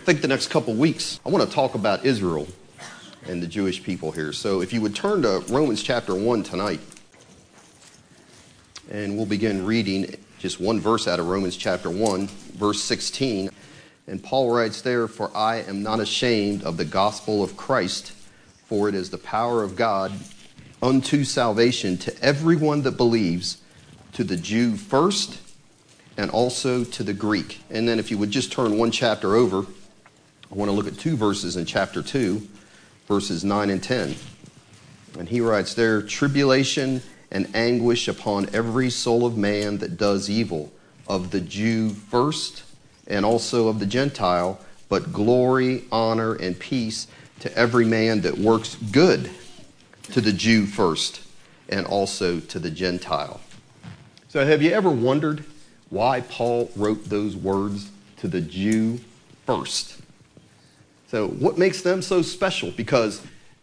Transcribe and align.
think 0.00 0.22
the 0.22 0.28
next 0.28 0.48
couple 0.48 0.74
weeks, 0.74 1.20
I 1.26 1.28
want 1.28 1.46
to 1.46 1.54
talk 1.54 1.74
about 1.74 2.04
Israel 2.06 2.48
and 3.28 3.42
the 3.42 3.46
Jewish 3.46 3.82
people 3.82 4.10
here. 4.10 4.32
So 4.32 4.62
if 4.62 4.72
you 4.72 4.80
would 4.80 4.94
turn 4.94 5.22
to 5.22 5.44
Romans 5.48 5.82
chapter 5.82 6.14
1 6.14 6.42
tonight, 6.42 6.80
and 8.90 9.16
we'll 9.16 9.26
begin 9.26 9.64
reading 9.64 10.16
just 10.38 10.58
one 10.58 10.80
verse 10.80 11.06
out 11.06 11.20
of 11.20 11.28
Romans 11.28 11.56
chapter 11.56 11.90
1, 11.90 12.26
verse 12.26 12.82
16. 12.82 13.50
And 14.06 14.22
Paul 14.22 14.50
writes 14.50 14.80
there, 14.80 15.06
For 15.06 15.30
I 15.36 15.56
am 15.56 15.82
not 15.82 16.00
ashamed 16.00 16.64
of 16.64 16.78
the 16.78 16.84
gospel 16.86 17.42
of 17.44 17.56
Christ, 17.56 18.12
for 18.64 18.88
it 18.88 18.94
is 18.94 19.10
the 19.10 19.18
power 19.18 19.62
of 19.62 19.76
God 19.76 20.12
unto 20.82 21.24
salvation 21.24 21.98
to 21.98 22.24
everyone 22.24 22.82
that 22.82 22.96
believes, 22.96 23.58
to 24.14 24.24
the 24.24 24.36
Jew 24.36 24.76
first, 24.76 25.38
and 26.16 26.30
also 26.30 26.84
to 26.84 27.04
the 27.04 27.12
Greek. 27.12 27.60
And 27.70 27.86
then 27.86 27.98
if 27.98 28.10
you 28.10 28.16
would 28.16 28.30
just 28.30 28.50
turn 28.50 28.78
one 28.78 28.90
chapter 28.90 29.36
over, 29.36 29.66
I 30.50 30.56
want 30.56 30.68
to 30.68 30.72
look 30.74 30.88
at 30.88 30.98
two 30.98 31.16
verses 31.16 31.56
in 31.56 31.64
chapter 31.64 32.02
2, 32.02 32.42
verses 33.06 33.44
9 33.44 33.70
and 33.70 33.80
10. 33.80 34.16
And 35.16 35.28
he 35.28 35.40
writes 35.40 35.74
there, 35.74 36.02
Tribulation 36.02 37.02
and 37.30 37.48
anguish 37.54 38.08
upon 38.08 38.52
every 38.52 38.90
soul 38.90 39.24
of 39.24 39.36
man 39.36 39.78
that 39.78 39.96
does 39.96 40.28
evil, 40.28 40.72
of 41.06 41.30
the 41.30 41.40
Jew 41.40 41.90
first, 41.90 42.64
and 43.06 43.24
also 43.24 43.68
of 43.68 43.78
the 43.78 43.86
Gentile, 43.86 44.60
but 44.88 45.12
glory, 45.12 45.84
honor, 45.92 46.34
and 46.34 46.58
peace 46.58 47.06
to 47.38 47.56
every 47.56 47.84
man 47.84 48.22
that 48.22 48.36
works 48.36 48.74
good, 48.90 49.30
to 50.10 50.20
the 50.20 50.32
Jew 50.32 50.66
first, 50.66 51.22
and 51.68 51.86
also 51.86 52.40
to 52.40 52.58
the 52.58 52.70
Gentile. 52.70 53.40
So, 54.28 54.44
have 54.44 54.62
you 54.62 54.72
ever 54.72 54.90
wondered 54.90 55.44
why 55.90 56.22
Paul 56.22 56.72
wrote 56.74 57.04
those 57.04 57.36
words 57.36 57.90
to 58.16 58.26
the 58.26 58.40
Jew 58.40 58.98
first? 59.46 59.99
So, 61.10 61.26
what 61.26 61.58
makes 61.58 61.82
them 61.82 62.02
so 62.02 62.22
special? 62.22 62.70
Because 62.70 63.20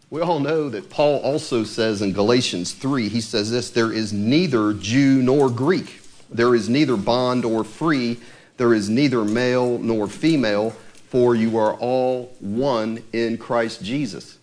we 0.10 0.20
all 0.20 0.42
know 0.42 0.68
that 0.68 0.90
Paul 0.90 1.22
also 1.22 1.64
says 1.64 2.02
in 2.02 2.12
Galatians 2.12 2.74
3, 2.74 3.08
he 3.08 3.22
says 3.22 3.50
this 3.50 3.70
there 3.70 3.94
is 3.94 4.12
neither 4.12 4.74
Jew 4.74 5.22
nor 5.24 5.50
Greek, 5.50 6.02
there 6.30 6.54
is 6.56 6.68
neither 6.68 6.98
bond 6.98 7.46
or 7.46 7.64
free, 7.64 8.20
there 8.58 8.74
is 8.74 8.90
neither 8.90 9.24
male 9.24 9.78
nor 9.78 10.08
female, 10.10 10.72
for 11.08 11.36
you 11.36 11.58
are 11.58 11.76
all 11.76 12.36
one 12.42 13.02
in 13.14 13.38
Christ 13.38 13.82
Jesus. 13.82 14.40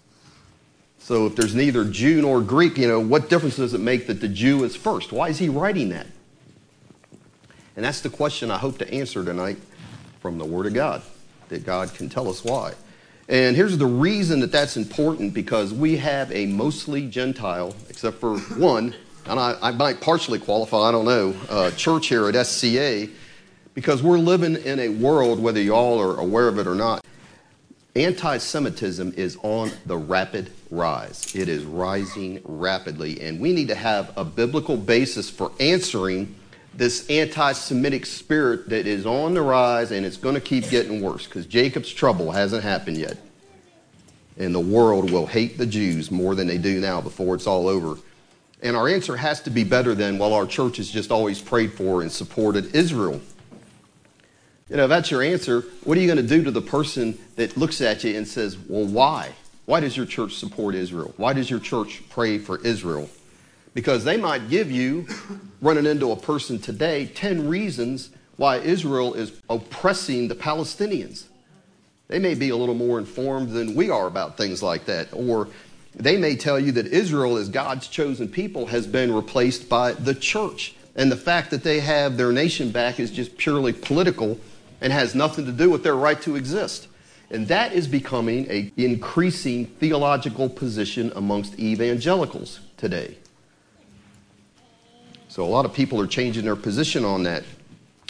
So 0.99 1.27
if 1.27 1.37
there's 1.37 1.55
neither 1.55 1.85
Jew 1.85 2.23
nor 2.23 2.41
Greek, 2.41 2.79
you 2.79 2.89
know, 2.89 3.01
what 3.01 3.29
difference 3.29 3.57
does 3.57 3.75
it 3.75 3.83
make 3.83 4.07
that 4.07 4.23
the 4.23 4.29
Jew 4.29 4.65
is 4.65 4.75
first? 4.75 5.13
Why 5.13 5.29
is 5.29 5.39
he 5.39 5.51
writing 5.51 5.91
that? 5.91 6.07
And 7.77 7.85
that's 7.85 8.01
the 8.01 8.09
question 8.09 8.51
I 8.51 8.57
hope 8.57 8.79
to 8.79 8.91
answer 8.91 9.23
tonight 9.23 9.59
from 10.21 10.39
the 10.39 10.47
Word 10.47 10.65
of 10.65 10.73
God, 10.73 11.03
that 11.51 11.67
God 11.67 11.93
can 11.93 12.09
tell 12.09 12.31
us 12.31 12.43
why. 12.43 12.73
And 13.29 13.57
here's 13.57 13.79
the 13.79 13.87
reason 13.87 14.41
that 14.41 14.53
that's 14.53 14.77
important 14.77 15.33
because 15.33 15.73
we 15.73 15.97
have 15.97 16.31
a 16.31 16.47
mostly 16.47 17.09
Gentile, 17.09 17.75
except 17.89 18.19
for 18.19 18.39
one, 18.39 18.95
and 19.27 19.41
I, 19.41 19.57
I 19.63 19.71
might 19.71 20.03
partially 20.03 20.39
qualify, 20.39 20.89
I 20.89 20.93
don't 20.93 21.07
know, 21.07 21.35
uh, 21.49 21.71
church 21.71 22.09
here 22.09 22.29
at 22.29 22.47
SCA, 22.47 23.09
because 23.73 24.03
we're 24.03 24.19
living 24.19 24.57
in 24.57 24.79
a 24.79 24.91
world, 24.91 25.41
whether 25.41 25.61
you 25.61 25.75
all 25.75 26.01
are 26.01 26.21
aware 26.21 26.49
of 26.49 26.59
it 26.59 26.67
or 26.67 26.75
not, 26.75 27.03
anti 27.97 28.37
Semitism 28.37 29.15
is 29.17 29.39
on 29.43 29.71
the 29.87 29.97
rapid 29.97 30.53
rise. 30.71 31.35
It 31.35 31.49
is 31.49 31.65
rising 31.65 32.43
rapidly, 32.45 33.23
and 33.23 33.41
we 33.41 33.55
need 33.55 33.69
to 33.69 33.75
have 33.75 34.13
a 34.19 34.25
biblical 34.25 34.77
basis 34.77 35.31
for 35.31 35.51
answering 35.61 36.35
this 36.77 37.09
anti 37.09 37.53
Semitic 37.53 38.07
spirit 38.07 38.69
that 38.69 38.87
is 38.87 39.07
on 39.07 39.35
the 39.35 39.43
rise 39.43 39.93
and 39.93 40.05
it's 40.05 40.17
going 40.17 40.35
to 40.35 40.41
keep 40.41 40.69
getting 40.71 41.01
worse 41.01 41.27
because 41.27 41.47
Jacob's 41.47 41.93
trouble 41.93 42.33
hasn't 42.33 42.63
happened 42.63 42.97
yet. 42.97 43.19
And 44.37 44.55
the 44.55 44.61
world 44.61 45.11
will 45.11 45.27
hate 45.27 45.59
the 45.59 45.67
Jews 45.67 46.11
more 46.11 46.35
than 46.35 46.49
they 46.49 46.59
do 46.59 46.81
now 46.81 47.01
before 47.01 47.35
it's 47.37 47.47
all 47.47 47.69
over. 47.69 48.01
And 48.63 48.77
our 48.77 48.89
answer 48.89 49.17
has 49.17 49.41
to 49.43 49.51
be 49.51 49.63
better 49.63 49.95
than, 49.95 50.19
well, 50.19 50.33
our 50.33 50.47
church 50.47 50.79
has 50.79 50.91
just 50.91 51.13
always 51.13 51.41
prayed 51.41 51.73
for 51.73 52.03
and 52.03 52.11
supported 52.11 52.75
Israel. 52.75 53.21
You 54.69 54.77
know, 54.77 54.85
if 54.85 54.89
that's 54.89 55.11
your 55.11 55.23
answer, 55.23 55.61
what 55.85 55.99
are 55.99 56.01
you 56.01 56.07
going 56.07 56.17
to 56.17 56.37
do 56.37 56.43
to 56.43 56.51
the 56.51 56.63
person 56.63 57.19
that 57.37 57.57
looks 57.57 57.81
at 57.81 58.03
you 58.03 58.17
and 58.17 58.27
says, 58.27 58.57
well, 58.59 58.87
why? 58.87 59.33
Why 59.67 59.81
does 59.81 59.97
your 59.97 60.07
church 60.07 60.35
support 60.37 60.75
Israel? 60.75 61.13
Why 61.17 61.33
does 61.35 61.51
your 61.51 61.61
church 61.61 62.03
pray 62.09 62.39
for 62.39 62.59
Israel? 62.67 63.09
Because 63.75 64.05
they 64.05 64.17
might 64.17 64.49
give 64.49 64.71
you, 64.71 65.07
running 65.61 65.87
into 65.87 66.13
a 66.13 66.17
person 66.17 66.61
today, 66.61 67.07
10 67.07 67.49
reasons 67.49 68.11
why 68.37 68.59
Israel 68.59 69.15
is 69.15 69.33
oppressing 69.51 70.29
the 70.29 70.35
Palestinians. 70.35 71.25
They 72.09 72.19
may 72.19 72.35
be 72.35 72.51
a 72.51 72.57
little 72.57 72.75
more 72.75 72.99
informed 72.99 73.51
than 73.51 73.75
we 73.75 73.91
are 73.91 74.07
about 74.07 74.37
things 74.37 74.63
like 74.63 74.85
that. 74.87 75.09
Or 75.13 75.49
they 75.95 76.17
may 76.17 76.37
tell 76.37 76.59
you 76.61 76.73
that 76.73 76.87
Israel, 76.87 77.37
as 77.37 77.49
God's 77.49 77.89
chosen 77.89 78.29
people, 78.29 78.67
has 78.67 78.87
been 78.87 79.13
replaced 79.13 79.69
by 79.69 79.93
the 79.93 80.15
church. 80.15 80.75
And 80.95 81.11
the 81.11 81.17
fact 81.17 81.51
that 81.51 81.65
they 81.65 81.81
have 81.81 82.17
their 82.17 82.31
nation 82.31 82.71
back 82.71 83.01
is 83.01 83.11
just 83.11 83.37
purely 83.37 83.73
political 83.73 84.39
and 84.81 84.93
has 84.93 85.15
nothing 85.15 85.47
to 85.47 85.53
do 85.53 85.71
with 85.71 85.83
their 85.83 85.97
right 85.97 86.21
to 86.23 86.37
exist. 86.37 86.89
And 87.31 87.49
that 87.49 87.73
is 87.73 87.89
becoming 87.89 88.49
an 88.49 88.71
increasing 88.77 89.67
theological 89.67 90.49
position 90.49 91.13
amongst 91.17 91.59
evangelicals 91.59 92.61
today. 92.77 93.17
So 95.35 95.45
a 95.45 95.51
lot 95.51 95.65
of 95.65 95.73
people 95.73 96.01
are 96.01 96.07
changing 96.07 96.45
their 96.45 96.55
position 96.55 97.05
on 97.05 97.25
that. 97.25 97.43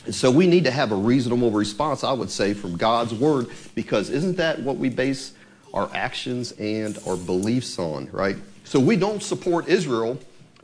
And 0.04 0.14
so 0.14 0.30
we 0.30 0.46
need 0.46 0.64
to 0.64 0.70
have 0.70 0.92
a 0.92 0.94
reasonable 0.94 1.50
response, 1.50 2.04
I 2.04 2.12
would 2.12 2.28
say, 2.28 2.52
from 2.52 2.76
God's 2.76 3.14
word, 3.14 3.46
because 3.74 4.10
isn't 4.10 4.36
that 4.36 4.60
what 4.60 4.76
we 4.76 4.90
base 4.90 5.32
our 5.72 5.90
actions 5.94 6.52
and 6.52 6.98
our 7.06 7.16
beliefs 7.16 7.78
on, 7.78 8.10
right? 8.12 8.36
So 8.64 8.78
we 8.78 8.96
don't 8.96 9.22
support 9.22 9.68
Israel 9.68 10.18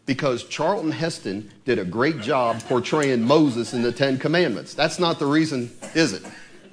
because 0.04 0.44
Charlton 0.44 0.93
Heston 0.93 1.50
did 1.65 1.78
a 1.78 1.84
great 1.87 2.21
job 2.21 2.60
portraying 2.65 3.22
Moses 3.22 3.72
in 3.72 3.81
the 3.81 3.91
Ten 3.91 4.19
Commandments. 4.19 4.75
That's 4.75 4.98
not 4.98 5.19
the 5.19 5.25
reason, 5.25 5.71
is 5.94 6.12
it? 6.12 6.22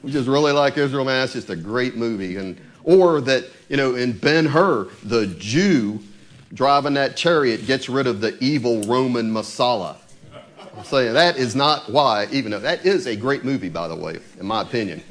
We 0.03 0.11
just 0.11 0.27
really 0.27 0.51
like 0.51 0.77
Israel, 0.77 1.05
man. 1.05 1.23
It's 1.23 1.31
just 1.31 1.49
a 1.49 1.55
great 1.55 1.95
movie. 1.95 2.35
And 2.35 2.59
or 2.83 3.21
that, 3.21 3.45
you 3.69 3.77
know, 3.77 3.95
in 3.95 4.17
Ben 4.17 4.47
Hur, 4.47 4.89
the 5.03 5.27
Jew 5.27 6.01
driving 6.53 6.93
that 6.93 7.17
chariot 7.17 7.65
gets 7.65 7.89
rid 7.89 8.07
of 8.07 8.21
the 8.21 8.37
evil 8.43 8.81
Roman 8.83 9.31
Messala. 9.31 9.97
I'm 10.77 10.83
saying 10.83 11.13
that 11.13 11.37
is 11.37 11.55
not 11.55 11.91
why, 11.91 12.27
even 12.31 12.51
though 12.51 12.59
that 12.59 12.85
is 12.85 13.07
a 13.07 13.15
great 13.15 13.43
movie, 13.43 13.69
by 13.69 13.87
the 13.87 13.95
way, 13.95 14.19
in 14.39 14.45
my 14.45 14.61
opinion. 14.61 15.03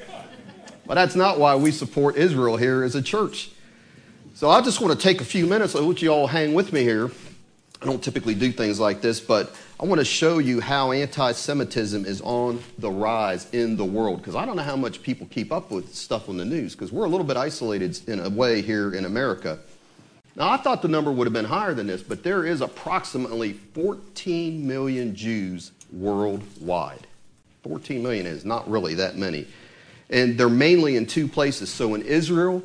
But 0.86 0.94
that's 0.94 1.16
not 1.16 1.40
why 1.40 1.56
we 1.56 1.72
support 1.72 2.16
Israel 2.16 2.56
here 2.56 2.84
as 2.84 2.94
a 2.94 3.02
church. 3.02 3.50
So 4.34 4.48
I 4.48 4.60
just 4.60 4.80
want 4.80 4.98
to 4.98 5.02
take 5.02 5.20
a 5.20 5.24
few 5.24 5.46
minutes. 5.46 5.74
I 5.74 5.80
want 5.80 6.02
you 6.02 6.10
all 6.10 6.26
hang 6.26 6.54
with 6.54 6.72
me 6.72 6.82
here. 6.82 7.10
I 7.82 7.84
don't 7.84 8.02
typically 8.02 8.34
do 8.34 8.52
things 8.52 8.78
like 8.78 9.00
this, 9.00 9.20
but 9.20 9.54
I 9.78 9.84
want 9.84 9.98
to 9.98 10.04
show 10.04 10.38
you 10.38 10.60
how 10.60 10.92
anti 10.92 11.32
Semitism 11.32 12.04
is 12.06 12.20
on 12.22 12.62
the 12.78 12.90
rise 12.90 13.50
in 13.52 13.76
the 13.76 13.84
world. 13.84 14.18
Because 14.18 14.34
I 14.34 14.46
don't 14.46 14.56
know 14.56 14.62
how 14.62 14.76
much 14.76 15.02
people 15.02 15.26
keep 15.26 15.52
up 15.52 15.70
with 15.70 15.94
stuff 15.94 16.28
on 16.28 16.36
the 16.36 16.44
news, 16.44 16.74
because 16.74 16.92
we're 16.92 17.04
a 17.04 17.08
little 17.08 17.26
bit 17.26 17.36
isolated 17.36 17.98
in 18.08 18.20
a 18.20 18.30
way 18.30 18.62
here 18.62 18.94
in 18.94 19.04
America. 19.04 19.58
Now, 20.36 20.50
I 20.50 20.58
thought 20.58 20.82
the 20.82 20.88
number 20.88 21.10
would 21.10 21.26
have 21.26 21.32
been 21.32 21.46
higher 21.46 21.72
than 21.72 21.86
this, 21.86 22.02
but 22.02 22.22
there 22.22 22.44
is 22.44 22.60
approximately 22.60 23.54
14 23.54 24.66
million 24.66 25.14
Jews 25.14 25.72
worldwide. 25.90 27.06
14 27.62 28.02
million 28.02 28.26
is 28.26 28.44
not 28.44 28.68
really 28.70 28.94
that 28.94 29.16
many. 29.16 29.46
And 30.10 30.38
they're 30.38 30.50
mainly 30.50 30.96
in 30.96 31.06
two 31.06 31.26
places. 31.26 31.72
So 31.72 31.94
in 31.94 32.02
Israel, 32.02 32.62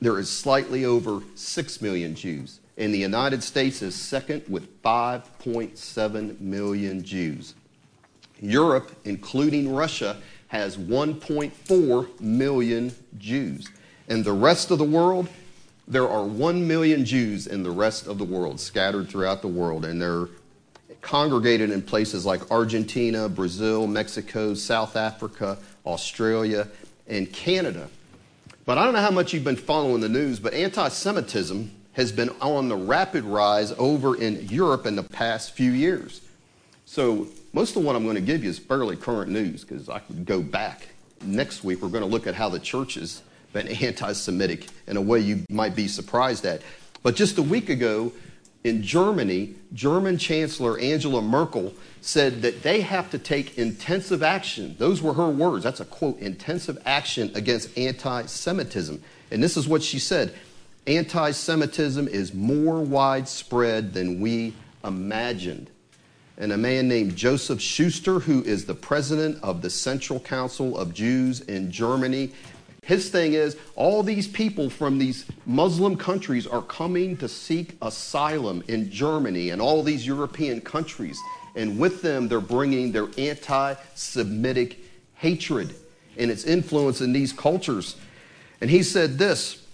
there 0.00 0.18
is 0.18 0.28
slightly 0.28 0.84
over 0.84 1.20
6 1.36 1.80
million 1.80 2.16
Jews. 2.16 2.58
And 2.76 2.92
the 2.92 2.98
United 2.98 3.44
States 3.44 3.82
is 3.82 3.94
second 3.94 4.42
with 4.48 4.82
5.7 4.82 6.40
million 6.40 7.04
Jews. 7.04 7.54
Europe, 8.40 8.90
including 9.04 9.72
Russia, 9.72 10.16
has 10.48 10.76
1.4 10.76 12.20
million 12.20 12.92
Jews. 13.16 13.68
And 14.08 14.24
the 14.24 14.32
rest 14.32 14.72
of 14.72 14.78
the 14.78 14.84
world 14.84 15.28
there 15.88 16.08
are 16.08 16.24
1 16.24 16.66
million 16.66 17.04
Jews 17.04 17.46
in 17.46 17.62
the 17.62 17.70
rest 17.70 18.06
of 18.06 18.18
the 18.18 18.24
world, 18.24 18.60
scattered 18.60 19.08
throughout 19.08 19.42
the 19.42 19.48
world, 19.48 19.84
and 19.84 20.00
they're 20.00 20.28
congregated 21.00 21.70
in 21.70 21.82
places 21.82 22.24
like 22.24 22.50
Argentina, 22.50 23.28
Brazil, 23.28 23.86
Mexico, 23.86 24.54
South 24.54 24.96
Africa, 24.96 25.58
Australia, 25.84 26.68
and 27.08 27.32
Canada. 27.32 27.88
But 28.64 28.78
I 28.78 28.84
don't 28.84 28.94
know 28.94 29.00
how 29.00 29.10
much 29.10 29.32
you've 29.32 29.44
been 29.44 29.56
following 29.56 30.00
the 30.00 30.08
news, 30.08 30.38
but 30.38 30.54
anti 30.54 30.88
Semitism 30.88 31.70
has 31.94 32.12
been 32.12 32.30
on 32.40 32.68
the 32.68 32.76
rapid 32.76 33.24
rise 33.24 33.72
over 33.72 34.16
in 34.16 34.48
Europe 34.48 34.86
in 34.86 34.96
the 34.96 35.02
past 35.02 35.52
few 35.52 35.72
years. 35.72 36.22
So, 36.84 37.26
most 37.52 37.76
of 37.76 37.84
what 37.84 37.96
I'm 37.96 38.04
going 38.04 38.14
to 38.14 38.22
give 38.22 38.44
you 38.44 38.50
is 38.50 38.58
fairly 38.58 38.96
current 38.96 39.30
news 39.30 39.64
because 39.64 39.88
I 39.88 39.98
could 39.98 40.24
go 40.24 40.40
back. 40.40 40.88
Next 41.22 41.64
week, 41.64 41.82
we're 41.82 41.88
going 41.88 42.02
to 42.02 42.08
look 42.08 42.26
at 42.26 42.34
how 42.34 42.48
the 42.48 42.58
churches 42.58 43.22
been 43.52 43.68
anti 43.68 44.12
Semitic 44.12 44.66
in 44.86 44.96
a 44.96 45.00
way 45.00 45.20
you 45.20 45.44
might 45.50 45.74
be 45.74 45.88
surprised 45.88 46.44
at. 46.44 46.62
But 47.02 47.16
just 47.16 47.38
a 47.38 47.42
week 47.42 47.68
ago, 47.68 48.12
in 48.64 48.82
Germany, 48.82 49.54
German 49.72 50.18
Chancellor 50.18 50.78
Angela 50.78 51.20
Merkel 51.20 51.74
said 52.00 52.42
that 52.42 52.62
they 52.62 52.80
have 52.80 53.10
to 53.10 53.18
take 53.18 53.58
intensive 53.58 54.22
action. 54.22 54.76
Those 54.78 55.02
were 55.02 55.14
her 55.14 55.28
words. 55.28 55.64
That's 55.64 55.80
a 55.80 55.84
quote 55.84 56.18
intensive 56.20 56.80
action 56.84 57.32
against 57.34 57.76
anti 57.76 58.26
Semitism. 58.26 59.02
And 59.30 59.42
this 59.42 59.56
is 59.56 59.66
what 59.66 59.82
she 59.82 59.98
said 59.98 60.34
anti 60.86 61.30
Semitism 61.30 62.08
is 62.08 62.34
more 62.34 62.80
widespread 62.80 63.94
than 63.94 64.20
we 64.20 64.54
imagined. 64.84 65.70
And 66.38 66.52
a 66.52 66.56
man 66.56 66.88
named 66.88 67.14
Joseph 67.14 67.60
Schuster, 67.60 68.18
who 68.18 68.42
is 68.42 68.64
the 68.64 68.74
president 68.74 69.38
of 69.42 69.62
the 69.62 69.70
Central 69.70 70.18
Council 70.18 70.76
of 70.76 70.94
Jews 70.94 71.40
in 71.42 71.70
Germany, 71.70 72.32
his 72.82 73.10
thing 73.10 73.34
is, 73.34 73.56
all 73.76 74.02
these 74.02 74.26
people 74.26 74.68
from 74.68 74.98
these 74.98 75.24
Muslim 75.46 75.96
countries 75.96 76.48
are 76.48 76.62
coming 76.62 77.16
to 77.18 77.28
seek 77.28 77.76
asylum 77.80 78.64
in 78.66 78.90
Germany 78.90 79.50
and 79.50 79.62
all 79.62 79.84
these 79.84 80.04
European 80.04 80.60
countries. 80.60 81.18
And 81.54 81.78
with 81.78 82.02
them, 82.02 82.26
they're 82.26 82.40
bringing 82.40 82.90
their 82.90 83.06
anti 83.16 83.74
Semitic 83.94 84.80
hatred 85.14 85.74
and 86.18 86.28
its 86.30 86.44
influence 86.44 87.00
in 87.00 87.12
these 87.12 87.32
cultures. 87.32 87.96
And 88.60 88.68
he 88.68 88.82
said 88.82 89.16
this 89.16 89.64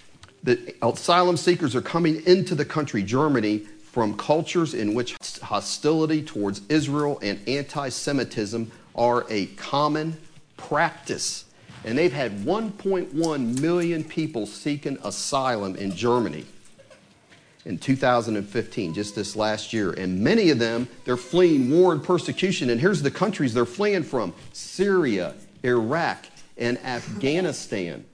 that 0.42 0.76
asylum 0.82 1.36
seekers 1.36 1.74
are 1.74 1.82
coming 1.82 2.24
into 2.26 2.54
the 2.54 2.64
country, 2.64 3.02
Germany, 3.02 3.58
from 3.58 4.16
cultures 4.18 4.74
in 4.74 4.92
which 4.92 5.16
hostility 5.42 6.22
towards 6.22 6.60
Israel 6.68 7.18
and 7.22 7.40
anti 7.48 7.88
Semitism 7.88 8.70
are 8.94 9.24
a 9.30 9.46
common 9.46 10.18
practice. 10.58 11.46
And 11.84 11.96
they've 11.96 12.12
had 12.12 12.32
1.1 12.40 13.60
million 13.60 14.04
people 14.04 14.46
seeking 14.46 14.98
asylum 15.04 15.76
in 15.76 15.94
Germany 15.94 16.44
in 17.64 17.78
2015, 17.78 18.94
just 18.94 19.14
this 19.14 19.36
last 19.36 19.72
year. 19.72 19.92
And 19.92 20.20
many 20.22 20.50
of 20.50 20.58
them, 20.58 20.88
they're 21.04 21.16
fleeing 21.16 21.70
war 21.70 21.92
and 21.92 22.02
persecution. 22.02 22.70
And 22.70 22.80
here's 22.80 23.02
the 23.02 23.10
countries 23.10 23.52
they're 23.52 23.66
fleeing 23.66 24.02
from 24.02 24.32
Syria, 24.52 25.34
Iraq, 25.62 26.26
and 26.56 26.78
Afghanistan. 26.78 28.04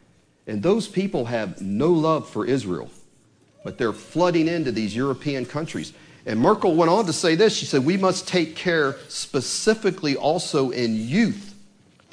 And 0.47 0.63
those 0.63 0.89
people 0.89 1.27
have 1.27 1.61
no 1.61 1.93
love 1.93 2.29
for 2.29 2.45
Israel, 2.45 2.91
but 3.63 3.79
they're 3.79 3.93
flooding 3.93 4.49
into 4.49 4.73
these 4.73 4.95
European 4.95 5.47
countries. 5.47 5.93
And 6.27 6.41
Merkel 6.41 6.75
went 6.75 6.91
on 6.91 7.07
to 7.07 7.13
say 7.13 7.35
this 7.35 7.57
she 7.57 7.65
said, 7.65 7.85
We 7.85 7.97
must 7.97 8.27
take 8.27 8.57
care 8.57 8.97
specifically 9.09 10.17
also 10.17 10.71
in 10.71 10.97
youth 10.97 11.54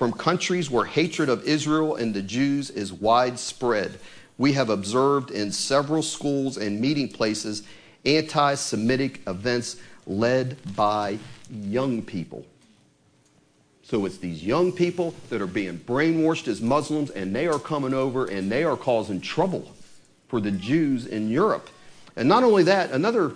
from 0.01 0.11
countries 0.11 0.71
where 0.71 0.85
hatred 0.85 1.29
of 1.29 1.43
Israel 1.43 1.95
and 1.95 2.11
the 2.11 2.23
Jews 2.23 2.71
is 2.71 2.91
widespread. 2.91 3.99
We 4.39 4.53
have 4.53 4.71
observed 4.71 5.29
in 5.29 5.51
several 5.51 6.01
schools 6.01 6.57
and 6.57 6.81
meeting 6.81 7.07
places 7.07 7.61
anti 8.03 8.55
Semitic 8.55 9.21
events 9.27 9.75
led 10.07 10.57
by 10.75 11.19
young 11.51 12.01
people. 12.01 12.43
So 13.83 14.07
it's 14.07 14.17
these 14.17 14.43
young 14.43 14.71
people 14.71 15.13
that 15.29 15.39
are 15.39 15.45
being 15.45 15.77
brainwashed 15.77 16.47
as 16.47 16.61
Muslims, 16.61 17.11
and 17.11 17.35
they 17.35 17.45
are 17.45 17.59
coming 17.59 17.93
over 17.93 18.25
and 18.25 18.51
they 18.51 18.63
are 18.63 18.77
causing 18.77 19.21
trouble 19.21 19.71
for 20.29 20.41
the 20.41 20.49
Jews 20.49 21.05
in 21.05 21.29
Europe. 21.29 21.69
And 22.15 22.27
not 22.27 22.43
only 22.43 22.63
that, 22.63 22.89
another 22.89 23.33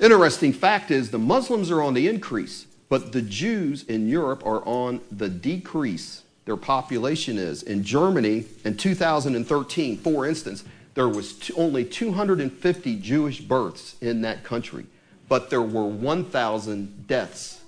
interesting 0.00 0.52
fact 0.52 0.90
is 0.90 1.12
the 1.12 1.20
Muslims 1.20 1.70
are 1.70 1.82
on 1.82 1.94
the 1.94 2.08
increase. 2.08 2.66
But 2.88 3.12
the 3.12 3.22
Jews 3.22 3.82
in 3.84 4.08
Europe 4.08 4.44
are 4.46 4.62
on 4.66 5.00
the 5.10 5.28
decrease. 5.28 6.22
Their 6.46 6.56
population 6.56 7.36
is. 7.36 7.62
In 7.62 7.84
Germany, 7.84 8.46
in 8.64 8.76
2013, 8.76 9.98
for 9.98 10.26
instance, 10.26 10.64
there 10.94 11.08
was 11.08 11.50
only 11.56 11.84
250 11.84 12.96
Jewish 12.96 13.40
births 13.40 13.96
in 14.00 14.22
that 14.22 14.44
country, 14.44 14.86
but 15.28 15.50
there 15.50 15.62
were 15.62 15.86
1,000 15.86 17.06
deaths. 17.06 17.60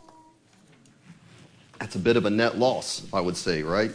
That's 1.79 1.95
a 1.95 1.99
bit 1.99 2.17
of 2.17 2.25
a 2.25 2.31
net 2.31 2.59
loss, 2.59 3.07
I 3.13 3.21
would 3.21 3.37
say, 3.37 3.63
right? 3.63 3.93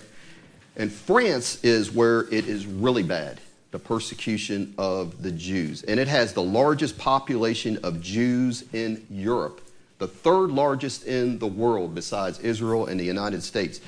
And 0.76 0.92
France 0.92 1.64
is 1.64 1.92
where 1.92 2.22
it 2.34 2.48
is 2.48 2.66
really 2.66 3.04
bad 3.04 3.40
the 3.72 3.80
persecution 3.80 4.74
of 4.78 5.22
the 5.22 5.32
Jews. 5.32 5.84
And 5.84 6.00
it 6.00 6.08
has 6.08 6.32
the 6.32 6.42
largest 6.42 6.98
population 6.98 7.78
of 7.84 8.02
Jews 8.02 8.64
in 8.72 9.06
Europe 9.10 9.60
the 9.98 10.08
third 10.08 10.52
largest 10.52 11.06
in 11.06 11.40
the 11.40 11.48
world 11.48 11.96
besides 11.96 12.40
Israel 12.40 12.86
and 12.88 13.00
the 13.00 13.06
United 13.06 13.44
States. 13.44 13.80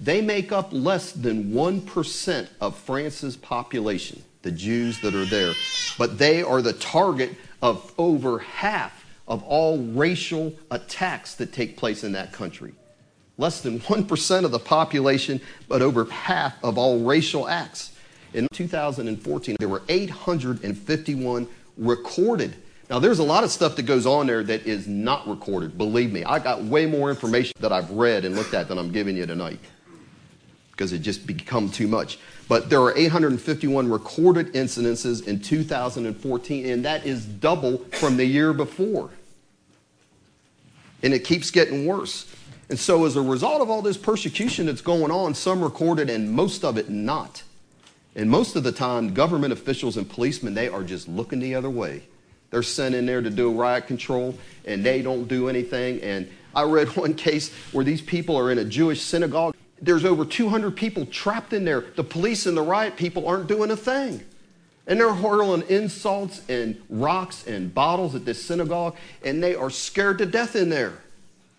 They 0.00 0.20
make 0.20 0.52
up 0.52 0.68
less 0.70 1.12
than 1.12 1.52
1% 1.52 2.48
of 2.60 2.78
France's 2.78 3.36
population, 3.36 4.22
the 4.42 4.52
Jews 4.52 5.00
that 5.00 5.14
are 5.14 5.24
there, 5.24 5.54
but 5.98 6.18
they 6.18 6.42
are 6.42 6.62
the 6.62 6.74
target 6.74 7.34
of 7.60 7.92
over 7.98 8.38
half 8.38 9.04
of 9.26 9.42
all 9.42 9.78
racial 9.78 10.54
attacks 10.70 11.34
that 11.34 11.52
take 11.52 11.76
place 11.76 12.04
in 12.04 12.12
that 12.12 12.32
country. 12.32 12.72
Less 13.36 13.60
than 13.60 13.80
1% 13.80 14.44
of 14.44 14.50
the 14.50 14.58
population, 14.58 15.40
but 15.68 15.82
over 15.82 16.04
half 16.06 16.54
of 16.62 16.78
all 16.78 17.00
racial 17.00 17.48
acts. 17.48 17.92
In 18.34 18.46
2014, 18.52 19.56
there 19.58 19.68
were 19.68 19.82
851 19.88 21.48
recorded 21.76 22.54
now, 22.90 22.98
there's 22.98 23.18
a 23.18 23.24
lot 23.24 23.44
of 23.44 23.50
stuff 23.50 23.76
that 23.76 23.82
goes 23.82 24.06
on 24.06 24.26
there 24.26 24.42
that 24.42 24.66
is 24.66 24.88
not 24.88 25.28
recorded. 25.28 25.76
Believe 25.76 26.10
me, 26.10 26.24
I 26.24 26.38
got 26.38 26.62
way 26.64 26.86
more 26.86 27.10
information 27.10 27.52
that 27.60 27.70
I've 27.70 27.90
read 27.90 28.24
and 28.24 28.34
looked 28.34 28.54
at 28.54 28.68
than 28.68 28.78
I'm 28.78 28.90
giving 28.90 29.14
you 29.14 29.26
tonight 29.26 29.60
because 30.70 30.92
it 30.92 31.00
just 31.00 31.26
become 31.26 31.68
too 31.70 31.86
much. 31.86 32.18
But 32.48 32.70
there 32.70 32.80
are 32.80 32.96
851 32.96 33.90
recorded 33.90 34.54
incidences 34.54 35.26
in 35.26 35.40
2014, 35.40 36.66
and 36.66 36.84
that 36.86 37.04
is 37.04 37.26
double 37.26 37.78
from 37.98 38.16
the 38.16 38.24
year 38.24 38.54
before. 38.54 39.10
And 41.02 41.12
it 41.12 41.24
keeps 41.24 41.50
getting 41.50 41.84
worse. 41.84 42.34
And 42.70 42.78
so, 42.78 43.04
as 43.04 43.16
a 43.16 43.22
result 43.22 43.60
of 43.60 43.68
all 43.68 43.82
this 43.82 43.98
persecution 43.98 44.66
that's 44.66 44.80
going 44.80 45.10
on, 45.10 45.34
some 45.34 45.62
recorded 45.62 46.08
and 46.08 46.30
most 46.30 46.64
of 46.64 46.78
it 46.78 46.88
not. 46.88 47.42
And 48.16 48.30
most 48.30 48.56
of 48.56 48.62
the 48.62 48.72
time, 48.72 49.12
government 49.12 49.52
officials 49.52 49.98
and 49.98 50.08
policemen, 50.08 50.54
they 50.54 50.68
are 50.68 50.82
just 50.82 51.06
looking 51.06 51.40
the 51.40 51.54
other 51.54 51.70
way. 51.70 52.04
They're 52.50 52.62
sent 52.62 52.94
in 52.94 53.06
there 53.06 53.20
to 53.20 53.30
do 53.30 53.50
a 53.50 53.54
riot 53.54 53.86
control, 53.86 54.36
and 54.64 54.84
they 54.84 55.02
don't 55.02 55.28
do 55.28 55.48
anything. 55.48 56.00
And 56.00 56.28
I 56.54 56.62
read 56.62 56.88
one 56.96 57.14
case 57.14 57.52
where 57.72 57.84
these 57.84 58.00
people 58.00 58.36
are 58.36 58.50
in 58.50 58.58
a 58.58 58.64
Jewish 58.64 59.00
synagogue. 59.00 59.54
There's 59.80 60.04
over 60.04 60.24
200 60.24 60.74
people 60.74 61.06
trapped 61.06 61.52
in 61.52 61.64
there. 61.64 61.84
The 61.94 62.04
police 62.04 62.46
and 62.46 62.56
the 62.56 62.62
riot 62.62 62.96
people 62.96 63.28
aren't 63.28 63.46
doing 63.46 63.70
a 63.70 63.76
thing. 63.76 64.24
And 64.86 64.98
they're 64.98 65.12
hurling 65.12 65.62
insults 65.68 66.42
and 66.48 66.80
rocks 66.88 67.46
and 67.46 67.72
bottles 67.74 68.14
at 68.14 68.24
this 68.24 68.42
synagogue, 68.42 68.96
and 69.22 69.42
they 69.42 69.54
are 69.54 69.68
scared 69.68 70.18
to 70.18 70.26
death 70.26 70.56
in 70.56 70.70
there 70.70 70.94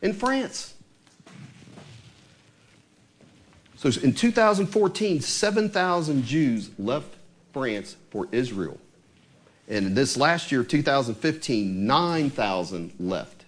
in 0.01 0.13
France. 0.13 0.73
So 3.75 3.89
in 4.01 4.13
2014, 4.13 5.21
7,000 5.21 6.25
Jews 6.25 6.71
left 6.77 7.15
France 7.53 7.95
for 8.09 8.27
Israel. 8.31 8.77
And 9.69 9.95
this 9.95 10.17
last 10.17 10.51
year, 10.51 10.63
2015, 10.63 11.85
9,000 11.85 12.93
left. 12.99 13.45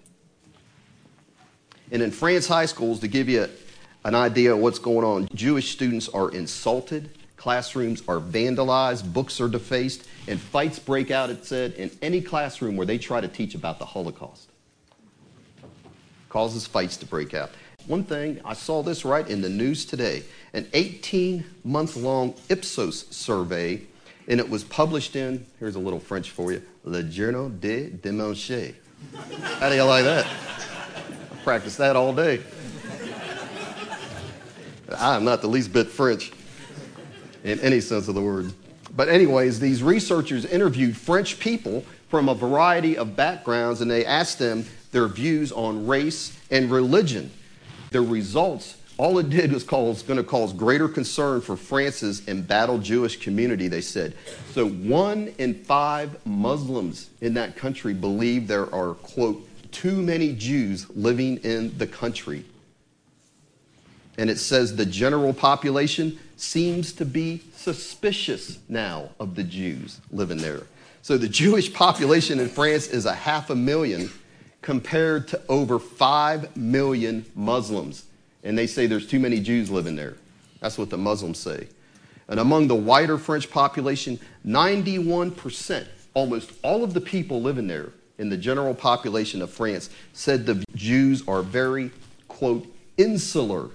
And 1.92 2.02
in 2.02 2.12
France 2.12 2.48
high 2.48 2.68
schools, 2.68 3.00
to 3.00 3.08
give 3.08 3.28
you 3.28 3.50
an 4.06 4.14
idea 4.14 4.54
of 4.54 4.60
what's 4.60 4.78
going 4.78 5.04
on, 5.04 5.28
Jewish 5.34 5.72
students 5.72 6.08
are 6.08 6.30
insulted, 6.30 7.10
classrooms 7.38 8.04
are 8.08 8.20
vandalized, 8.20 9.12
books 9.12 9.42
are 9.42 9.50
defaced, 9.50 10.08
and 10.28 10.40
fights 10.40 10.78
break 10.78 11.10
out, 11.10 11.32
it 11.32 11.44
said, 11.44 11.74
in 11.74 11.90
any 12.04 12.22
classroom 12.22 12.78
where 12.78 12.86
they 12.86 13.00
try 13.00 13.20
to 13.20 13.28
teach 13.28 13.56
about 13.56 13.80
the 13.80 13.86
Holocaust. 13.86 14.48
Causes 16.30 16.68
fights 16.68 16.98
to 16.98 17.06
break 17.08 17.34
out. 17.34 17.50
One 17.88 18.04
thing, 18.04 18.40
I 18.46 18.54
saw 18.54 18.84
this 18.84 19.04
right 19.04 19.28
in 19.28 19.42
the 19.42 19.50
news 19.50 19.86
today 19.86 20.24
an 20.54 20.68
18 20.74 21.44
month 21.64 21.96
long 21.96 22.36
Ipsos 22.48 23.08
survey 23.10 23.82
and 24.28 24.40
it 24.40 24.50
was 24.50 24.64
published 24.64 25.16
in, 25.16 25.46
here's 25.60 25.76
a 25.76 25.80
little 25.80 26.00
French 26.00 26.32
for 26.32 26.52
you, 26.52 26.62
Le 26.84 27.04
Journal 27.04 27.50
de 27.50 27.90
Dimanche. 27.90 28.76
How 29.60 29.70
do 29.70 29.76
you 29.76 29.84
like 29.84 30.04
that? 30.04 30.26
I 30.26 31.36
practice 31.44 31.76
that 31.78 31.96
all 31.96 32.14
day. 32.14 32.42
I'm 34.98 35.24
not 35.24 35.42
the 35.42 35.48
least 35.48 35.74
bit 35.74 35.88
French 35.88 36.32
in 37.44 37.60
any 37.62 37.80
sense 37.80 38.08
of 38.08 38.16
the 38.16 38.22
word. 38.22 38.54
But, 38.96 39.10
anyways, 39.10 39.60
these 39.60 39.82
researchers 39.82 40.46
interviewed 40.46 40.98
French 40.98 41.40
people 41.40 41.86
from 42.10 42.28
a 42.28 42.36
variety 42.36 42.98
of 42.98 43.16
backgrounds 43.16 43.82
and 43.82 43.90
they 43.90 44.06
asked 44.06 44.38
them 44.38 44.66
their 44.92 45.08
views 45.08 45.52
on 45.52 45.88
race 45.88 46.38
and 46.52 46.70
religion. 46.70 47.32
The 47.92 48.02
results 48.02 48.78
all 49.02 49.18
it 49.18 49.32
did 49.32 49.52
was 49.52 49.64
going 49.64 50.18
to 50.18 50.24
cause 50.24 50.54
greater 50.54 50.88
concern 50.88 51.42
for 51.42 51.58
France's 51.58 52.28
embattled 52.28 52.84
Jewish 52.84 53.18
community, 53.18 53.68
they 53.68 53.82
said. 53.82 54.14
So 54.52 54.70
one 54.70 55.34
in 55.40 55.56
five 55.64 56.24
Muslims 56.24 57.10
in 57.20 57.34
that 57.34 57.56
country 57.56 57.96
believe 57.96 58.48
there 58.48 58.72
are, 58.72 58.94
quote, 58.94 59.44
too 59.72 60.04
many 60.04 60.34
Jews 60.34 60.88
living 60.92 61.38
in 61.38 61.76
the 61.80 61.88
country. 61.88 62.46
And 64.20 64.30
it 64.30 64.38
says 64.38 64.76
the 64.76 64.86
general 64.86 65.34
population 65.34 66.20
seems 66.38 66.94
to 66.94 67.04
be 67.04 67.42
suspicious 67.56 68.60
now 68.70 69.10
of 69.20 69.34
the 69.34 69.44
Jews 69.44 70.00
living 70.12 70.38
there. 70.38 70.62
So 71.02 71.18
the 71.18 71.28
Jewish 71.28 71.74
population 71.74 72.40
in 72.40 72.50
France 72.50 72.86
is 72.86 73.08
a 73.08 73.16
half 73.16 73.50
a 73.50 73.56
million 73.56 74.12
compared 74.62 75.28
to 75.30 75.42
over 75.50 75.80
5 75.80 76.56
million 76.56 77.26
Muslims. 77.34 78.06
And 78.44 78.58
they 78.58 78.68
say 78.68 78.88
there's 78.88 79.08
too 79.08 79.20
many 79.20 79.40
Jews 79.40 79.70
living 79.70 79.96
there. 79.96 80.16
That's 80.60 80.78
what 80.78 80.90
the 80.90 80.98
Muslims 80.98 81.40
say. 81.40 81.68
And 82.28 82.40
among 82.40 82.68
the 82.68 82.76
wider 82.76 83.18
French 83.18 83.50
population, 83.50 84.20
91%, 84.46 85.88
almost 86.14 86.52
all 86.64 86.84
of 86.84 86.94
the 86.94 87.02
people 87.02 87.42
living 87.42 87.68
there 87.68 87.92
in 88.18 88.30
the 88.30 88.38
general 88.38 88.74
population 88.74 89.42
of 89.42 89.50
France, 89.50 89.90
said 90.14 90.46
the 90.46 90.64
Jews 90.76 91.28
are 91.28 91.42
very, 91.42 91.92
quote, 92.28 92.66
insular. 92.98 93.70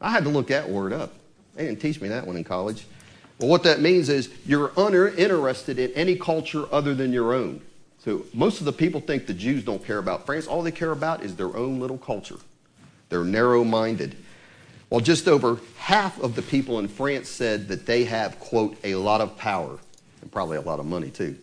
I 0.00 0.10
had 0.10 0.24
to 0.24 0.30
look 0.30 0.48
that 0.48 0.68
word 0.68 0.92
up. 0.92 1.14
They 1.54 1.64
didn't 1.64 1.80
teach 1.80 2.00
me 2.00 2.08
that 2.08 2.26
one 2.26 2.36
in 2.36 2.44
college. 2.44 2.84
Well, 3.38 3.48
what 3.48 3.62
that 3.62 3.80
means 3.80 4.08
is 4.08 4.30
you're 4.44 4.72
uninterested 4.76 5.78
in 5.78 5.92
any 5.92 6.16
culture 6.16 6.66
other 6.72 6.94
than 6.94 7.12
your 7.12 7.32
own. 7.34 7.60
So 8.04 8.24
most 8.32 8.60
of 8.60 8.64
the 8.64 8.72
people 8.72 9.00
think 9.00 9.26
the 9.26 9.34
Jews 9.34 9.64
don't 9.64 9.84
care 9.84 9.98
about 9.98 10.26
France. 10.26 10.46
All 10.46 10.62
they 10.62 10.72
care 10.72 10.92
about 10.92 11.22
is 11.22 11.36
their 11.36 11.56
own 11.56 11.80
little 11.80 11.98
culture. 11.98 12.36
They're 13.08 13.24
narrow 13.24 13.64
minded. 13.64 14.16
Well, 14.90 15.00
just 15.00 15.28
over 15.28 15.58
half 15.76 16.20
of 16.20 16.34
the 16.34 16.42
people 16.42 16.78
in 16.78 16.88
France 16.88 17.28
said 17.28 17.68
that 17.68 17.86
they 17.86 18.04
have, 18.04 18.38
quote, 18.38 18.76
a 18.84 18.94
lot 18.94 19.20
of 19.20 19.36
power, 19.36 19.78
and 20.22 20.32
probably 20.32 20.56
a 20.56 20.62
lot 20.62 20.80
of 20.80 20.86
money 20.86 21.10
too. 21.10 21.36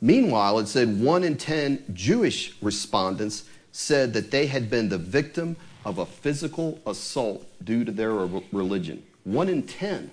Meanwhile, 0.00 0.58
it 0.58 0.68
said 0.68 1.00
one 1.00 1.24
in 1.24 1.36
10 1.36 1.84
Jewish 1.94 2.54
respondents 2.60 3.44
said 3.70 4.12
that 4.14 4.30
they 4.30 4.46
had 4.46 4.68
been 4.68 4.88
the 4.88 4.98
victim 4.98 5.56
of 5.84 5.98
a 5.98 6.06
physical 6.06 6.80
assault 6.86 7.46
due 7.64 7.84
to 7.84 7.92
their 7.92 8.12
religion. 8.12 9.02
One 9.24 9.48
in 9.48 9.62
10. 9.62 10.10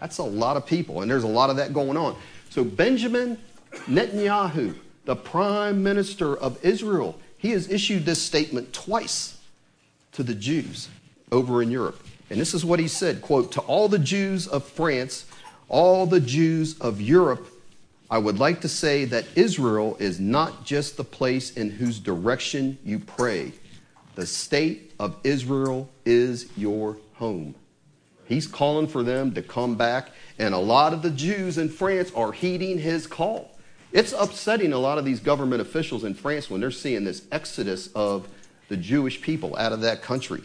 That's 0.00 0.18
a 0.18 0.24
lot 0.24 0.56
of 0.56 0.66
people, 0.66 1.02
and 1.02 1.10
there's 1.10 1.24
a 1.24 1.28
lot 1.28 1.50
of 1.50 1.56
that 1.56 1.72
going 1.72 1.96
on. 1.96 2.16
So, 2.48 2.64
Benjamin 2.64 3.38
Netanyahu, 3.86 4.74
the 5.04 5.16
prime 5.16 5.82
minister 5.82 6.36
of 6.36 6.62
Israel, 6.64 7.18
he 7.36 7.50
has 7.50 7.70
issued 7.70 8.06
this 8.06 8.20
statement 8.20 8.72
twice 8.72 9.39
to 10.12 10.22
the 10.22 10.34
Jews 10.34 10.88
over 11.32 11.62
in 11.62 11.70
Europe. 11.70 12.04
And 12.30 12.40
this 12.40 12.54
is 12.54 12.64
what 12.64 12.78
he 12.78 12.88
said, 12.88 13.22
quote, 13.22 13.52
"To 13.52 13.60
all 13.62 13.88
the 13.88 13.98
Jews 13.98 14.46
of 14.46 14.64
France, 14.64 15.24
all 15.68 16.06
the 16.06 16.20
Jews 16.20 16.78
of 16.78 17.00
Europe, 17.00 17.46
I 18.10 18.18
would 18.18 18.38
like 18.38 18.60
to 18.62 18.68
say 18.68 19.04
that 19.06 19.24
Israel 19.36 19.96
is 20.00 20.18
not 20.18 20.64
just 20.64 20.96
the 20.96 21.04
place 21.04 21.52
in 21.52 21.70
whose 21.70 21.98
direction 21.98 22.78
you 22.84 22.98
pray. 22.98 23.52
The 24.16 24.26
state 24.26 24.92
of 24.98 25.16
Israel 25.22 25.88
is 26.04 26.46
your 26.56 26.98
home." 27.14 27.54
He's 28.26 28.46
calling 28.46 28.86
for 28.86 29.02
them 29.02 29.32
to 29.34 29.42
come 29.42 29.74
back, 29.74 30.10
and 30.38 30.54
a 30.54 30.58
lot 30.58 30.92
of 30.92 31.02
the 31.02 31.10
Jews 31.10 31.58
in 31.58 31.68
France 31.68 32.12
are 32.14 32.32
heeding 32.32 32.78
his 32.78 33.06
call. 33.08 33.58
It's 33.92 34.12
upsetting 34.12 34.72
a 34.72 34.78
lot 34.78 34.98
of 34.98 35.04
these 35.04 35.18
government 35.18 35.60
officials 35.60 36.04
in 36.04 36.14
France 36.14 36.48
when 36.48 36.60
they're 36.60 36.70
seeing 36.70 37.04
this 37.04 37.22
exodus 37.32 37.88
of 37.88 38.28
the 38.70 38.76
Jewish 38.76 39.20
people 39.20 39.56
out 39.56 39.72
of 39.72 39.80
that 39.80 40.00
country. 40.00 40.42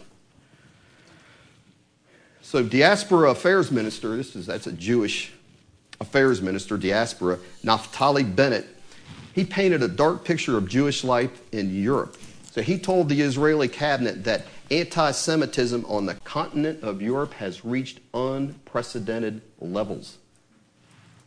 So, 2.41 2.63
diaspora 2.63 3.32
affairs 3.32 3.72
minister, 3.72 4.17
this 4.17 4.36
is 4.36 4.48
that's 4.48 4.67
a 4.67 4.72
Jewish 4.72 5.32
affairs 6.01 6.41
minister, 6.41 6.75
diaspora, 6.75 7.38
Naftali 7.63 8.36
Bennett, 8.36 8.65
he 9.34 9.46
painted 9.46 9.84
a 9.84 9.88
dark 9.88 10.25
picture 10.25 10.58
of 10.58 10.67
Jewish 10.67 11.03
life 11.03 11.41
in 11.53 11.74
Europe. 11.74 12.17
So 12.51 12.62
he 12.62 12.79
told 12.79 13.10
the 13.10 13.22
Israeli 13.22 13.67
cabinet 13.67 14.24
that 14.24 14.46
anti 14.72 15.12
Semitism 15.12 15.86
on 15.86 16.05
the 16.05 16.15
continent 16.15 16.82
of 16.84 17.01
Europe 17.01 17.34
has 17.34 17.63
reached 17.63 18.00
unprecedented 18.13 19.41
levels. 19.60 20.17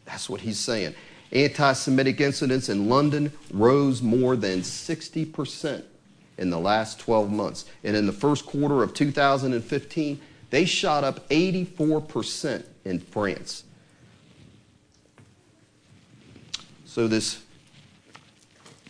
That's 0.04 0.28
what 0.28 0.40
he's 0.40 0.58
saying. 0.58 0.94
Anti 1.30 1.72
Semitic 1.74 2.20
incidents 2.20 2.68
in 2.68 2.88
London 2.88 3.30
rose 3.52 4.02
more 4.02 4.34
than 4.34 4.60
60% 4.60 5.84
in 6.38 6.50
the 6.50 6.58
last 6.58 7.00
12 7.00 7.30
months. 7.30 7.64
And 7.84 7.96
in 7.96 8.06
the 8.06 8.12
first 8.12 8.46
quarter 8.46 8.82
of 8.82 8.94
2015, 8.94 10.20
they 10.50 10.64
shot 10.64 11.04
up 11.04 11.28
84% 11.28 12.64
in 12.84 13.00
France. 13.00 13.64
So, 16.86 17.06
this 17.06 17.42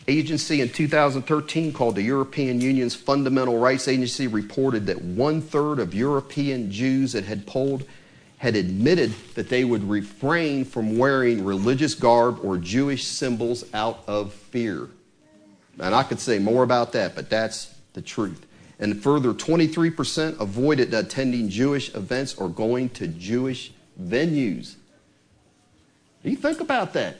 agency 0.07 0.61
in 0.61 0.71
2013 0.71 1.73
called 1.73 1.97
the 1.97 2.02
European 2.02 2.61
Union's 2.61 2.95
Fundamental 2.95 3.59
Rights 3.59 3.88
Agency 3.88 4.26
reported 4.26 4.87
that 4.87 5.02
one 5.02 5.43
third 5.43 5.78
of 5.78 5.95
European 5.95 6.71
Jews 6.71 7.12
that 7.12 7.25
had 7.25 7.47
polled 7.47 7.85
had 8.38 8.55
admitted 8.57 9.12
that 9.35 9.49
they 9.49 9.64
would 9.64 9.83
refrain 9.83 10.64
from 10.64 10.97
wearing 10.97 11.45
religious 11.45 11.95
garb 11.95 12.38
or 12.43 12.57
Jewish 12.57 13.05
symbols 13.05 13.64
out 13.75 14.05
of 14.07 14.33
fear. 14.33 14.88
And 15.80 15.94
I 15.94 16.02
could 16.02 16.20
say 16.20 16.38
more 16.38 16.62
about 16.62 16.92
that, 16.92 17.14
but 17.14 17.30
that's 17.30 17.75
the 17.92 18.02
truth. 18.02 18.47
And 18.80 19.02
further, 19.02 19.32
23% 19.32 20.40
avoided 20.40 20.94
attending 20.94 21.49
Jewish 21.49 21.94
events 21.94 22.35
or 22.35 22.49
going 22.49 22.90
to 22.90 23.08
Jewish 23.08 23.73
venues. 24.00 24.76
You 26.23 26.37
think 26.37 26.61
about 26.61 26.92
that. 26.92 27.16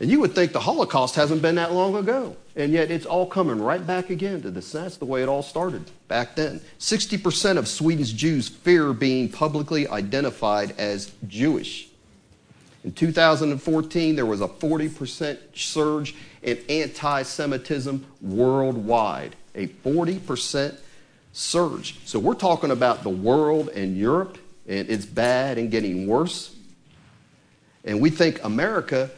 And 0.00 0.10
you 0.10 0.20
would 0.20 0.34
think 0.34 0.52
the 0.52 0.60
Holocaust 0.60 1.16
hasn't 1.16 1.42
been 1.42 1.56
that 1.56 1.72
long 1.72 1.96
ago. 1.96 2.36
And 2.54 2.72
yet 2.72 2.90
it's 2.90 3.04
all 3.04 3.26
coming 3.26 3.60
right 3.60 3.84
back 3.84 4.10
again 4.10 4.40
to 4.42 4.50
this. 4.50 4.72
That's 4.72 4.96
the 4.96 5.04
way 5.04 5.22
it 5.22 5.28
all 5.28 5.42
started 5.42 5.90
back 6.06 6.36
then. 6.36 6.60
60% 6.78 7.56
of 7.56 7.66
Sweden's 7.66 8.12
Jews 8.12 8.48
fear 8.48 8.92
being 8.92 9.28
publicly 9.28 9.88
identified 9.88 10.74
as 10.78 11.12
Jewish. 11.26 11.87
In 12.88 12.94
2014, 12.94 14.16
there 14.16 14.24
was 14.24 14.40
a 14.40 14.48
40% 14.48 15.38
surge 15.52 16.14
in 16.40 16.56
anti 16.70 17.22
Semitism 17.22 18.06
worldwide. 18.22 19.36
A 19.54 19.66
40% 19.66 20.74
surge. 21.34 22.00
So 22.06 22.18
we're 22.18 22.32
talking 22.32 22.70
about 22.70 23.02
the 23.02 23.10
world 23.10 23.68
and 23.68 23.94
Europe, 23.94 24.38
and 24.66 24.88
it's 24.88 25.04
bad 25.04 25.58
and 25.58 25.70
getting 25.70 26.06
worse. 26.06 26.56
And 27.84 28.00
we 28.00 28.08
think 28.08 28.42
America 28.42 29.10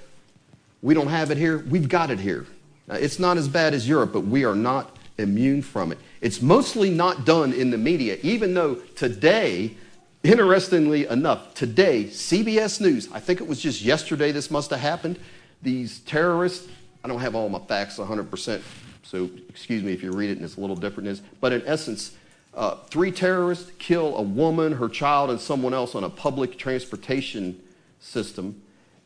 we 0.83 0.93
don't 0.93 1.07
have 1.07 1.31
it 1.31 1.39
here. 1.39 1.59
We've 1.59 1.89
got 1.89 2.11
it 2.11 2.19
here. 2.19 2.47
Now, 2.89 2.97
it's 2.97 3.21
not 3.21 3.37
as 3.37 3.47
bad 3.47 3.73
as 3.73 3.89
Europe, 3.89 4.13
but 4.13 4.23
we 4.23 4.45
are 4.45 4.57
not 4.57 4.97
immune 5.17 5.63
from 5.63 5.93
it. 5.93 5.99
It's 6.21 6.43
mostly 6.43 6.91
not 6.91 7.25
done 7.25 7.53
in 7.53 7.71
the 7.71 7.79
media, 7.79 8.19
even 8.25 8.53
though 8.53 8.75
today, 8.97 9.77
interestingly 10.23 11.07
enough, 11.07 11.55
today, 11.55 12.05
CBS 12.05 12.81
News, 12.81 13.09
I 13.13 13.21
think 13.21 13.41
it 13.41 13.47
was 13.47 13.61
just 13.61 13.83
yesterday 13.83 14.33
this 14.33 14.51
must 14.51 14.71
have 14.71 14.81
happened, 14.81 15.19
these 15.63 16.01
terrorists, 16.01 16.69
I 17.05 17.09
don't 17.09 17.21
have 17.21 17.35
all 17.35 17.49
my 17.49 17.59
facts 17.61 17.99
100%, 17.99 18.63
so 19.03 19.31
excuse 19.49 19.83
me 19.83 19.93
if 19.93 20.03
you 20.03 20.13
read 20.13 20.31
it 20.31 20.37
and 20.37 20.45
it's 20.45 20.57
a 20.57 20.61
little 20.61 20.77
different, 20.77 21.21
but 21.41 21.53
in 21.53 21.63
essence, 21.67 22.17
uh, 22.53 22.77
three 22.89 23.13
terrorists 23.13 23.71
kill 23.79 24.17
a 24.17 24.23
woman, 24.23 24.73
her 24.73 24.89
child, 24.89 25.31
and 25.31 25.41
someone 25.41 25.73
else 25.73 25.95
on 25.95 26.05
a 26.05 26.11
public 26.11 26.59
transportation 26.59 27.61
system 28.01 28.61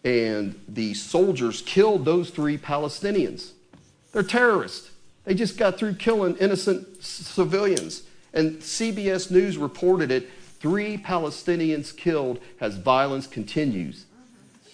and 0.05 0.61
the 0.69 0.95
soldiers 0.95 1.63
killed 1.63 2.05
those 2.05 2.31
three 2.31 2.59
Palestinians. 2.59 3.53
They're 4.13 4.23
terrorists. 4.23 4.91
They 5.25 5.35
just 5.35 5.57
got 5.57 5.79
through 5.79 5.95
killing 5.95 6.37
innocent 6.37 7.03
civilians. 7.03 8.03
And 8.35 8.59
CBS 8.59 9.31
News 9.31 9.57
reported 9.57 10.11
it 10.11 10.29
three 10.65 10.97
Palestinians 10.97 11.95
killed 11.95 12.41
as 12.59 12.79
violence 12.79 13.27
continues. 13.27 14.07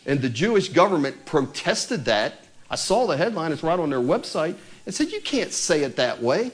And 0.07 0.23
the 0.23 0.29
Jewish 0.29 0.69
government 0.69 1.27
protested 1.27 2.05
that. 2.05 2.45
I 2.71 2.77
saw 2.77 3.09
the 3.09 3.17
headline, 3.17 3.51
it's 3.51 3.65
right 3.65 3.79
on 3.79 3.91
their 3.91 3.99
website, 3.99 4.55
and 4.87 4.95
said, 4.95 5.11
You 5.11 5.21
can't 5.21 5.53
say 5.53 5.83
it 5.83 5.97
that 5.97 6.23
way. 6.23 6.53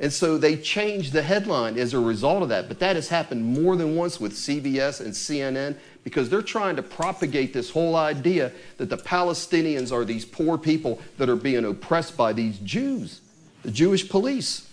And 0.00 0.10
so 0.10 0.38
they 0.38 0.56
changed 0.56 1.12
the 1.12 1.20
headline 1.20 1.78
as 1.78 1.92
a 1.92 1.98
result 2.00 2.42
of 2.42 2.48
that. 2.48 2.66
But 2.66 2.78
that 2.78 2.96
has 2.96 3.10
happened 3.10 3.44
more 3.44 3.76
than 3.76 3.94
once 3.94 4.18
with 4.18 4.32
CBS 4.32 5.02
and 5.02 5.12
CNN 5.12 5.76
because 6.02 6.30
they're 6.30 6.40
trying 6.40 6.76
to 6.76 6.82
propagate 6.82 7.52
this 7.52 7.68
whole 7.68 7.94
idea 7.94 8.52
that 8.78 8.88
the 8.88 8.96
Palestinians 8.96 9.92
are 9.92 10.06
these 10.06 10.24
poor 10.24 10.56
people 10.56 10.98
that 11.18 11.28
are 11.28 11.36
being 11.36 11.66
oppressed 11.66 12.16
by 12.16 12.32
these 12.32 12.58
Jews, 12.60 13.20
the 13.64 13.70
Jewish 13.70 14.08
police. 14.08 14.70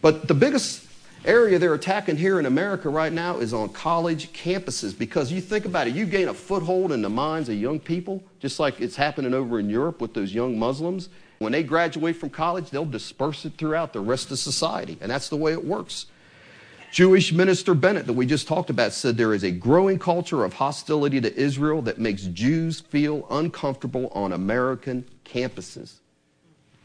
But 0.00 0.26
the 0.26 0.34
biggest 0.34 0.86
area 1.24 1.58
they're 1.58 1.74
attacking 1.74 2.16
here 2.16 2.40
in 2.40 2.46
America 2.46 2.88
right 2.88 3.12
now 3.12 3.38
is 3.38 3.54
on 3.54 3.68
college 3.68 4.32
campuses 4.32 4.96
because 4.96 5.30
you 5.30 5.40
think 5.40 5.64
about 5.64 5.86
it, 5.86 5.94
you 5.94 6.06
gain 6.06 6.28
a 6.28 6.34
foothold 6.34 6.92
in 6.92 7.02
the 7.02 7.08
minds 7.08 7.48
of 7.48 7.56
young 7.56 7.78
people, 7.78 8.22
just 8.40 8.58
like 8.58 8.80
it's 8.80 8.96
happening 8.96 9.34
over 9.34 9.58
in 9.58 9.70
Europe 9.70 10.00
with 10.00 10.14
those 10.14 10.34
young 10.34 10.58
Muslims. 10.58 11.08
When 11.38 11.52
they 11.52 11.62
graduate 11.62 12.16
from 12.16 12.30
college, 12.30 12.70
they'll 12.70 12.84
disperse 12.84 13.44
it 13.44 13.54
throughout 13.58 13.92
the 13.92 14.00
rest 14.00 14.30
of 14.30 14.38
society, 14.38 14.98
and 15.00 15.10
that's 15.10 15.28
the 15.28 15.36
way 15.36 15.52
it 15.52 15.64
works. 15.64 16.06
Jewish 16.92 17.32
minister 17.32 17.72
Bennett, 17.72 18.06
that 18.06 18.12
we 18.12 18.26
just 18.26 18.46
talked 18.46 18.68
about, 18.68 18.92
said 18.92 19.16
there 19.16 19.32
is 19.32 19.44
a 19.44 19.50
growing 19.50 19.98
culture 19.98 20.44
of 20.44 20.52
hostility 20.52 21.20
to 21.22 21.34
Israel 21.34 21.80
that 21.82 21.98
makes 21.98 22.24
Jews 22.24 22.80
feel 22.80 23.26
uncomfortable 23.30 24.08
on 24.08 24.32
American 24.32 25.06
campuses. 25.24 26.01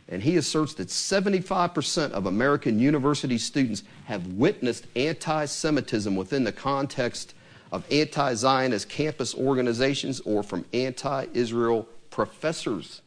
And 0.10 0.24
he 0.24 0.38
asserts 0.38 0.74
that 0.76 0.88
75% 0.88 2.12
of 2.12 2.26
American 2.28 2.80
university 2.80 3.38
students 3.38 3.84
have 4.06 4.26
witnessed 4.28 4.88
anti 4.96 5.46
Semitism 5.46 6.16
within 6.16 6.44
the 6.44 6.52
context 6.52 7.34
of 7.72 7.86
anti 7.92 8.34
Zionist 8.34 8.88
campus 8.88 9.36
organizations 9.36 10.22
or 10.22 10.44
from 10.44 10.66
anti 10.74 11.26
Israel 11.34 11.88
professors. 12.10 13.02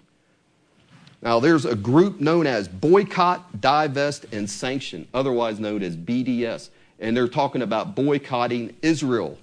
Now, 1.22 1.38
there's 1.38 1.66
a 1.66 1.74
group 1.74 2.20
known 2.20 2.46
as 2.46 2.66
Boycott, 2.66 3.60
Divest, 3.60 4.26
and 4.32 4.48
Sanction, 4.48 5.06
otherwise 5.12 5.60
known 5.60 5.82
as 5.82 5.96
BDS. 5.96 6.70
And 6.98 7.16
they're 7.16 7.28
talking 7.28 7.62
about 7.62 7.94
boycotting 7.94 8.76
Israel 8.82 9.38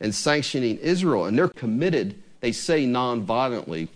and 0.00 0.14
sanctioning 0.14 0.78
Israel. 0.78 1.26
And 1.26 1.36
they're 1.36 1.48
committed, 1.48 2.22
they 2.40 2.52
say 2.52 2.86
nonviolently, 2.86 3.88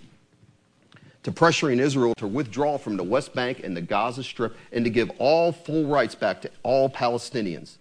to 1.22 1.32
pressuring 1.32 1.80
Israel 1.80 2.14
to 2.16 2.26
withdraw 2.26 2.78
from 2.78 2.96
the 2.96 3.04
West 3.04 3.34
Bank 3.34 3.60
and 3.62 3.76
the 3.76 3.82
Gaza 3.82 4.24
Strip 4.24 4.56
and 4.72 4.84
to 4.84 4.90
give 4.90 5.10
all 5.18 5.52
full 5.52 5.86
rights 5.86 6.14
back 6.14 6.40
to 6.42 6.50
all 6.62 6.88
Palestinians. 6.88 7.76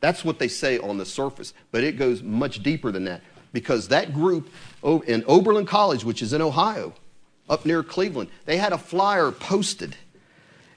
That's 0.00 0.24
what 0.24 0.38
they 0.38 0.48
say 0.48 0.78
on 0.78 0.98
the 0.98 1.06
surface, 1.06 1.54
but 1.72 1.84
it 1.84 1.98
goes 1.98 2.22
much 2.22 2.62
deeper 2.62 2.90
than 2.90 3.04
that 3.04 3.22
because 3.52 3.88
that 3.88 4.14
group 4.14 4.50
in 4.82 5.24
Oberlin 5.26 5.66
College, 5.66 6.04
which 6.04 6.22
is 6.22 6.32
in 6.32 6.40
Ohio, 6.40 6.94
up 7.48 7.66
near 7.66 7.82
Cleveland, 7.82 8.30
they 8.46 8.56
had 8.56 8.72
a 8.72 8.78
flyer 8.78 9.30
posted 9.30 9.96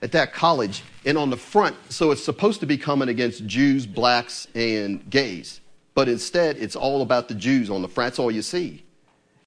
at 0.01 0.11
that 0.11 0.33
college, 0.33 0.83
and 1.05 1.17
on 1.17 1.29
the 1.29 1.37
front, 1.37 1.77
so 1.89 2.11
it's 2.11 2.21
supposed 2.21 2.59
to 2.59 2.65
be 2.65 2.77
coming 2.77 3.07
against 3.07 3.45
Jews, 3.45 3.85
blacks, 3.85 4.49
and 4.53 5.09
gays, 5.09 5.61
but 5.93 6.09
instead 6.09 6.57
it's 6.57 6.75
all 6.75 7.01
about 7.01 7.29
the 7.29 7.35
Jews 7.35 7.69
on 7.69 7.81
the 7.81 7.87
front. 7.87 8.11
That's 8.11 8.19
all 8.19 8.29
you 8.29 8.41
see. 8.41 8.83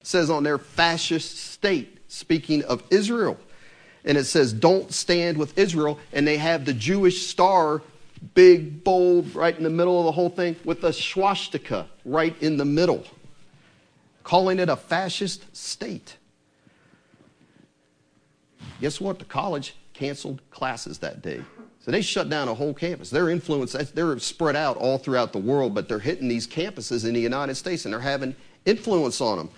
It 0.01 0.07
says 0.07 0.31
on 0.31 0.43
there, 0.43 0.57
fascist 0.57 1.37
state, 1.37 1.96
speaking 2.07 2.63
of 2.65 2.83
Israel. 2.89 3.37
And 4.05 4.17
it 4.17 4.25
says, 4.25 4.53
don't 4.53 4.93
stand 4.93 5.37
with 5.37 5.57
Israel. 5.57 5.99
And 6.13 6.25
they 6.25 6.37
have 6.37 6.65
the 6.65 6.73
Jewish 6.73 7.27
star, 7.27 7.81
big, 8.33 8.83
bold, 8.83 9.35
right 9.35 9.55
in 9.55 9.63
the 9.63 9.69
middle 9.69 9.99
of 9.99 10.05
the 10.05 10.11
whole 10.11 10.29
thing, 10.29 10.55
with 10.63 10.83
a 10.83 10.93
swastika 10.93 11.87
right 12.05 12.35
in 12.41 12.57
the 12.57 12.65
middle, 12.65 13.03
calling 14.23 14.59
it 14.59 14.69
a 14.69 14.75
fascist 14.75 15.55
state. 15.55 16.17
Guess 18.79 19.01
what? 19.01 19.19
The 19.19 19.25
college 19.25 19.75
canceled 19.93 20.41
classes 20.51 20.99
that 20.99 21.21
day. 21.21 21.41
So 21.79 21.91
they 21.91 22.01
shut 22.01 22.29
down 22.29 22.47
a 22.47 22.53
whole 22.53 22.73
campus. 22.73 23.09
Their 23.09 23.29
influence, 23.29 23.71
they're 23.71 24.19
spread 24.19 24.55
out 24.55 24.77
all 24.77 24.97
throughout 24.97 25.31
the 25.31 25.39
world, 25.39 25.73
but 25.73 25.87
they're 25.87 25.99
hitting 25.99 26.27
these 26.27 26.45
campuses 26.45 27.07
in 27.07 27.13
the 27.13 27.21
United 27.21 27.55
States 27.55 27.85
and 27.85 27.93
they're 27.93 28.01
having 28.01 28.35
influence 28.65 29.21
on 29.21 29.37
them. 29.37 29.49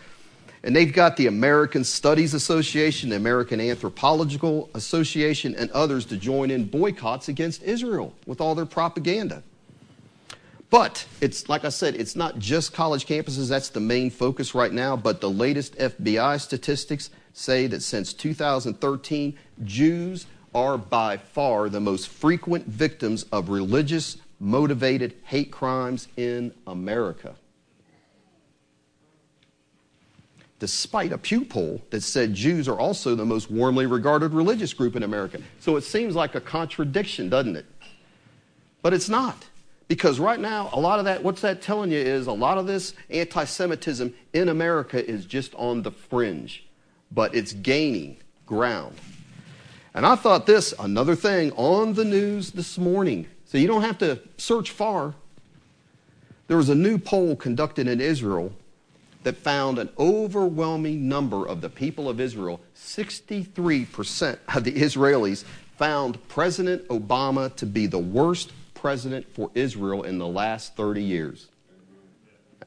And 0.63 0.75
they've 0.75 0.92
got 0.92 1.16
the 1.16 1.28
American 1.28 1.84
Studies 1.84 2.34
Association, 2.34 3.10
the 3.10 3.16
American 3.16 3.62
Anthropological 3.62 4.70
Association, 4.74 5.56
and 5.56 5.72
others 5.72 6.06
to 6.08 6.18
join 6.18 6.51
in 6.51 6.66
boycotts 6.66 7.30
against 7.30 7.63
Israel 7.63 8.13
with 8.25 8.42
all 8.42 8.56
their 8.56 8.66
propaganda. 8.66 9.42
But 10.70 11.08
it's 11.22 11.50
like 11.50 11.66
I 11.66 11.70
said, 11.70 11.96
it's 11.96 12.16
not 12.16 12.38
just 12.39 12.74
college 12.74 13.06
campuses. 13.06 13.50
That's 13.50 13.70
the 13.70 13.80
main 13.80 14.10
focus 14.10 14.54
right 14.54 14.72
now. 14.72 14.96
But 14.96 15.22
the 15.22 15.30
latest 15.30 15.75
FBI 15.78 16.39
statistics 16.39 17.10
say 17.34 17.66
that 17.68 17.82
since 17.82 18.13
2013, 18.13 19.38
Jews 19.63 20.28
are 20.54 20.78
by 20.78 21.18
far 21.18 21.70
the 21.70 21.80
most 21.80 22.10
frequent 22.10 22.68
victims 22.68 23.24
of 23.32 23.50
religious 23.50 24.18
motivated 24.39 25.16
hate 25.24 25.51
crimes 25.51 26.08
in 26.18 26.54
America. 26.68 27.36
Despite 30.60 31.13
a 31.13 31.18
Pew 31.18 31.46
poll 31.46 31.82
that 31.89 32.01
said 32.01 32.34
Jews 32.34 32.68
are 32.68 32.78
also 32.78 33.16
the 33.16 33.25
most 33.25 33.50
warmly 33.50 33.86
regarded 33.86 34.34
religious 34.34 34.74
group 34.74 34.98
in 34.98 35.04
America. 35.04 35.42
So 35.60 35.78
it 35.78 35.82
seems 35.82 36.16
like 36.16 36.36
a 36.36 36.42
contradiction, 36.42 37.30
doesn't 37.30 37.56
it? 37.56 37.66
But 38.82 38.94
it's 38.94 39.08
not. 39.08 39.46
Because 39.88 40.20
right 40.20 40.39
now, 40.39 40.70
a 40.74 40.80
lot 40.80 41.00
of 41.00 41.06
that, 41.06 41.24
what's 41.24 41.42
that 41.42 41.62
telling 41.62 41.92
you 41.92 41.98
is 41.98 42.28
a 42.28 42.32
lot 42.32 42.58
of 42.58 42.68
this 42.68 42.94
anti 43.10 43.46
Semitism 43.46 44.13
in 44.34 44.50
America 44.50 45.04
is 45.04 45.25
just 45.25 45.56
on 45.56 45.82
the 45.82 45.92
fringe, 45.92 46.68
but 47.12 47.34
it's 47.34 47.54
gaining 47.54 48.18
ground. 48.46 48.96
And 49.96 50.06
I 50.06 50.16
thought 50.16 50.46
this, 50.46 50.74
another 50.78 51.16
thing 51.16 51.51
on 51.54 51.94
the 51.94 52.06
news 52.06 52.51
this 52.51 52.78
morning, 52.78 53.28
so 53.46 53.58
you 53.58 53.68
don't 53.68 53.82
have 53.82 53.98
to 54.00 54.20
search 54.38 54.70
far. 54.70 55.16
There 56.48 56.58
was 56.58 56.70
a 56.70 56.75
new 56.75 56.98
poll 56.98 57.36
conducted 57.36 57.88
in 57.88 58.00
Israel 58.00 58.54
that 59.30 59.38
found 59.38 59.78
an 59.78 59.88
overwhelming 60.00 61.08
number 61.08 61.48
of 61.48 61.62
the 61.62 61.70
people 61.70 62.10
of 62.10 62.20
Israel, 62.20 62.60
63% 62.76 64.39
of 64.56 64.63
the 64.63 64.72
Israelis, 64.72 65.44
found 65.78 66.18
President 66.30 66.88
Obama 66.88 67.56
to 67.58 67.68
be 67.68 67.86
the 67.86 68.00
worst 68.00 68.52
president 68.74 69.32
for 69.32 69.52
Israel 69.54 70.02
in 70.02 70.18
the 70.18 70.26
last 70.26 70.76
30 70.76 71.04
years. 71.04 71.46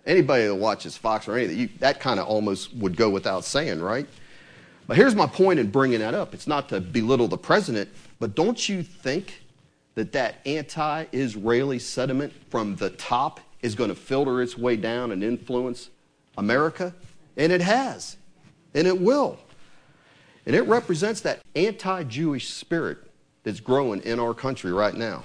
Anybody 0.06 0.44
that 0.44 0.54
watches 0.54 0.96
Fox 0.96 1.26
or 1.26 1.36
anything, 1.36 1.58
you, 1.58 1.68
that 1.80 1.98
kind 1.98 2.20
of 2.20 2.28
almost 2.28 2.72
would 2.76 2.94
go 2.94 3.10
without 3.10 3.44
saying, 3.44 3.80
right? 3.80 4.06
But 4.86 4.96
here's 4.96 5.16
my 5.16 5.26
point 5.26 5.58
in 5.58 5.68
bringing 5.68 5.98
that 5.98 6.14
up. 6.14 6.32
It's 6.32 6.46
not 6.46 6.68
to 6.68 6.80
belittle 6.80 7.26
the 7.26 7.38
president, 7.38 7.90
but 8.20 8.36
don't 8.36 8.68
you 8.68 8.84
think 8.84 9.42
that 9.96 10.12
that 10.12 10.36
anti 10.46 11.06
Israeli 11.10 11.80
sentiment 11.80 12.32
from 12.50 12.76
the 12.76 12.90
top 12.90 13.40
is 13.62 13.74
going 13.74 13.90
to 13.90 13.96
filter 13.96 14.40
its 14.40 14.56
way 14.56 14.76
down 14.76 15.10
and 15.10 15.24
influence 15.24 15.90
America? 16.36 16.94
And 17.36 17.52
it 17.52 17.60
has, 17.60 18.16
and 18.74 18.86
it 18.86 19.00
will. 19.00 19.38
And 20.44 20.56
it 20.56 20.62
represents 20.62 21.20
that 21.22 21.40
anti 21.54 22.02
Jewish 22.04 22.50
spirit 22.50 22.98
that's 23.44 23.60
growing 23.60 24.00
in 24.02 24.18
our 24.18 24.34
country 24.34 24.72
right 24.72 24.94
now. 24.94 25.24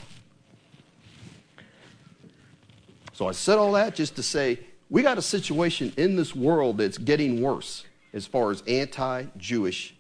So 3.14 3.28
I 3.28 3.32
said 3.32 3.58
all 3.58 3.72
that 3.74 3.96
just 3.96 4.16
to 4.18 4.24
say 4.24 4.60
we 4.90 5.02
got 5.02 5.18
a 5.18 5.22
situation 5.22 5.92
in 5.98 6.16
this 6.16 6.36
world 6.36 6.78
that's 6.78 6.98
getting 6.98 7.42
worse 7.42 7.84
as 8.14 8.26
far 8.26 8.52
as 8.52 8.62
anti 8.68 9.26
Jewish 9.38 9.96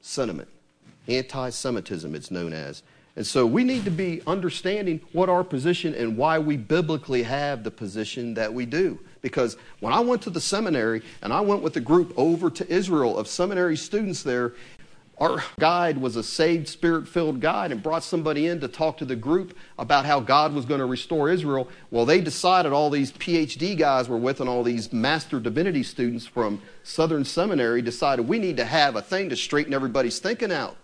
sentiment, 0.00 0.48
anti 1.08 1.50
Semitism, 1.50 2.14
it's 2.14 2.30
known 2.30 2.52
as. 2.52 2.82
And 3.16 3.26
so 3.26 3.46
we 3.46 3.62
need 3.62 3.84
to 3.84 3.90
be 3.90 4.22
understanding 4.26 5.00
what 5.12 5.28
our 5.28 5.44
position 5.44 5.94
and 5.94 6.16
why 6.16 6.38
we 6.38 6.56
biblically 6.56 7.22
have 7.22 7.62
the 7.62 7.70
position 7.70 8.34
that 8.34 8.52
we 8.52 8.66
do. 8.66 8.98
Because 9.22 9.56
when 9.80 9.92
I 9.92 10.00
went 10.00 10.22
to 10.22 10.30
the 10.30 10.40
seminary 10.40 11.02
and 11.22 11.32
I 11.32 11.40
went 11.40 11.62
with 11.62 11.76
a 11.76 11.80
group 11.80 12.12
over 12.16 12.50
to 12.50 12.68
Israel 12.72 13.16
of 13.16 13.28
seminary 13.28 13.76
students 13.76 14.22
there, 14.24 14.54
our 15.18 15.44
guide 15.60 15.98
was 15.98 16.16
a 16.16 16.24
saved, 16.24 16.66
spirit 16.66 17.06
filled 17.06 17.40
guide 17.40 17.70
and 17.70 17.80
brought 17.80 18.02
somebody 18.02 18.48
in 18.48 18.58
to 18.60 18.66
talk 18.66 18.98
to 18.98 19.04
the 19.04 19.14
group 19.14 19.56
about 19.78 20.04
how 20.04 20.18
God 20.18 20.52
was 20.52 20.64
going 20.64 20.80
to 20.80 20.86
restore 20.86 21.30
Israel. 21.30 21.68
Well, 21.92 22.04
they 22.04 22.20
decided 22.20 22.72
all 22.72 22.90
these 22.90 23.12
PhD 23.12 23.78
guys 23.78 24.08
were 24.08 24.18
with 24.18 24.40
and 24.40 24.48
all 24.48 24.64
these 24.64 24.92
master 24.92 25.38
divinity 25.38 25.84
students 25.84 26.26
from 26.26 26.60
Southern 26.82 27.24
Seminary 27.24 27.80
decided 27.80 28.26
we 28.26 28.40
need 28.40 28.56
to 28.56 28.64
have 28.64 28.96
a 28.96 29.02
thing 29.02 29.28
to 29.28 29.36
straighten 29.36 29.72
everybody's 29.72 30.18
thinking 30.18 30.50
out. 30.50 30.76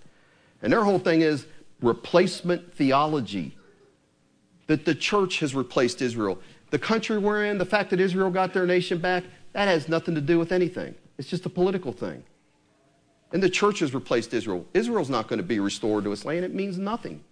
And 0.63 0.73
their 0.73 0.85
whole 0.85 1.01
thing 1.01 1.23
is 1.23 1.47
replacement 1.83 2.75
theology. 2.75 3.57
That 4.67 4.85
the 4.85 4.95
church 4.95 5.41
has 5.41 5.55
replaced 5.55 6.01
Israel. 6.01 6.39
The 6.71 6.79
country 6.79 7.19
we're 7.19 7.45
in, 7.45 7.59
the 7.59 7.67
fact 7.67 7.91
that 7.91 8.01
Israel 8.01 8.31
got 8.31 8.55
their 8.55 8.67
nation 8.67 8.99
back, 8.99 9.25
that 9.53 9.67
has 9.67 9.89
nothing 9.89 10.15
to 10.15 10.21
do 10.21 10.39
with 10.39 10.53
anything. 10.53 10.95
It's 11.19 11.29
just 11.29 11.45
a 11.45 11.49
political 11.49 11.93
thing. 11.93 12.23
And 13.33 13.43
the 13.43 13.51
church 13.51 13.81
has 13.81 13.95
replaced 13.95 14.33
Israel. 14.33 14.67
Israel's 14.75 15.11
not 15.11 15.29
going 15.29 15.39
to 15.39 15.45
be 15.45 15.61
restored 15.61 16.05
to 16.05 16.13
its 16.13 16.25
land. 16.25 16.45
It 16.45 16.55
means 16.55 16.79
nothing. 16.79 17.23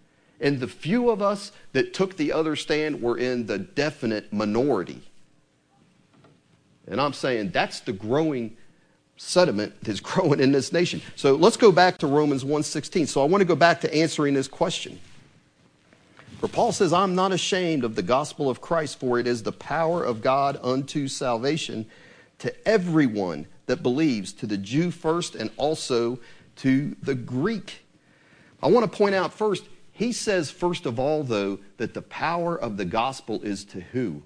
And 0.41 0.59
the 0.59 0.67
few 0.67 1.09
of 1.09 1.21
us 1.21 1.51
that 1.73 1.93
took 1.93 2.15
the 2.15 2.31
other 2.31 2.55
stand 2.55 3.01
were 3.01 3.17
in 3.17 3.45
the 3.45 3.57
definite 3.57 4.31
minority. 4.31 5.01
And 6.87 6.99
I'm 6.99 7.13
saying 7.13 7.51
that's 7.51 7.81
the 7.81 7.93
growing 7.93 8.57
sediment 9.19 9.73
that's 9.83 9.99
growing 9.99 10.39
in 10.39 10.51
this 10.51 10.73
nation. 10.73 11.01
So 11.15 11.35
let's 11.35 11.57
go 11.57 11.71
back 11.71 11.97
to 11.99 12.07
Romans 12.07 12.43
1:16. 12.43 13.07
So 13.07 13.21
I 13.21 13.25
want 13.25 13.41
to 13.41 13.45
go 13.45 13.55
back 13.55 13.81
to 13.81 13.93
answering 13.93 14.33
this 14.33 14.47
question. 14.47 14.99
For 16.39 16.47
Paul 16.47 16.71
says, 16.71 16.93
I'm 16.93 17.15
not 17.15 17.33
ashamed 17.33 17.83
of 17.83 17.95
the 17.95 18.01
gospel 18.01 18.49
of 18.49 18.61
Christ, 18.61 18.97
for 18.97 19.19
it 19.19 19.27
is 19.27 19.43
the 19.43 19.51
power 19.51 20.05
of 20.05 20.21
God 20.21 20.57
unto 20.63 21.09
salvation 21.09 21.85
to 22.39 22.67
everyone 22.67 23.45
that 23.65 23.83
believes, 23.83 24.31
to 24.33 24.47
the 24.47 24.57
Jew 24.57 24.89
first 24.89 25.35
and 25.35 25.51
also 25.57 26.17
to 26.57 26.95
the 27.03 27.13
Greek. 27.13 27.85
I 28.63 28.67
want 28.67 28.89
to 28.89 28.97
point 28.97 29.15
out 29.15 29.33
first, 29.33 29.65
he 29.91 30.13
says, 30.13 30.49
first 30.49 30.85
of 30.85 30.97
all, 30.97 31.23
though, 31.23 31.59
that 31.75 31.93
the 31.93 32.01
power 32.03 32.55
of 32.57 32.77
the 32.77 32.85
gospel 32.85 33.41
is 33.41 33.65
to 33.65 33.81
who? 33.81 34.23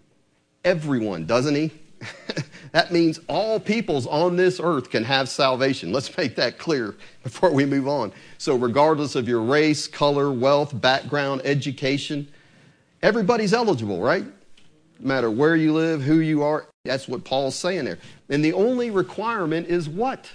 Everyone, 0.64 1.26
doesn't 1.26 1.56
he? 1.56 1.72
that 2.74 2.92
means 2.92 3.20
all 3.28 3.60
peoples 3.60 4.08
on 4.08 4.36
this 4.36 4.60
earth 4.62 4.90
can 4.90 5.04
have 5.04 5.30
salvation. 5.30 5.92
Let's 5.92 6.16
make 6.18 6.36
that 6.38 6.58
clear 6.58 6.96
before 7.24 7.52
we 7.52 7.66
move 7.66 7.88
on. 7.88 8.12
So, 8.40 8.56
regardless 8.56 9.16
of 9.16 9.28
your 9.28 9.42
race, 9.42 9.88
color, 9.88 10.32
wealth, 10.32 10.82
background, 10.82 11.42
education, 11.46 12.28
everybody's 13.04 13.54
eligible, 13.54 14.02
right? 14.02 14.26
No 15.00 15.08
matter 15.08 15.30
where 15.30 15.56
you 15.56 15.72
live, 15.72 16.02
who 16.02 16.16
you 16.16 16.42
are, 16.42 16.68
that's 16.84 17.08
what 17.08 17.24
Paul's 17.24 17.56
saying 17.56 17.86
there. 17.86 18.00
And 18.30 18.44
the 18.44 18.54
only 18.54 18.90
requirement 18.90 19.68
is 19.68 19.88
what? 19.88 20.32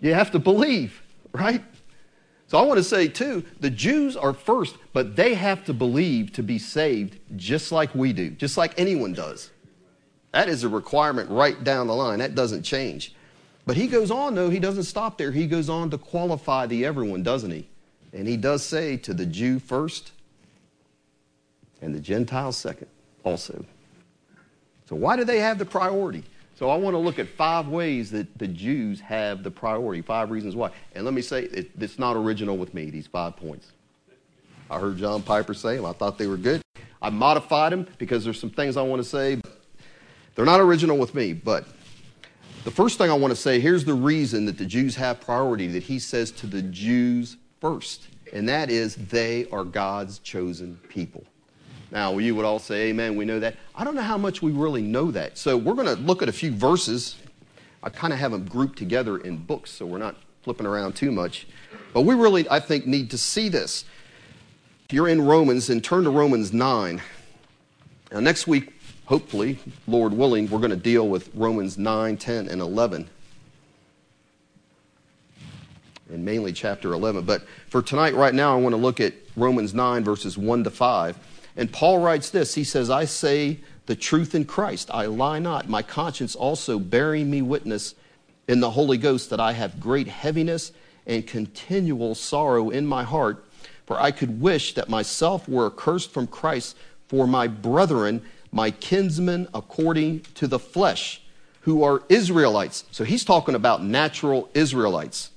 You 0.00 0.14
have 0.14 0.30
to 0.30 0.38
believe, 0.38 1.02
right? 1.32 1.64
So 2.46 2.56
I 2.56 2.62
want 2.62 2.78
to 2.78 2.84
say, 2.84 3.08
too, 3.08 3.44
the 3.58 3.70
Jews 3.70 4.16
are 4.16 4.32
first, 4.32 4.76
but 4.92 5.16
they 5.16 5.34
have 5.34 5.64
to 5.64 5.74
believe 5.74 6.32
to 6.34 6.44
be 6.44 6.60
saved 6.60 7.18
just 7.34 7.72
like 7.72 7.92
we 7.96 8.12
do, 8.12 8.30
just 8.30 8.56
like 8.56 8.78
anyone 8.78 9.12
does. 9.12 9.50
That 10.36 10.50
is 10.50 10.64
a 10.64 10.68
requirement 10.68 11.30
right 11.30 11.64
down 11.64 11.86
the 11.86 11.94
line. 11.94 12.18
That 12.18 12.34
doesn't 12.34 12.62
change. 12.62 13.14
But 13.64 13.74
he 13.74 13.86
goes 13.86 14.10
on, 14.10 14.34
though, 14.34 14.50
he 14.50 14.58
doesn't 14.58 14.82
stop 14.82 15.16
there. 15.16 15.32
He 15.32 15.46
goes 15.46 15.70
on 15.70 15.88
to 15.88 15.96
qualify 15.96 16.66
the 16.66 16.84
everyone, 16.84 17.22
doesn't 17.22 17.50
he? 17.50 17.66
And 18.12 18.28
he 18.28 18.36
does 18.36 18.62
say 18.62 18.98
to 18.98 19.14
the 19.14 19.24
Jew 19.24 19.58
first 19.58 20.12
and 21.80 21.94
the 21.94 22.00
Gentile 22.00 22.52
second 22.52 22.88
also. 23.24 23.64
So, 24.84 24.94
why 24.94 25.16
do 25.16 25.24
they 25.24 25.38
have 25.38 25.56
the 25.56 25.64
priority? 25.64 26.22
So, 26.54 26.68
I 26.68 26.76
want 26.76 26.92
to 26.92 26.98
look 26.98 27.18
at 27.18 27.28
five 27.28 27.68
ways 27.68 28.10
that 28.10 28.36
the 28.36 28.46
Jews 28.46 29.00
have 29.00 29.42
the 29.42 29.50
priority, 29.50 30.02
five 30.02 30.30
reasons 30.30 30.54
why. 30.54 30.70
And 30.94 31.06
let 31.06 31.14
me 31.14 31.22
say, 31.22 31.44
it, 31.44 31.70
it's 31.80 31.98
not 31.98 32.14
original 32.14 32.58
with 32.58 32.74
me, 32.74 32.90
these 32.90 33.06
five 33.06 33.38
points. 33.38 33.72
I 34.68 34.80
heard 34.80 34.98
John 34.98 35.22
Piper 35.22 35.54
say 35.54 35.76
them, 35.76 35.86
I 35.86 35.94
thought 35.94 36.18
they 36.18 36.26
were 36.26 36.36
good. 36.36 36.60
I 37.00 37.08
modified 37.08 37.72
them 37.72 37.86
because 37.96 38.22
there's 38.22 38.38
some 38.38 38.50
things 38.50 38.76
I 38.76 38.82
want 38.82 39.02
to 39.02 39.08
say. 39.08 39.40
They're 40.36 40.44
not 40.44 40.60
original 40.60 40.98
with 40.98 41.14
me, 41.14 41.32
but 41.32 41.66
the 42.64 42.70
first 42.70 42.98
thing 42.98 43.10
I 43.10 43.14
want 43.14 43.32
to 43.32 43.36
say 43.36 43.58
here's 43.58 43.86
the 43.86 43.94
reason 43.94 44.44
that 44.44 44.58
the 44.58 44.66
Jews 44.66 44.94
have 44.96 45.18
priority 45.18 45.66
that 45.68 45.82
he 45.82 45.98
says 45.98 46.30
to 46.32 46.46
the 46.46 46.60
Jews 46.60 47.38
first, 47.58 48.08
and 48.34 48.46
that 48.48 48.70
is 48.70 48.96
they 48.96 49.48
are 49.50 49.64
God's 49.64 50.18
chosen 50.18 50.78
people. 50.90 51.24
Now, 51.90 52.18
you 52.18 52.34
would 52.34 52.44
all 52.44 52.58
say, 52.58 52.88
Amen, 52.88 53.16
we 53.16 53.24
know 53.24 53.40
that. 53.40 53.56
I 53.74 53.82
don't 53.82 53.94
know 53.94 54.02
how 54.02 54.18
much 54.18 54.42
we 54.42 54.52
really 54.52 54.82
know 54.82 55.10
that. 55.12 55.38
So, 55.38 55.56
we're 55.56 55.74
going 55.74 55.86
to 55.86 56.02
look 56.02 56.20
at 56.20 56.28
a 56.28 56.32
few 56.32 56.50
verses. 56.50 57.16
I 57.82 57.88
kind 57.88 58.12
of 58.12 58.18
have 58.18 58.32
them 58.32 58.44
grouped 58.46 58.76
together 58.76 59.18
in 59.18 59.38
books, 59.38 59.70
so 59.70 59.86
we're 59.86 59.98
not 59.98 60.16
flipping 60.42 60.66
around 60.66 60.96
too 60.96 61.12
much. 61.12 61.46
But 61.94 62.02
we 62.02 62.14
really, 62.14 62.46
I 62.50 62.60
think, 62.60 62.86
need 62.86 63.10
to 63.12 63.18
see 63.18 63.48
this. 63.48 63.86
If 64.84 64.92
you're 64.92 65.08
in 65.08 65.22
Romans, 65.22 65.70
and 65.70 65.82
turn 65.82 66.04
to 66.04 66.10
Romans 66.10 66.52
9. 66.52 67.00
Now, 68.12 68.20
next 68.20 68.46
week, 68.46 68.75
hopefully, 69.06 69.58
Lord 69.86 70.12
willing, 70.12 70.50
we're 70.50 70.58
going 70.58 70.70
to 70.70 70.76
deal 70.76 71.08
with 71.08 71.30
Romans 71.34 71.78
9, 71.78 72.16
10, 72.16 72.48
and 72.48 72.60
11. 72.60 73.08
And 76.12 76.24
mainly 76.24 76.52
chapter 76.52 76.92
11. 76.92 77.24
But 77.24 77.44
for 77.68 77.82
tonight, 77.82 78.14
right 78.14 78.34
now, 78.34 78.52
I 78.52 78.60
want 78.60 78.74
to 78.74 78.80
look 78.80 79.00
at 79.00 79.14
Romans 79.34 79.74
9, 79.74 80.04
verses 80.04 80.36
1 80.36 80.64
to 80.64 80.70
5. 80.70 81.18
And 81.56 81.72
Paul 81.72 81.98
writes 81.98 82.30
this 82.30 82.54
He 82.54 82.64
says, 82.64 82.90
I 82.90 83.06
say 83.06 83.58
the 83.86 83.96
truth 83.96 84.34
in 84.34 84.44
Christ, 84.44 84.90
I 84.92 85.06
lie 85.06 85.38
not. 85.38 85.68
My 85.68 85.82
conscience 85.82 86.34
also 86.34 86.78
bearing 86.78 87.30
me 87.30 87.42
witness 87.42 87.94
in 88.48 88.60
the 88.60 88.70
Holy 88.70 88.98
Ghost 88.98 89.30
that 89.30 89.40
I 89.40 89.52
have 89.52 89.80
great 89.80 90.08
heaviness 90.08 90.72
and 91.06 91.26
continual 91.26 92.14
sorrow 92.14 92.70
in 92.70 92.86
my 92.86 93.04
heart. 93.04 93.44
For 93.86 94.00
I 94.00 94.10
could 94.10 94.40
wish 94.40 94.74
that 94.74 94.88
myself 94.88 95.48
were 95.48 95.66
accursed 95.66 96.12
from 96.12 96.26
Christ 96.26 96.76
for 97.08 97.26
my 97.28 97.46
brethren 97.46 98.22
my 98.56 98.70
kinsmen 98.70 99.46
according 99.54 100.20
to 100.34 100.46
the 100.46 100.58
flesh, 100.58 101.20
who 101.60 101.84
are 101.84 102.02
Israelites. 102.08 102.84
So 102.90 103.04
he's 103.04 103.24
talking 103.24 103.54
about 103.54 103.84
natural 103.84 104.48
Israelites. 104.54 105.30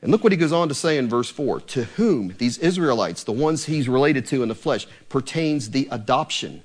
And 0.00 0.10
look 0.10 0.24
what 0.24 0.32
he 0.32 0.38
goes 0.38 0.52
on 0.52 0.68
to 0.68 0.74
say 0.74 0.96
in 0.96 1.08
verse 1.08 1.30
4 1.30 1.60
To 1.60 1.84
whom 1.84 2.34
these 2.38 2.58
Israelites, 2.58 3.22
the 3.22 3.32
ones 3.32 3.66
he's 3.66 3.88
related 3.88 4.26
to 4.26 4.42
in 4.42 4.48
the 4.48 4.54
flesh, 4.54 4.88
pertains 5.08 5.70
the 5.70 5.86
adoption 5.90 6.62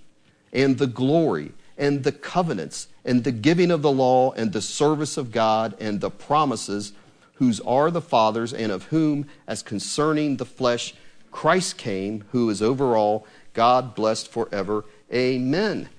and 0.53 0.77
the 0.77 0.87
glory 0.87 1.51
and 1.77 2.03
the 2.03 2.13
covenants 2.13 2.87
and 3.03 3.23
the 3.23 3.31
giving 3.31 3.69
of 3.69 3.81
the 3.81 3.91
law 3.91 4.31
and 4.31 4.53
the 4.53 4.61
service 4.61 5.17
of 5.17 5.31
God 5.31 5.75
and 5.79 5.99
the 5.99 6.09
promises, 6.09 6.93
whose 7.35 7.59
are 7.59 7.91
the 7.91 8.01
fathers, 8.01 8.53
and 8.53 8.71
of 8.71 8.85
whom, 8.85 9.27
as 9.45 9.61
concerning 9.61 10.37
the 10.37 10.45
flesh, 10.45 10.95
Christ 11.31 11.77
came, 11.77 12.23
who 12.31 12.49
is 12.49 12.61
over 12.61 12.97
all 12.97 13.27
God 13.57 13.95
blessed 13.95 14.31
forever. 14.31 14.85
Amen. 15.11 15.89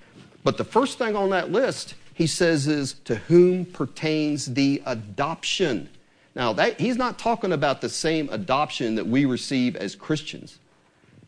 But 0.45 0.59
the 0.59 0.65
first 0.65 0.97
thing 0.97 1.17
on 1.17 1.31
that 1.31 1.51
list, 1.51 1.97
he 2.15 2.29
says, 2.29 2.69
is 2.69 2.93
to 3.05 3.17
whom 3.17 3.65
pertains 3.65 4.47
the 4.55 4.81
adoption. 4.87 5.89
Now, 6.37 6.53
that, 6.53 6.79
he's 6.79 6.97
not 6.97 7.19
talking 7.19 7.51
about 7.51 7.81
the 7.81 7.89
same 7.89 8.29
adoption 8.31 8.95
that 8.95 9.09
we 9.09 9.25
receive 9.25 9.75
as 9.75 9.97
Christians. 9.97 10.61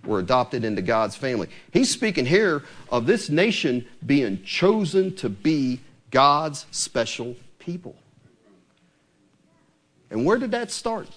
We're 0.05 0.21
adopted 0.21 0.65
into 0.65 0.83
God's 0.83 1.17
family. 1.17 1.49
He's 1.73 1.91
speaking 1.91 2.27
here 2.27 2.63
of 2.91 3.07
this 3.07 3.29
nation 3.29 3.85
being 4.07 4.41
chosen 4.45 5.17
to 5.17 5.29
be 5.29 5.81
God's 6.13 6.65
special 6.71 7.35
people. 7.59 7.97
And 10.11 10.25
where 10.25 10.39
did 10.39 10.53
that 10.53 10.71
start? 10.71 11.09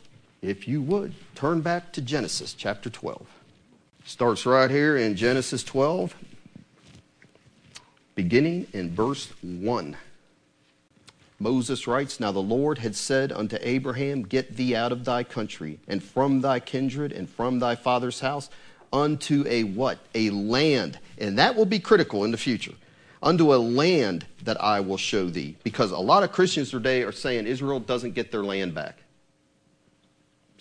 If 0.42 0.68
you 0.68 0.82
would, 0.82 1.14
turn 1.36 1.62
back 1.62 1.94
to 1.94 2.02
Genesis 2.02 2.56
chapter 2.56 2.90
12. 2.90 3.28
Starts 4.06 4.46
right 4.46 4.70
here 4.70 4.98
in 4.98 5.16
Genesis 5.16 5.64
12, 5.64 6.14
beginning 8.16 8.68
in 8.74 8.94
verse 8.94 9.32
1. 9.42 9.96
Moses 11.40 11.88
writes, 11.88 12.20
Now 12.20 12.34
the 12.34 12.40
Lord 12.40 12.80
had 12.80 12.98
said 12.98 13.32
unto 13.32 13.58
Abraham, 13.62 14.24
Get 14.24 14.58
thee 14.58 14.76
out 14.76 14.92
of 14.92 15.06
thy 15.06 15.24
country, 15.24 15.80
and 15.88 16.04
from 16.04 16.42
thy 16.42 16.60
kindred, 16.60 17.14
and 17.14 17.30
from 17.30 17.60
thy 17.60 17.76
father's 17.76 18.20
house, 18.20 18.50
unto 18.92 19.46
a 19.48 19.64
what? 19.64 20.00
A 20.14 20.30
land. 20.32 21.00
And 21.18 21.40
that 21.40 21.56
will 21.56 21.66
be 21.66 21.80
critical 21.80 22.26
in 22.26 22.32
the 22.32 22.38
future. 22.38 22.74
Unto 23.22 23.54
a 23.54 23.56
land 23.56 24.26
that 24.44 24.62
I 24.62 24.82
will 24.82 24.98
show 24.98 25.30
thee. 25.30 25.56
Because 25.64 25.92
a 25.92 25.98
lot 25.98 26.24
of 26.24 26.34
Christians 26.34 26.72
today 26.72 27.04
are 27.04 27.14
saying 27.14 27.48
Israel 27.48 27.80
doesn't 27.80 28.16
get 28.16 28.34
their 28.34 28.44
land 28.44 28.76
back. 28.76 29.03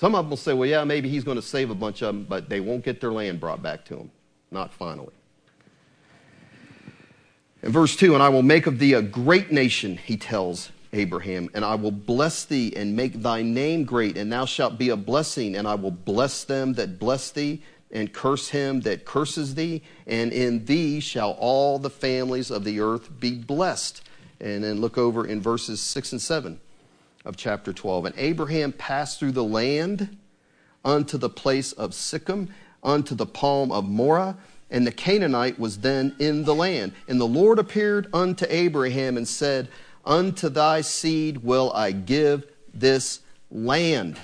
Some 0.03 0.17
of 0.17 0.25
them 0.25 0.31
will 0.31 0.37
say, 0.37 0.53
well, 0.53 0.69
yeah, 0.69 0.83
maybe 0.83 1.09
he's 1.09 1.23
going 1.23 1.37
to 1.37 1.43
save 1.43 1.71
a 1.71 1.77
bunch 1.77 2.03
of 2.03 2.13
them, 2.13 2.27
but 2.29 2.49
they 2.49 2.59
won't 2.59 2.85
get 2.85 3.01
their 3.01 3.13
land 3.13 3.39
brought 3.39 3.63
back 3.63 3.85
to 3.85 3.95
them. 3.95 4.11
Not 4.51 4.75
finally. 4.75 5.13
In 7.63 7.71
verse 7.71 7.95
2, 7.95 8.15
and 8.15 8.21
I 8.21 8.29
will 8.29 8.43
make 8.43 8.67
of 8.67 8.81
thee 8.81 8.95
a 8.95 9.01
great 9.01 9.53
nation, 9.53 9.97
he 9.97 10.17
tells 10.17 10.73
Abraham, 10.93 11.51
and 11.55 11.65
I 11.65 11.77
will 11.77 11.93
bless 11.93 12.45
thee 12.45 12.73
and 12.75 12.97
make 12.97 13.23
thy 13.23 13.43
name 13.43 13.85
great, 13.85 14.17
and 14.17 14.33
thou 14.33 14.45
shalt 14.45 14.77
be 14.77 14.89
a 14.89 14.97
blessing, 14.97 15.55
and 15.55 15.69
I 15.69 15.77
will 15.77 15.93
bless 15.93 16.43
them 16.43 16.73
that 16.73 16.99
bless 16.99 17.31
thee, 17.31 17.63
and 17.93 18.13
curse 18.13 18.49
him 18.49 18.81
that 18.81 19.05
curses 19.05 19.55
thee, 19.55 19.83
and 20.09 20.33
in 20.33 20.65
thee 20.65 20.99
shall 20.99 21.37
all 21.39 21.79
the 21.79 21.91
families 21.91 22.51
of 22.51 22.65
the 22.65 22.81
earth 22.81 23.21
be 23.21 23.37
blessed. 23.37 24.03
And 24.41 24.65
then 24.65 24.81
look 24.81 24.99
over 24.99 25.25
in 25.25 25.41
verses 25.41 25.81
6 25.81 26.11
and 26.11 26.21
7 26.21 26.61
of 27.25 27.37
chapter 27.37 27.73
12. 27.73 28.07
And 28.07 28.15
Abraham 28.19 28.73
passed 28.73 29.19
through 29.19 29.33
the 29.33 29.45
land 29.45 30.17
unto 30.85 31.17
the 31.19 31.29
place 31.29 31.73
of 31.73 31.91
Sichem, 31.93 32.49
unto 32.83 33.15
the 33.15 33.27
palm 33.27 33.71
of 33.71 33.89
Moreh, 33.89 34.37
and 34.71 34.87
the 34.87 34.93
Canaanite 34.93 35.59
was 35.59 35.79
then 35.79 36.17
in 36.19 36.45
the 36.45 36.55
land. 36.55 36.93
And 37.07 37.21
the 37.21 37.27
Lord 37.27 37.59
appeared 37.59 38.09
unto 38.13 38.47
Abraham 38.49 39.17
and 39.17 39.29
said, 39.29 39.69
Unto 40.05 40.49
thy 40.49 40.81
seed 40.81 41.45
will 41.45 41.71
I 41.73 41.93
give 41.93 42.47
this 42.73 43.21
land. 43.51 44.19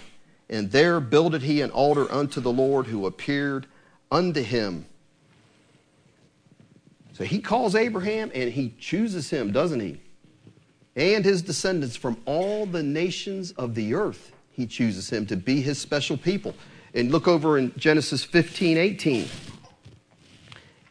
And 0.48 0.70
there 0.70 1.00
builded 1.00 1.42
he 1.42 1.60
an 1.60 1.70
altar 1.70 2.10
unto 2.10 2.40
the 2.40 2.50
Lord 2.50 2.86
who 2.86 3.06
appeared 3.06 3.66
unto 4.10 4.42
him. 4.42 4.86
So 7.12 7.24
he 7.24 7.40
calls 7.40 7.74
Abraham 7.74 8.30
and 8.34 8.50
he 8.50 8.74
chooses 8.78 9.28
him, 9.28 9.52
doesn't 9.52 9.80
he? 9.80 10.00
And 10.98 11.24
his 11.24 11.42
descendants 11.42 11.96
from 11.96 12.18
all 12.26 12.66
the 12.66 12.82
nations 12.82 13.52
of 13.52 13.74
the 13.74 13.94
earth. 13.94 14.32
He 14.50 14.66
chooses 14.66 15.08
him 15.08 15.24
to 15.26 15.36
be 15.36 15.60
his 15.60 15.78
special 15.78 16.16
people. 16.16 16.54
And 16.92 17.12
look 17.12 17.28
over 17.28 17.56
in 17.56 17.72
Genesis 17.76 18.24
15 18.24 18.76
18. 18.76 19.28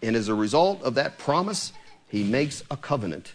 And 0.01 0.15
as 0.15 0.29
a 0.29 0.35
result 0.35 0.81
of 0.83 0.95
that 0.95 1.17
promise, 1.17 1.73
he 2.07 2.23
makes 2.23 2.63
a 2.71 2.77
covenant. 2.77 3.33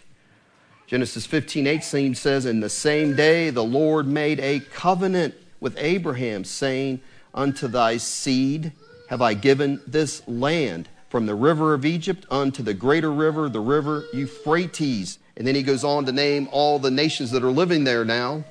Genesis 0.87 1.25
15 1.25 1.67
18 1.67 2.15
says, 2.15 2.45
In 2.45 2.59
the 2.59 2.69
same 2.69 3.15
day 3.15 3.51
the 3.51 3.63
Lord 3.63 4.07
made 4.07 4.39
a 4.39 4.59
covenant 4.59 5.35
with 5.59 5.77
Abraham, 5.77 6.43
saying, 6.43 7.01
Unto 7.33 7.67
thy 7.67 7.97
seed 7.97 8.71
have 9.09 9.21
I 9.21 9.35
given 9.35 9.81
this 9.85 10.27
land, 10.27 10.89
from 11.13 11.27
the 11.27 11.35
river 11.35 11.75
of 11.75 11.85
Egypt 11.85 12.25
unto 12.31 12.63
the 12.63 12.73
greater 12.73 13.11
river, 13.13 13.47
the 13.47 13.61
river 13.61 14.05
Euphrates 14.13 15.19
and 15.37 15.45
then 15.45 15.53
he 15.53 15.61
goes 15.61 15.83
on 15.83 16.05
to 16.05 16.11
name 16.11 16.49
all 16.51 16.79
the 16.79 16.89
nations 16.89 17.29
that 17.29 17.43
are 17.43 17.51
living 17.51 17.83
there 17.83 18.03
now 18.03 18.43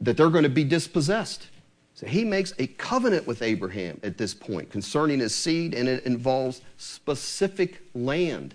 that 0.00 0.16
they're 0.16 0.30
going 0.30 0.44
to 0.44 0.48
be 0.48 0.62
dispossessed. 0.62 1.48
So 1.94 2.06
he 2.06 2.24
makes 2.24 2.54
a 2.60 2.68
covenant 2.68 3.26
with 3.26 3.42
Abraham 3.42 3.98
at 4.04 4.18
this 4.18 4.32
point 4.34 4.70
concerning 4.70 5.18
his 5.18 5.34
seed, 5.34 5.74
and 5.74 5.88
it 5.88 6.04
involves 6.04 6.62
specific 6.76 7.82
land. 7.92 8.54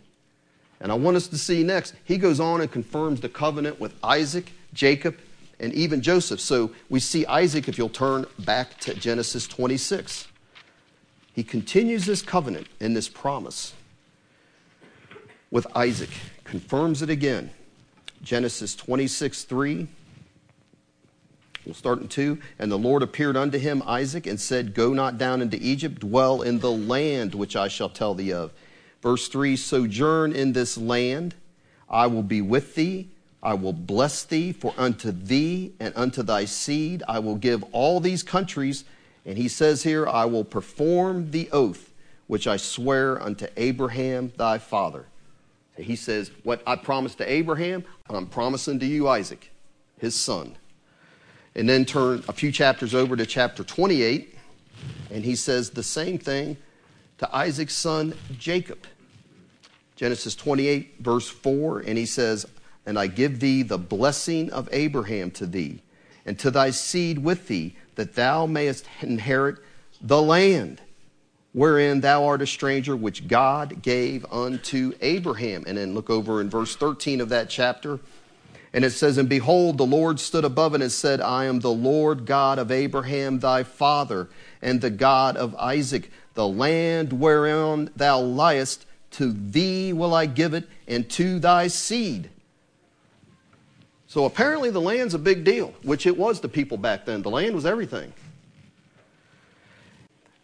And 0.80 0.94
I 0.94 0.96
want 0.96 1.18
us 1.18 1.28
to 1.28 1.38
see 1.38 1.62
next, 1.62 1.94
he 2.06 2.18
goes 2.18 2.40
on 2.40 2.62
and 2.62 2.72
confirms 2.72 3.20
the 3.20 3.28
covenant 3.28 3.82
with 3.82 3.94
Isaac, 4.02 4.54
Jacob, 4.74 5.18
and 5.60 5.74
even 5.74 6.02
Joseph. 6.02 6.40
So 6.40 6.72
we 6.90 7.02
see 7.02 7.26
Isaac, 7.26 7.68
if 7.68 7.78
you'll 7.78 7.90
turn 7.90 8.26
back 8.40 8.80
to 8.80 8.94
Genesis 8.94 9.46
26. 9.46 10.28
He 11.34 11.44
continues 11.44 12.06
this 12.06 12.22
covenant 12.22 12.68
and 12.80 12.96
this 12.96 13.10
promise 13.10 13.74
with 15.52 15.68
Isaac 15.76 16.10
confirms 16.44 17.02
it 17.02 17.10
again. 17.10 17.50
Genesis 18.22 18.76
26 18.76 19.44
3. 19.44 19.88
We'll 21.66 21.76
start 21.76 22.02
in 22.02 22.08
2. 22.08 22.40
And 22.60 22.72
the 22.72 22.78
Lord 22.78 23.04
appeared 23.04 23.38
unto 23.38 23.58
him, 23.58 23.84
Isaac, 23.86 24.28
and 24.28 24.40
said, 24.40 24.74
Go 24.74 24.94
not 24.94 25.18
down 25.18 25.42
into 25.42 25.58
Egypt, 25.62 26.00
dwell 26.00 26.42
in 26.42 26.60
the 26.60 26.72
land 26.72 27.36
which 27.36 27.56
I 27.56 27.68
shall 27.68 27.90
tell 27.90 28.16
thee 28.16 28.34
of. 28.34 28.52
Verse 29.02 29.28
3 29.28 29.56
Sojourn 29.56 30.34
in 30.34 30.54
this 30.54 30.78
land 30.78 31.36
I 31.90 32.08
will 32.08 32.24
be 32.24 32.42
with 32.42 32.76
thee. 32.76 33.10
I 33.42 33.54
will 33.56 33.74
bless 33.74 34.24
thee, 34.24 34.54
for 34.54 34.74
unto 34.78 35.12
thee 35.12 35.74
and 35.80 35.94
unto 35.96 36.24
thy 36.24 36.46
seed 36.46 37.04
I 37.08 37.20
will 37.20 37.36
give 37.36 37.64
all 37.72 38.00
these 38.00 38.24
countries. 38.24 38.86
And 39.26 39.38
he 39.38 39.48
says 39.48 39.84
here, 39.84 40.08
I 40.08 40.26
will 40.26 40.44
perform 40.44 41.32
the 41.32 41.50
oath 41.52 41.94
which 42.28 42.48
I 42.48 42.58
swear 42.58 43.22
unto 43.22 43.48
Abraham 43.58 44.32
thy 44.38 44.58
father. 44.58 45.06
He 45.78 45.96
says, 45.96 46.32
What 46.44 46.62
I 46.66 46.76
promised 46.76 47.18
to 47.20 47.32
Abraham, 47.32 47.84
I'm 48.10 48.28
promising 48.28 48.80
to 48.80 48.86
you, 48.86 49.08
Isaac, 49.08 49.52
his 49.98 50.16
son. 50.16 50.56
And 51.56 51.68
then 51.68 51.86
turn 51.86 52.24
a 52.28 52.34
few 52.34 52.52
chapters 52.52 52.96
over 52.96 53.16
to 53.16 53.26
chapter 53.26 53.64
28, 53.64 54.36
and 55.12 55.24
he 55.24 55.36
says 55.36 55.72
the 55.72 55.84
same 55.84 56.18
thing 56.18 56.58
to 57.20 57.36
Isaac's 57.36 57.76
son, 57.76 58.16
Jacob. 58.38 58.88
Genesis 59.96 60.36
28, 60.36 60.96
verse 61.00 61.30
4, 61.30 61.82
and 61.82 61.98
he 61.98 62.06
says, 62.06 62.48
And 62.86 62.98
I 62.98 63.08
give 63.08 63.40
thee 63.40 63.62
the 63.62 63.78
blessing 63.78 64.52
of 64.52 64.68
Abraham 64.72 65.32
to 65.32 65.46
thee, 65.46 65.82
and 66.26 66.38
to 66.40 66.50
thy 66.50 66.72
seed 66.72 67.20
with 67.20 67.48
thee, 67.48 67.76
that 67.96 68.16
thou 68.16 68.46
mayest 68.46 68.86
inherit 69.02 69.58
the 70.02 70.22
land 70.22 70.82
wherein 71.54 72.02
thou 72.02 72.26
art 72.26 72.42
a 72.42 72.48
stranger, 72.48 72.96
which 72.96 73.28
God 73.28 73.82
gave 73.82 74.26
unto 74.32 74.94
Abraham. 75.02 75.64
And 75.66 75.78
then 75.78 75.94
look 75.94 76.10
over 76.10 76.42
in 76.42 76.50
verse 76.50 76.76
13 76.76 77.22
of 77.22 77.30
that 77.30 77.50
chapter. 77.50 78.00
And 78.74 78.84
it 78.84 78.92
says, 78.92 79.18
And 79.18 79.30
behold, 79.30 79.78
the 79.78 79.86
Lord 79.86 80.20
stood 80.20 80.44
above 80.44 80.74
and 80.74 80.92
said, 80.92 81.22
I 81.22 81.46
am 81.46 81.60
the 81.60 81.72
Lord 81.72 82.26
God 82.26 82.58
of 82.58 82.72
Abraham 82.72 83.40
thy 83.40 83.64
father, 83.64 84.30
and 84.62 84.82
the 84.82 84.90
God 84.90 85.38
of 85.38 85.56
Isaac. 85.56 86.12
The 86.34 86.48
land 86.48 87.14
whereon 87.14 87.92
thou 87.96 88.20
liest, 88.20 88.86
to 89.12 89.32
thee 89.32 89.94
will 89.94 90.16
I 90.16 90.26
give 90.26 90.56
it, 90.56 90.68
and 90.88 91.08
to 91.12 91.38
thy 91.38 91.68
seed. 91.68 92.32
So 94.14 94.26
apparently 94.26 94.70
the 94.70 94.80
land's 94.80 95.16
a 95.16 95.18
big 95.18 95.44
deal, 95.44 95.74
which 95.82 96.06
it 96.06 96.16
was 96.16 96.40
to 96.42 96.48
people 96.48 96.78
back 96.78 97.04
then. 97.04 97.24
The 97.24 97.32
land 97.32 97.56
was 97.56 97.66
everything. 97.66 98.14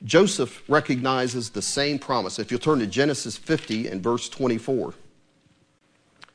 Joseph 0.04 0.68
recognizes 0.68 1.52
the 1.52 1.62
same 1.62 2.00
promise. 2.00 2.40
If 2.40 2.50
you'll 2.50 2.60
turn 2.60 2.80
to 2.80 2.88
Genesis 2.88 3.38
50 3.38 3.90
and 3.90 4.02
verse 4.02 4.28
24, 4.28 4.96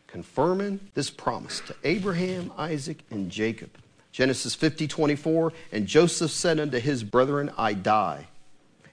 confirming 0.07 0.79
this 0.95 1.11
promise 1.11 1.59
to 1.67 1.75
Abraham, 1.83 2.53
Isaac, 2.57 2.99
and 3.11 3.29
Jacob. 3.29 3.71
Genesis 4.13 4.55
50, 4.55 4.87
24, 4.87 5.53
and 5.73 5.89
Joseph 5.89 6.31
said 6.31 6.61
unto 6.61 6.79
his 6.79 7.03
brethren, 7.03 7.51
I 7.59 7.73
die, 7.73 8.29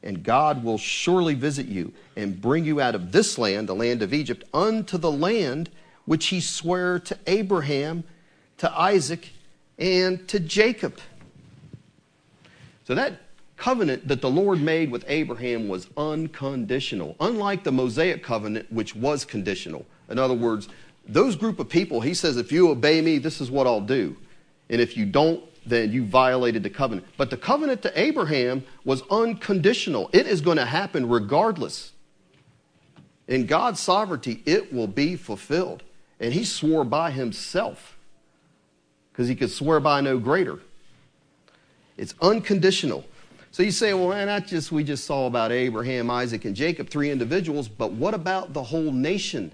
and 0.02 0.24
God 0.24 0.64
will 0.64 0.80
surely 0.80 1.36
visit 1.36 1.68
you 1.68 1.94
and 2.16 2.42
bring 2.42 2.66
you 2.66 2.82
out 2.82 2.96
of 2.96 3.12
this 3.12 3.38
land, 3.38 3.70
the 3.70 3.76
land 3.76 4.02
of 4.02 4.16
Egypt, 4.16 4.46
unto 4.52 4.98
the 4.98 5.12
land 5.12 5.70
which 6.06 6.30
he 6.30 6.42
sware 6.42 6.98
to 6.98 7.16
Abraham, 7.28 8.04
to 8.62 8.80
Isaac, 8.80 9.30
and 9.80 10.28
to 10.28 10.40
Jacob. 10.40 11.00
So 12.84 12.94
that 12.94 13.22
covenant 13.58 14.08
that 14.08 14.22
the 14.22 14.30
Lord 14.30 14.62
made 14.62 14.92
with 14.92 15.04
Abraham 15.08 15.68
was 15.68 15.88
unconditional, 15.98 17.16
unlike 17.20 17.64
the 17.64 17.72
Mosaic 17.72 18.24
covenant, 18.24 18.72
which 18.72 18.96
was 18.96 19.26
conditional. 19.26 19.84
In 20.10 20.20
other 20.20 20.36
words, 20.36 20.70
those 21.08 21.36
group 21.36 21.60
of 21.60 21.70
people, 21.70 22.02
he 22.02 22.14
says, 22.14 22.38
if 22.38 22.52
you 22.52 22.70
obey 22.70 23.02
me, 23.02 23.18
this 23.18 23.42
is 23.42 23.50
what 23.50 23.66
I'll 23.66 23.82
do. 23.82 24.16
And 24.70 24.80
if 24.80 24.96
you 24.96 25.08
don't, 25.08 25.44
then 25.66 25.92
you 25.92 26.06
violated 26.06 26.62
the 26.62 26.70
covenant. 26.70 27.08
But 27.18 27.32
the 27.32 27.38
covenant 27.38 27.82
to 27.82 28.00
Abraham 28.00 28.64
was 28.86 29.02
unconditional. 29.10 30.12
It 30.14 30.28
is 30.28 30.40
going 30.40 30.58
to 30.58 30.66
happen 30.66 31.10
regardless. 31.10 31.94
In 33.28 33.48
God's 33.48 33.80
sovereignty, 33.80 34.44
it 34.46 34.72
will 34.72 34.86
be 34.86 35.16
fulfilled. 35.16 35.82
And 36.20 36.32
he 36.32 36.44
swore 36.44 36.84
by 36.84 37.10
himself 37.10 37.98
because 39.22 39.30
he 39.30 39.36
could 39.36 39.52
swear 39.52 39.80
by 39.80 40.02
no 40.02 40.18
greater. 40.18 40.58
It's 41.96 42.16
unconditional. 42.24 43.06
So 43.52 43.62
you 43.62 43.70
say, 43.70 43.94
well, 43.94 44.26
not 44.26 44.48
just 44.48 44.72
we 44.72 44.84
just 44.84 45.06
saw 45.06 45.28
about 45.28 45.52
Abraham, 45.52 46.10
Isaac, 46.10 46.46
and 46.46 46.56
Jacob, 46.56 46.90
three 46.90 47.12
individuals, 47.12 47.68
but 47.68 47.92
what 47.92 48.16
about 48.16 48.54
the 48.54 48.64
whole 48.64 48.92
nation? 48.92 49.52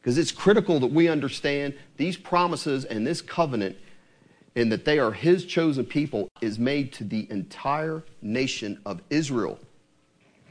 Because 0.00 0.18
it's 0.18 0.30
critical 0.30 0.78
that 0.78 0.92
we 0.92 1.08
understand 1.08 1.74
these 1.96 2.16
promises 2.16 2.84
and 2.84 3.04
this 3.04 3.20
covenant 3.20 3.76
and 4.54 4.70
that 4.70 4.84
they 4.84 5.00
are 5.00 5.10
his 5.10 5.44
chosen 5.44 5.84
people 5.84 6.28
is 6.40 6.60
made 6.60 6.92
to 6.92 7.02
the 7.02 7.26
entire 7.28 8.04
nation 8.22 8.80
of 8.86 9.02
Israel, 9.10 9.58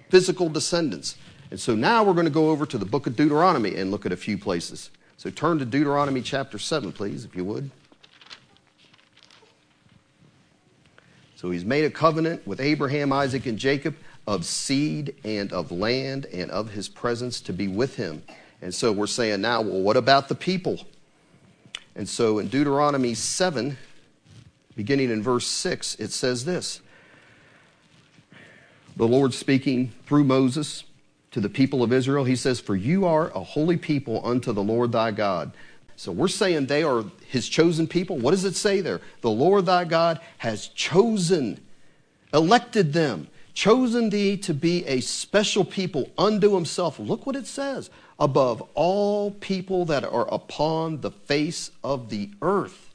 physical 0.10 0.50
descendants. 0.50 1.16
And 1.52 1.60
so 1.60 1.74
now 1.74 2.04
we're 2.04 2.12
going 2.12 2.26
to 2.26 2.30
go 2.30 2.50
over 2.50 2.66
to 2.66 2.78
the 2.78 2.86
book 2.86 3.08
of 3.08 3.16
Deuteronomy 3.16 3.78
and 3.78 3.92
look 3.92 4.06
at 4.06 4.12
a 4.12 4.18
few 4.18 4.38
places. 4.38 4.90
So 5.16 5.30
turn 5.30 5.58
to 5.60 5.66
Deuteronomy 5.66 6.22
chapter 6.22 6.60
7, 6.60 6.92
please, 6.92 7.24
if 7.24 7.34
you 7.34 7.46
would. 7.46 7.72
So 11.38 11.52
he's 11.52 11.64
made 11.64 11.86
a 11.86 11.92
covenant 11.92 12.48
with 12.48 12.60
Abraham, 12.60 13.14
Isaac, 13.14 13.46
and 13.46 13.60
Jacob 13.60 13.96
of 14.26 14.44
seed 14.44 15.14
and 15.24 15.54
of 15.54 15.72
land 15.72 16.26
and 16.34 16.50
of 16.50 16.72
his 16.72 16.90
presence 16.90 17.40
to 17.42 17.54
be 17.54 17.68
with 17.68 17.96
him. 17.96 18.24
And 18.60 18.74
so 18.74 18.92
we're 18.92 19.06
saying 19.06 19.42
now, 19.42 19.62
well, 19.62 19.80
what 19.80 19.98
about 19.98 20.30
the 20.30 20.36
people? 20.36 20.80
And 21.96 22.10
so 22.10 22.40
in 22.40 22.48
Deuteronomy 22.48 23.14
7, 23.14 23.78
beginning 24.76 25.12
in 25.12 25.22
verse 25.22 25.46
6, 25.46 25.98
it 26.00 26.12
says 26.12 26.44
this 26.44 26.82
The 28.96 29.08
Lord 29.08 29.32
speaking 29.32 29.94
through 30.08 30.24
Moses 30.24 30.86
to 31.30 31.40
the 31.40 31.50
people 31.50 31.84
of 31.84 31.94
Israel, 31.94 32.24
he 32.24 32.36
says, 32.36 32.60
For 32.60 32.76
you 32.76 33.06
are 33.06 33.30
a 33.30 33.44
holy 33.44 33.78
people 33.78 34.26
unto 34.26 34.54
the 34.54 34.64
Lord 34.64 34.92
thy 34.92 35.12
God. 35.12 35.52
So 35.98 36.12
we're 36.12 36.28
saying 36.28 36.68
they 36.68 36.84
are 36.84 37.04
his 37.28 37.50
chosen 37.50 37.88
people. 37.88 38.18
What 38.18 38.32
does 38.32 38.46
it 38.46 38.56
say 38.56 38.82
there? 38.82 39.02
The 39.22 39.32
Lord 39.32 39.66
thy 39.66 39.84
God 39.84 40.22
has 40.38 40.68
chosen, 40.68 41.60
elected 42.32 42.94
them, 42.94 43.28
chosen 43.56 44.12
thee 44.12 44.38
to 44.38 44.54
be 44.54 44.86
a 44.86 45.02
special 45.02 45.66
people 45.66 46.12
unto 46.16 46.54
himself. 46.54 47.00
Look 47.00 47.26
what 47.26 47.36
it 47.36 47.48
says 47.48 47.90
above 48.20 48.62
all 48.76 49.32
people 49.32 49.86
that 49.86 50.06
are 50.06 50.32
upon 50.32 51.02
the 51.02 51.10
face 51.10 51.72
of 51.84 52.10
the 52.10 52.30
earth. 52.44 52.94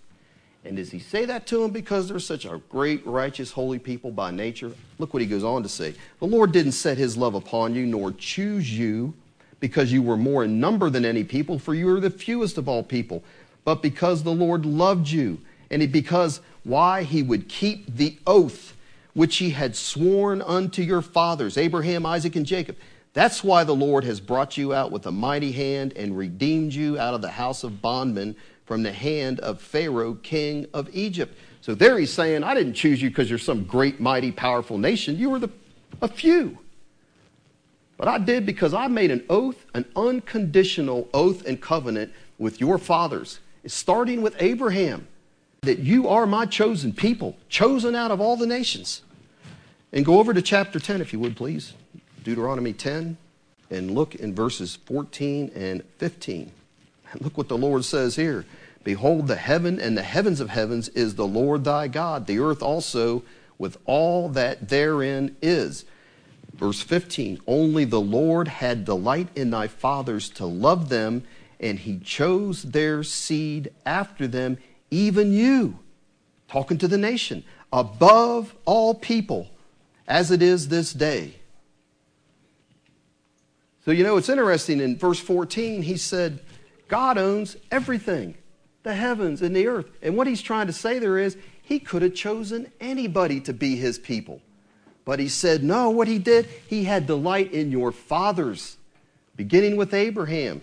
And 0.64 0.76
does 0.76 0.92
he 0.92 1.00
say 1.00 1.24
that 1.24 1.44
to 1.48 1.58
them 1.58 1.72
because 1.72 2.08
they're 2.08 2.20
such 2.20 2.44
a 2.44 2.60
great, 2.68 3.04
righteous, 3.04 3.50
holy 3.50 3.80
people 3.80 4.12
by 4.12 4.30
nature? 4.30 4.72
Look 5.00 5.12
what 5.12 5.22
he 5.22 5.26
goes 5.26 5.42
on 5.42 5.64
to 5.64 5.68
say. 5.68 5.94
The 6.20 6.26
Lord 6.26 6.52
didn't 6.52 6.72
set 6.72 6.98
his 6.98 7.16
love 7.16 7.34
upon 7.34 7.74
you, 7.74 7.84
nor 7.84 8.12
choose 8.12 8.72
you 8.72 9.12
because 9.62 9.92
you 9.92 10.02
were 10.02 10.16
more 10.16 10.42
in 10.42 10.58
number 10.58 10.90
than 10.90 11.04
any 11.04 11.22
people, 11.22 11.56
for 11.56 11.72
you 11.72 11.88
are 11.94 12.00
the 12.00 12.10
fewest 12.10 12.58
of 12.58 12.68
all 12.68 12.82
people, 12.82 13.22
but 13.64 13.80
because 13.80 14.24
the 14.24 14.34
Lord 14.34 14.66
loved 14.66 15.08
you, 15.08 15.38
and 15.70 15.92
because 15.92 16.40
why 16.64 17.04
he 17.04 17.22
would 17.22 17.48
keep 17.48 17.86
the 17.86 18.18
oath 18.26 18.74
which 19.14 19.36
he 19.36 19.50
had 19.50 19.76
sworn 19.76 20.42
unto 20.42 20.82
your 20.82 21.00
fathers, 21.00 21.56
Abraham, 21.56 22.04
Isaac, 22.04 22.34
and 22.34 22.44
Jacob. 22.44 22.76
That's 23.12 23.44
why 23.44 23.62
the 23.62 23.74
Lord 23.74 24.02
has 24.02 24.18
brought 24.18 24.56
you 24.56 24.74
out 24.74 24.90
with 24.90 25.06
a 25.06 25.12
mighty 25.12 25.52
hand 25.52 25.92
and 25.94 26.18
redeemed 26.18 26.74
you 26.74 26.98
out 26.98 27.14
of 27.14 27.22
the 27.22 27.30
house 27.30 27.62
of 27.62 27.80
bondmen 27.80 28.34
from 28.66 28.82
the 28.82 28.92
hand 28.92 29.38
of 29.40 29.60
Pharaoh, 29.60 30.14
king 30.14 30.66
of 30.74 30.88
Egypt. 30.92 31.38
So 31.60 31.76
there 31.76 31.98
he's 31.98 32.12
saying, 32.12 32.42
I 32.42 32.54
didn't 32.54 32.74
choose 32.74 33.00
you 33.00 33.10
because 33.10 33.30
you're 33.30 33.38
some 33.38 33.62
great, 33.62 34.00
mighty, 34.00 34.32
powerful 34.32 34.76
nation. 34.76 35.18
You 35.18 35.30
were 35.30 35.38
the, 35.38 35.50
a 36.00 36.08
few. 36.08 36.58
But 37.96 38.08
I 38.08 38.18
did 38.18 38.46
because 38.46 38.74
I 38.74 38.88
made 38.88 39.10
an 39.10 39.24
oath, 39.28 39.64
an 39.74 39.84
unconditional 39.94 41.08
oath 41.14 41.46
and 41.46 41.60
covenant 41.60 42.12
with 42.38 42.60
your 42.60 42.78
fathers, 42.78 43.38
starting 43.66 44.22
with 44.22 44.34
Abraham, 44.40 45.06
that 45.62 45.78
you 45.78 46.08
are 46.08 46.26
my 46.26 46.46
chosen 46.46 46.92
people, 46.92 47.36
chosen 47.48 47.94
out 47.94 48.10
of 48.10 48.20
all 48.20 48.36
the 48.36 48.46
nations. 48.46 49.02
And 49.92 50.04
go 50.04 50.18
over 50.18 50.34
to 50.34 50.42
chapter 50.42 50.80
10, 50.80 51.00
if 51.00 51.12
you 51.12 51.20
would, 51.20 51.36
please. 51.36 51.74
Deuteronomy 52.24 52.72
10, 52.72 53.16
and 53.70 53.90
look 53.90 54.14
in 54.14 54.34
verses 54.34 54.76
14 54.86 55.52
and 55.54 55.82
15. 55.98 56.50
And 57.12 57.20
look 57.20 57.36
what 57.36 57.48
the 57.48 57.58
Lord 57.58 57.84
says 57.84 58.16
here. 58.16 58.44
Behold, 58.84 59.28
the 59.28 59.36
heaven 59.36 59.78
and 59.78 59.96
the 59.96 60.02
heavens 60.02 60.40
of 60.40 60.50
heavens 60.50 60.88
is 60.88 61.14
the 61.14 61.26
Lord 61.26 61.64
thy 61.64 61.88
God, 61.88 62.26
the 62.26 62.40
earth 62.40 62.62
also 62.62 63.22
with 63.58 63.76
all 63.84 64.28
that 64.30 64.68
therein 64.68 65.36
is. 65.40 65.84
Verse 66.54 66.82
15 66.82 67.40
Only 67.46 67.84
the 67.84 68.00
Lord 68.00 68.48
had 68.48 68.84
delight 68.84 69.28
in 69.34 69.50
thy 69.50 69.68
fathers 69.68 70.28
to 70.30 70.46
love 70.46 70.88
them, 70.88 71.24
and 71.58 71.78
he 71.78 71.98
chose 71.98 72.62
their 72.62 73.02
seed 73.02 73.72
after 73.86 74.26
them, 74.26 74.58
even 74.90 75.32
you. 75.32 75.78
Talking 76.48 76.78
to 76.78 76.88
the 76.88 76.98
nation, 76.98 77.44
above 77.72 78.54
all 78.64 78.94
people, 78.94 79.48
as 80.06 80.30
it 80.30 80.42
is 80.42 80.68
this 80.68 80.92
day. 80.92 81.36
So, 83.84 83.90
you 83.90 84.04
know, 84.04 84.16
it's 84.16 84.28
interesting 84.28 84.80
in 84.80 84.96
verse 84.96 85.18
14, 85.18 85.82
he 85.82 85.96
said, 85.96 86.40
God 86.88 87.18
owns 87.18 87.56
everything, 87.70 88.36
the 88.82 88.94
heavens 88.94 89.42
and 89.42 89.56
the 89.56 89.66
earth. 89.66 89.86
And 90.02 90.16
what 90.16 90.26
he's 90.26 90.42
trying 90.42 90.68
to 90.68 90.72
say 90.72 90.98
there 90.98 91.18
is, 91.18 91.36
he 91.62 91.80
could 91.80 92.02
have 92.02 92.14
chosen 92.14 92.70
anybody 92.80 93.40
to 93.40 93.52
be 93.52 93.76
his 93.76 93.98
people. 93.98 94.40
But 95.04 95.18
he 95.18 95.28
said, 95.28 95.64
no, 95.64 95.90
what 95.90 96.08
he 96.08 96.18
did, 96.18 96.46
he 96.66 96.84
had 96.84 97.06
delight 97.06 97.52
in 97.52 97.72
your 97.72 97.90
fathers, 97.90 98.76
beginning 99.36 99.76
with 99.76 99.94
Abraham, 99.94 100.62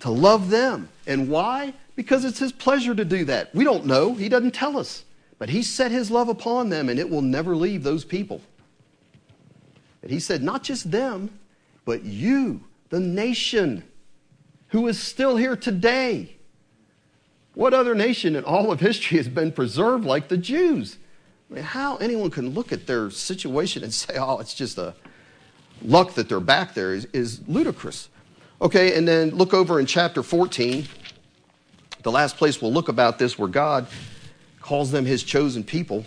to 0.00 0.10
love 0.10 0.50
them. 0.50 0.88
And 1.06 1.28
why? 1.28 1.74
Because 1.96 2.24
it's 2.24 2.38
his 2.38 2.52
pleasure 2.52 2.94
to 2.94 3.04
do 3.04 3.24
that. 3.24 3.54
We 3.54 3.64
don't 3.64 3.86
know, 3.86 4.14
he 4.14 4.28
doesn't 4.28 4.54
tell 4.54 4.78
us. 4.78 5.04
But 5.38 5.48
he 5.48 5.62
set 5.62 5.90
his 5.90 6.10
love 6.10 6.28
upon 6.28 6.68
them, 6.70 6.88
and 6.88 6.98
it 6.98 7.10
will 7.10 7.22
never 7.22 7.56
leave 7.56 7.82
those 7.82 8.04
people. 8.04 8.40
And 10.02 10.10
he 10.10 10.20
said, 10.20 10.42
not 10.42 10.62
just 10.62 10.90
them, 10.90 11.38
but 11.84 12.04
you, 12.04 12.62
the 12.90 13.00
nation, 13.00 13.82
who 14.68 14.86
is 14.86 15.02
still 15.02 15.36
here 15.36 15.56
today. 15.56 16.36
What 17.54 17.74
other 17.74 17.94
nation 17.94 18.36
in 18.36 18.44
all 18.44 18.70
of 18.70 18.80
history 18.80 19.16
has 19.16 19.28
been 19.28 19.50
preserved 19.50 20.04
like 20.04 20.28
the 20.28 20.36
Jews? 20.36 20.98
I 21.50 21.54
mean, 21.54 21.64
how 21.64 21.96
anyone 21.96 22.30
can 22.30 22.50
look 22.50 22.72
at 22.72 22.86
their 22.86 23.10
situation 23.10 23.84
and 23.84 23.92
say, 23.94 24.16
oh, 24.18 24.38
it's 24.38 24.54
just 24.54 24.78
a 24.78 24.94
luck 25.82 26.14
that 26.14 26.28
they're 26.28 26.40
back 26.40 26.74
there 26.74 26.94
is, 26.94 27.06
is 27.12 27.46
ludicrous. 27.48 28.08
Okay, 28.60 28.96
and 28.96 29.06
then 29.06 29.30
look 29.30 29.52
over 29.52 29.78
in 29.78 29.86
chapter 29.86 30.22
14, 30.22 30.86
the 32.02 32.10
last 32.10 32.36
place 32.36 32.62
we'll 32.62 32.72
look 32.72 32.88
about 32.88 33.18
this 33.18 33.38
where 33.38 33.48
God 33.48 33.86
calls 34.60 34.90
them 34.90 35.04
his 35.04 35.22
chosen 35.22 35.62
people. 35.62 36.06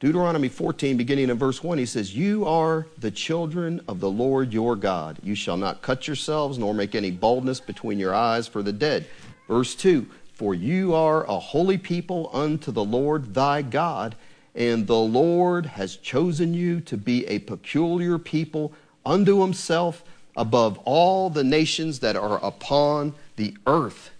Deuteronomy 0.00 0.48
14, 0.48 0.96
beginning 0.96 1.28
in 1.28 1.36
verse 1.36 1.62
1, 1.62 1.76
he 1.76 1.84
says, 1.84 2.16
You 2.16 2.46
are 2.46 2.86
the 2.96 3.10
children 3.10 3.82
of 3.86 4.00
the 4.00 4.10
Lord 4.10 4.50
your 4.50 4.74
God. 4.74 5.18
You 5.22 5.34
shall 5.34 5.58
not 5.58 5.82
cut 5.82 6.06
yourselves, 6.06 6.56
nor 6.56 6.72
make 6.72 6.94
any 6.94 7.10
baldness 7.10 7.60
between 7.60 7.98
your 7.98 8.14
eyes 8.14 8.48
for 8.48 8.62
the 8.62 8.72
dead. 8.72 9.06
Verse 9.46 9.74
2, 9.74 10.06
For 10.40 10.54
you 10.54 10.94
are 10.94 11.24
a 11.24 11.38
holy 11.38 11.76
people 11.76 12.30
unto 12.32 12.72
the 12.72 12.82
Lord 12.82 13.34
thy 13.34 13.60
God, 13.60 14.14
and 14.54 14.86
the 14.86 14.96
Lord 14.96 15.66
has 15.66 15.96
chosen 15.96 16.54
you 16.54 16.80
to 16.80 16.96
be 16.96 17.26
a 17.26 17.40
peculiar 17.40 18.16
people 18.16 18.72
unto 19.04 19.42
himself 19.42 20.02
above 20.34 20.78
all 20.86 21.28
the 21.28 21.44
nations 21.44 22.00
that 22.00 22.16
are 22.16 22.42
upon 22.42 23.12
the 23.36 23.54
earth. 23.66 24.12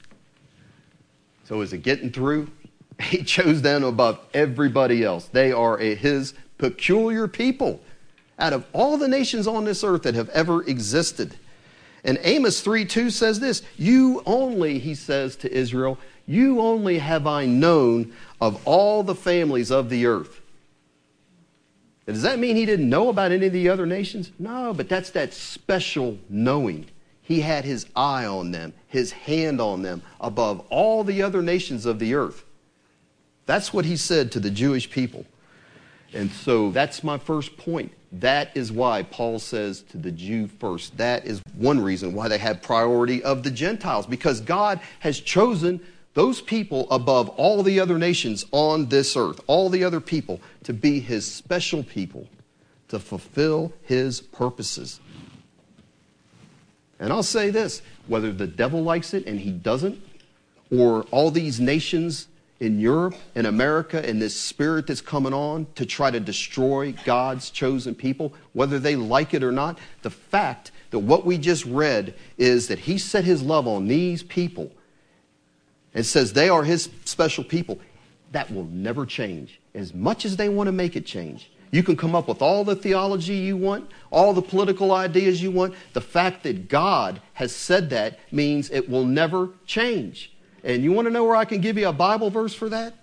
So 1.44 1.62
is 1.62 1.72
it 1.72 1.78
getting 1.78 2.12
through? 2.12 2.50
He 3.00 3.22
chose 3.22 3.62
them 3.62 3.83
above 3.83 4.20
everybody 4.35 5.02
else. 5.02 5.24
They 5.24 5.52
are 5.52 5.80
a, 5.80 5.94
his 5.94 6.35
peculiar 6.59 7.28
people 7.28 7.80
out 8.38 8.52
of 8.52 8.66
all 8.74 8.98
the 8.98 9.09
nations 9.09 9.46
on 9.46 9.64
this 9.64 9.83
earth 9.83 10.02
that 10.02 10.14
have 10.16 10.28
ever 10.28 10.62
existed. 10.64 11.35
And 12.04 12.18
Amos 12.22 12.61
3 12.61 12.85
2 12.85 13.11
says 13.11 13.40
this 13.40 13.62
You 13.76 14.22
only, 14.26 14.78
he 14.78 14.94
says 14.94 15.37
to 15.37 15.52
Israel, 15.52 15.98
you 16.30 16.60
only 16.60 16.98
have 16.98 17.26
I 17.26 17.44
known 17.44 18.12
of 18.40 18.64
all 18.64 19.02
the 19.02 19.16
families 19.16 19.72
of 19.72 19.90
the 19.90 20.06
earth. 20.06 20.40
does 22.06 22.22
that 22.22 22.38
mean 22.38 22.54
he 22.54 22.66
didn't 22.66 22.88
know 22.88 23.08
about 23.08 23.32
any 23.32 23.46
of 23.46 23.52
the 23.52 23.68
other 23.68 23.84
nations? 23.84 24.30
No, 24.38 24.72
but 24.72 24.88
that's 24.88 25.10
that 25.10 25.34
special 25.34 26.18
knowing. 26.28 26.86
He 27.20 27.40
had 27.40 27.64
his 27.64 27.86
eye 27.96 28.26
on 28.26 28.52
them, 28.52 28.72
his 28.86 29.10
hand 29.10 29.60
on 29.60 29.82
them 29.82 30.02
above 30.20 30.64
all 30.70 31.02
the 31.02 31.20
other 31.20 31.42
nations 31.42 31.84
of 31.84 31.98
the 31.98 32.14
earth. 32.14 32.44
That's 33.46 33.74
what 33.74 33.84
he 33.84 33.96
said 33.96 34.30
to 34.32 34.40
the 34.40 34.50
Jewish 34.50 34.88
people. 34.88 35.26
And 36.12 36.30
so 36.30 36.70
that's 36.70 37.02
my 37.02 37.18
first 37.18 37.56
point. 37.56 37.92
That 38.12 38.56
is 38.56 38.70
why 38.70 39.02
Paul 39.02 39.40
says 39.40 39.82
to 39.90 39.96
the 39.96 40.12
Jew 40.12 40.46
first. 40.46 40.96
That 40.96 41.26
is 41.26 41.42
one 41.56 41.80
reason 41.80 42.12
why 42.12 42.28
they 42.28 42.38
have 42.38 42.62
priority 42.62 43.20
of 43.22 43.42
the 43.42 43.50
Gentiles, 43.50 44.06
because 44.06 44.40
God 44.40 44.80
has 45.00 45.20
chosen 45.20 45.80
those 46.14 46.40
people 46.40 46.88
above 46.90 47.28
all 47.30 47.62
the 47.62 47.78
other 47.78 47.98
nations 47.98 48.44
on 48.50 48.86
this 48.86 49.16
earth, 49.16 49.40
all 49.46 49.68
the 49.68 49.84
other 49.84 50.00
people, 50.00 50.40
to 50.64 50.72
be 50.72 51.00
his 51.00 51.30
special 51.30 51.82
people, 51.82 52.26
to 52.88 52.98
fulfill 52.98 53.72
his 53.82 54.20
purposes. 54.20 55.00
And 56.98 57.12
I'll 57.12 57.22
say 57.22 57.50
this 57.50 57.82
whether 58.08 58.32
the 58.32 58.46
devil 58.46 58.82
likes 58.82 59.14
it 59.14 59.26
and 59.26 59.38
he 59.38 59.50
doesn't, 59.50 60.02
or 60.70 61.02
all 61.10 61.30
these 61.30 61.60
nations 61.60 62.26
in 62.58 62.78
Europe 62.78 63.14
and 63.34 63.46
America 63.46 64.06
and 64.06 64.20
this 64.20 64.38
spirit 64.38 64.86
that's 64.86 65.00
coming 65.00 65.32
on 65.32 65.66
to 65.76 65.86
try 65.86 66.10
to 66.10 66.20
destroy 66.20 66.92
God's 67.04 67.50
chosen 67.50 67.94
people, 67.94 68.34
whether 68.52 68.78
they 68.78 68.96
like 68.96 69.32
it 69.32 69.42
or 69.42 69.52
not, 69.52 69.78
the 70.02 70.10
fact 70.10 70.72
that 70.90 70.98
what 70.98 71.24
we 71.24 71.38
just 71.38 71.64
read 71.64 72.14
is 72.36 72.68
that 72.68 72.80
He 72.80 72.98
set 72.98 73.24
His 73.24 73.42
love 73.42 73.66
on 73.66 73.86
these 73.86 74.22
people 74.22 74.70
and 75.94 76.05
says 76.05 76.33
they 76.33 76.48
are 76.48 76.64
His 76.64 76.88
special 77.05 77.44
people, 77.44 77.79
that 78.33 78.50
will 78.53 78.66
never 78.66 79.07
change. 79.07 79.61
As 79.74 79.92
much 79.92 80.24
as 80.24 80.37
they 80.37 80.48
want 80.48 80.68
to 80.68 80.72
make 80.72 80.96
it 80.96 81.07
change. 81.07 81.50
You 81.72 81.83
can 81.83 81.96
come 81.96 82.14
up 82.14 82.26
with 82.26 82.42
all 82.42 82.64
the 82.64 82.74
theology 82.74 83.35
you 83.35 83.57
want, 83.57 83.90
all 84.11 84.33
the 84.33 84.42
political 84.42 84.92
ideas 84.92 85.40
you 85.40 85.50
want. 85.53 85.74
The 85.92 86.00
fact 86.00 86.42
that 86.42 86.68
God 86.68 87.20
has 87.35 87.55
said 87.55 87.90
that 87.90 88.18
means 88.33 88.70
it 88.70 88.88
will 88.88 89.05
never 89.05 89.50
change. 89.66 90.33
And 90.64 90.83
you 90.83 90.92
want 90.92 91.07
to 91.07 91.12
know 91.12 91.24
where 91.24 91.37
I 91.37 91.44
can 91.44 91.61
give 91.61 91.79
you 91.79 91.88
a 91.88 91.92
Bible 91.92 92.29
verse 92.31 92.55
for 92.55 92.68
that? 92.68 92.94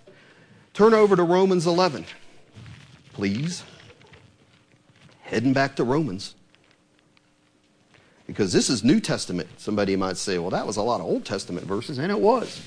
Turn 0.73 0.93
over 0.93 1.15
to 1.15 1.23
Romans 1.23 1.65
11, 1.65 2.05
please. 3.13 3.63
Heading 5.21 5.53
back 5.53 5.75
to 5.77 5.83
Romans. 5.83 6.35
Because 8.27 8.51
this 8.51 8.69
is 8.69 8.83
New 8.83 8.99
Testament. 8.99 9.49
Somebody 9.57 9.95
might 9.95 10.17
say, 10.17 10.37
well, 10.37 10.49
that 10.49 10.67
was 10.67 10.77
a 10.77 10.81
lot 10.81 10.99
of 10.99 11.07
Old 11.07 11.25
Testament 11.25 11.65
verses, 11.65 11.97
and 11.97 12.11
it 12.11 12.19
was. 12.19 12.61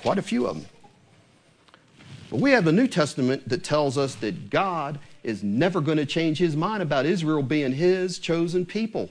Quite 0.00 0.18
a 0.18 0.22
few 0.22 0.46
of 0.46 0.56
them. 0.56 0.66
But 2.30 2.40
we 2.40 2.50
have 2.52 2.64
the 2.64 2.72
New 2.72 2.88
Testament 2.88 3.46
that 3.50 3.62
tells 3.62 3.98
us 3.98 4.14
that 4.16 4.48
God 4.48 4.98
is 5.22 5.42
never 5.42 5.82
going 5.82 5.98
to 5.98 6.06
change 6.06 6.38
his 6.38 6.56
mind 6.56 6.82
about 6.82 7.04
Israel 7.04 7.42
being 7.42 7.72
his 7.72 8.18
chosen 8.18 8.64
people, 8.64 9.10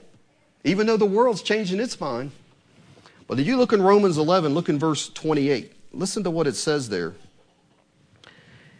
even 0.64 0.88
though 0.88 0.96
the 0.96 1.06
world's 1.06 1.40
changing 1.40 1.78
its 1.78 1.98
mind. 2.00 2.32
But 3.28 3.38
if 3.38 3.46
you 3.46 3.56
look 3.56 3.72
in 3.72 3.80
Romans 3.80 4.18
11, 4.18 4.52
look 4.52 4.68
in 4.68 4.78
verse 4.78 5.08
28. 5.08 5.72
Listen 5.92 6.24
to 6.24 6.30
what 6.30 6.48
it 6.48 6.56
says 6.56 6.88
there. 6.88 7.14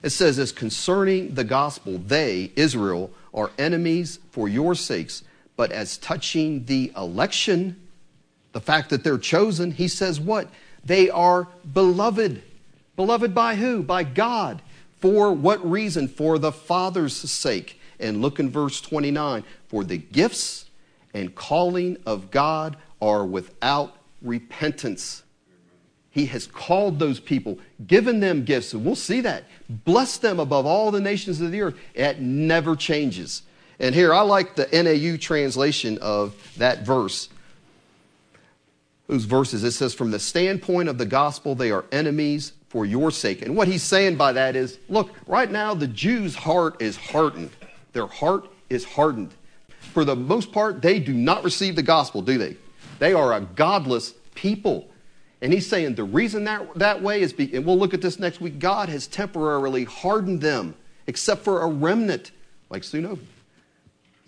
It 0.03 0.11
says, 0.11 0.39
As 0.41 0.51
concerning 0.51 1.35
the 1.35 1.45
gospel, 1.45 1.99
they, 1.99 2.51
Israel, 2.57 3.13
are 3.33 3.53
enemies 3.59 4.19
for 4.33 4.49
your 4.49 4.75
sakes. 4.75 5.23
But 5.63 5.71
as 5.71 5.97
touching 5.97 6.65
the 6.65 6.91
election, 6.97 7.81
the 8.51 8.61
fact 8.61 8.91
that 8.91 9.05
they're 9.05 9.17
chosen, 9.17 9.71
he 9.71 9.87
says 9.87 10.19
what? 10.19 10.49
They 10.85 11.09
are 11.09 11.47
beloved. 11.73 12.43
Beloved 12.97 13.33
by 13.33 13.55
who? 13.55 13.85
By 13.85 14.03
God. 14.03 14.61
For 14.99 15.33
what 15.33 15.65
reason? 15.65 16.09
For 16.09 16.41
the 16.41 16.51
Father's 16.51 17.15
sake. 17.15 17.81
And 18.01 18.21
look 18.21 18.41
in 18.41 18.51
verse 18.51 18.81
29. 18.81 19.45
For 19.69 19.85
the 19.85 19.99
gifts 19.99 20.65
and 21.15 21.33
calling 21.33 21.97
of 22.07 22.33
God 22.33 22.77
are 23.01 23.25
without 23.25 23.99
repentance. 24.21 25.23
He 26.11 26.27
has 26.27 26.49
called 26.49 26.99
those 26.99 27.21
people, 27.21 27.61
given 27.87 28.19
them 28.19 28.45
gifts, 28.45 28.73
and 28.73 28.85
we'll 28.85 28.97
see 28.97 29.21
that. 29.21 29.45
Bless 29.69 30.17
them 30.17 30.41
above 30.41 30.67
all 30.67 30.91
the 30.91 31.01
nations 31.01 31.41
of 31.41 31.53
the 31.53 31.61
earth. 31.61 31.77
It 31.95 32.19
never 32.19 32.75
changes. 32.75 33.43
And 33.79 33.95
here, 33.95 34.15
I 34.15 34.21
like 34.21 34.55
the 34.55 34.69
NAU 34.73 35.17
translation 35.17 35.99
of 35.99 36.35
that 36.57 36.85
verse. 36.85 37.29
Those 39.09 39.25
verses, 39.25 39.65
it 39.65 39.73
says, 39.73 39.95
From 39.95 40.11
the 40.11 40.19
standpoint 40.19 40.89
of 40.89 40.99
the 40.99 41.07
gospel, 41.07 41.55
they 41.55 41.71
are 41.71 41.85
enemies 41.93 42.53
for 42.69 42.87
your 42.87 43.11
sake. 43.11 43.43
And 43.43 43.57
what 43.57 43.69
he's 43.69 43.83
saying 43.83 44.17
by 44.17 44.33
that 44.33 44.57
is 44.57 44.79
look, 44.89 45.11
right 45.27 45.51
now, 45.51 45.75
the 45.75 45.87
Jews' 45.87 46.35
heart 46.35 46.81
is 46.81 46.97
hardened. 46.97 47.51
Their 47.93 48.07
heart 48.07 48.49
is 48.71 48.85
hardened. 48.85 49.35
For 49.93 50.05
the 50.05 50.17
most 50.17 50.53
part, 50.53 50.81
they 50.81 50.99
do 50.99 51.13
not 51.13 51.45
receive 51.45 51.77
the 51.77 51.83
gospel, 51.83 52.23
do 52.23 52.39
they? 52.39 52.57
They 52.99 53.13
are 53.13 53.35
a 53.35 53.41
godless 53.41 54.15
people. 54.35 54.89
And 55.43 55.53
he's 55.53 55.69
saying 55.69 55.97
the 55.97 56.05
reason 56.05 56.45
that, 56.45 56.75
that 56.77 57.03
way 57.03 57.21
is, 57.21 57.33
be, 57.33 57.55
and 57.55 57.67
we'll 57.67 57.79
look 57.79 57.93
at 57.93 58.01
this 58.01 58.19
next 58.19 58.41
week, 58.41 58.61
God 58.61 58.89
has 58.89 59.07
temporarily 59.09 59.85
hardened 59.85 60.41
them, 60.41 60.75
except 61.07 61.43
for 61.43 61.63
a 61.63 61.67
remnant, 61.67 62.31
like 62.71 62.83
Sunova. 62.83 63.19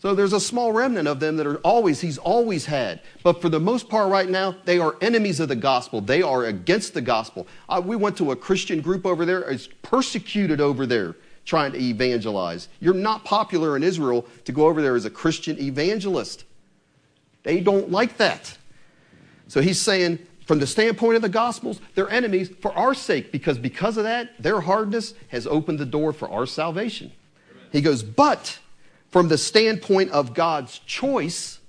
So 0.05 0.14
there's 0.14 0.35
a 0.35 0.40
small 0.40 0.71
remnant 0.71 1.09
of 1.09 1.19
them 1.19 1.38
that 1.38 1.47
are 1.47 1.57
always, 1.61 2.03
he's 2.03 2.19
always 2.19 2.67
had. 2.67 3.01
But 3.23 3.40
for 3.40 3.49
the 3.49 3.59
most 3.59 3.88
part 3.88 4.11
right 4.11 4.29
now, 4.29 4.55
they 4.67 4.79
are 4.79 4.97
enemies 5.01 5.40
of 5.40 5.49
the 5.49 5.57
gospel. 5.57 6.03
They 6.03 6.21
are 6.21 6.45
against 6.45 6.93
the 6.93 7.01
gospel. 7.01 7.47
Uh, 7.71 7.81
we 7.83 7.97
went 7.97 8.19
to 8.19 8.31
a 8.31 8.37
Christian 8.37 8.83
group 8.83 9.07
over 9.07 9.25
there, 9.25 9.40
it's 9.49 9.67
persecuted 9.81 10.61
over 10.61 10.85
there 10.85 11.17
trying 11.46 11.73
to 11.73 11.79
evangelize. 11.79 12.69
You're 12.81 12.92
not 12.92 13.25
popular 13.25 13.77
in 13.77 13.83
Israel 13.83 14.27
to 14.44 14.52
go 14.52 14.67
over 14.67 14.83
there 14.83 14.94
as 14.94 15.07
a 15.07 15.11
Christian 15.11 15.59
evangelist. 15.59 16.44
They 17.42 17.61
don't 17.61 17.90
like 17.90 18.19
that. 18.19 18.59
So 19.48 19.63
he's 19.63 19.81
saying, 19.81 20.19
from 20.44 20.59
the 20.59 20.67
standpoint 20.67 21.17
of 21.17 21.23
the 21.23 21.31
Gospels, 21.31 21.81
they're 21.94 22.11
enemies 22.11 22.50
for 22.61 22.75
our 22.75 22.92
sake, 22.92 23.33
because 23.33 23.57
because 23.57 23.96
of 23.96 24.05
that, 24.05 24.33
their 24.38 24.61
hardness 24.61 25.15
has 25.29 25.46
opened 25.46 25.79
the 25.79 25.87
door 25.87 26.13
for 26.13 26.29
our 26.29 26.44
salvation. 26.44 27.11
He 27.73 27.81
goes, 27.81 28.02
but 28.02 28.59
from 29.15 29.29
the 29.29 29.38
standpoint 29.38 30.10
of 30.10 30.35
God's 30.35 30.81
choice, 30.81 31.60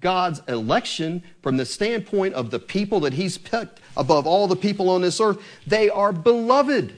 God's 0.00 0.42
election, 0.48 1.22
from 1.40 1.56
the 1.56 1.64
standpoint 1.64 2.34
of 2.34 2.50
the 2.50 2.58
people 2.58 2.98
that 2.98 3.12
He's 3.12 3.38
picked 3.38 3.78
above 3.96 4.26
all 4.26 4.48
the 4.48 4.56
people 4.56 4.90
on 4.90 5.00
this 5.00 5.20
earth, 5.20 5.40
they 5.68 5.88
are 5.88 6.12
beloved 6.12 6.96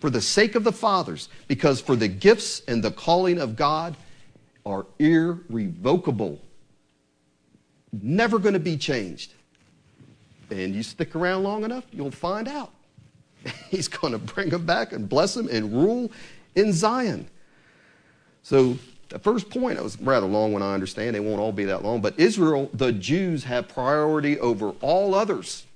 for 0.00 0.10
the 0.10 0.20
sake 0.20 0.56
of 0.56 0.64
the 0.64 0.72
fathers, 0.72 1.28
because 1.46 1.80
for 1.80 1.94
the 1.94 2.08
gifts 2.08 2.62
and 2.66 2.82
the 2.82 2.90
calling 2.90 3.38
of 3.38 3.54
God 3.54 3.94
are 4.66 4.86
irrevocable, 4.98 6.40
never 7.92 8.40
going 8.40 8.54
to 8.54 8.58
be 8.58 8.76
changed. 8.76 9.34
And 10.50 10.74
you 10.74 10.82
stick 10.82 11.14
around 11.14 11.44
long 11.44 11.62
enough, 11.62 11.84
you'll 11.92 12.10
find 12.10 12.48
out. 12.48 12.72
He's 13.70 13.86
going 13.86 14.14
to 14.14 14.18
bring 14.18 14.48
them 14.48 14.66
back 14.66 14.92
and 14.92 15.08
bless 15.08 15.34
them 15.34 15.48
and 15.48 15.72
rule 15.72 16.10
in 16.56 16.72
Zion. 16.72 17.28
So, 18.42 18.78
the 19.08 19.18
first 19.18 19.50
point, 19.50 19.76
that 19.76 19.84
was 19.84 20.00
rather 20.00 20.26
long 20.26 20.52
when 20.52 20.62
I 20.62 20.72
understand. 20.72 21.14
They 21.14 21.20
won't 21.20 21.38
all 21.38 21.52
be 21.52 21.64
that 21.66 21.84
long. 21.84 22.00
But 22.00 22.18
Israel, 22.18 22.70
the 22.72 22.92
Jews, 22.92 23.44
have 23.44 23.68
priority 23.68 24.38
over 24.40 24.70
all 24.80 25.14
others. 25.14 25.66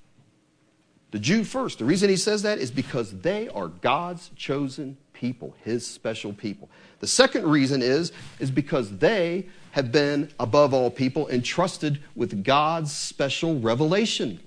The 1.11 1.19
Jew 1.19 1.45
first. 1.45 1.79
The 1.79 1.85
reason 1.85 2.09
he 2.09 2.17
says 2.17 2.43
that 2.43 2.59
is 2.59 2.71
because 2.71 3.21
they 3.21 3.49
are 3.51 3.69
God's 3.69 4.31
chosen 4.37 4.97
people, 5.13 5.55
his 5.65 5.87
special 5.87 6.33
people. 6.33 6.69
The 7.01 7.07
second 7.07 7.47
reason 7.47 7.83
is, 7.83 8.13
is 8.39 8.51
because 8.51 8.99
they 8.99 9.47
have 9.73 9.93
been, 9.93 10.31
above 10.41 10.73
all 10.73 10.91
people, 10.91 11.29
entrusted 11.29 12.01
with 12.15 12.43
God's 12.43 12.93
special 12.93 13.61
revelation. 13.61 14.41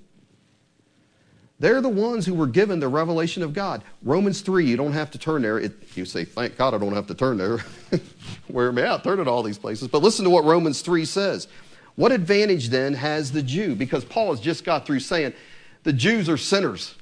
They're 1.60 1.82
the 1.82 1.90
ones 1.90 2.24
who 2.24 2.32
were 2.32 2.46
given 2.46 2.80
the 2.80 2.88
revelation 2.88 3.42
of 3.42 3.52
God. 3.52 3.82
Romans 4.02 4.40
3, 4.40 4.64
you 4.64 4.78
don't 4.78 4.94
have 4.94 5.10
to 5.10 5.18
turn 5.18 5.42
there. 5.42 5.58
It, 5.58 5.74
you 5.94 6.06
say, 6.06 6.24
thank 6.24 6.56
God 6.56 6.72
I 6.72 6.78
don't 6.78 6.94
have 6.94 7.06
to 7.08 7.14
turn 7.14 7.36
there. 7.36 7.58
Wear 8.48 8.72
me 8.72 8.82
out, 8.82 9.04
turn 9.04 9.20
at 9.20 9.28
all 9.28 9.42
these 9.42 9.58
places. 9.58 9.86
But 9.86 10.02
listen 10.02 10.24
to 10.24 10.30
what 10.30 10.44
Romans 10.44 10.80
3 10.80 11.04
says. 11.04 11.48
What 11.96 12.12
advantage 12.12 12.70
then 12.70 12.94
has 12.94 13.30
the 13.30 13.42
Jew? 13.42 13.74
Because 13.74 14.06
Paul 14.06 14.30
has 14.30 14.40
just 14.40 14.64
got 14.64 14.86
through 14.86 15.00
saying 15.00 15.34
the 15.82 15.92
Jews 15.92 16.30
are 16.30 16.38
sinners. 16.38 16.94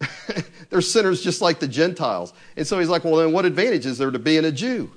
They're 0.68 0.82
sinners 0.82 1.22
just 1.22 1.40
like 1.40 1.58
the 1.58 1.68
Gentiles. 1.68 2.34
And 2.58 2.66
so 2.66 2.78
he's 2.78 2.90
like, 2.90 3.04
well, 3.04 3.16
then 3.16 3.32
what 3.32 3.46
advantage 3.46 3.86
is 3.86 3.96
there 3.96 4.10
to 4.10 4.18
being 4.18 4.44
a 4.44 4.52
Jew? 4.52 4.90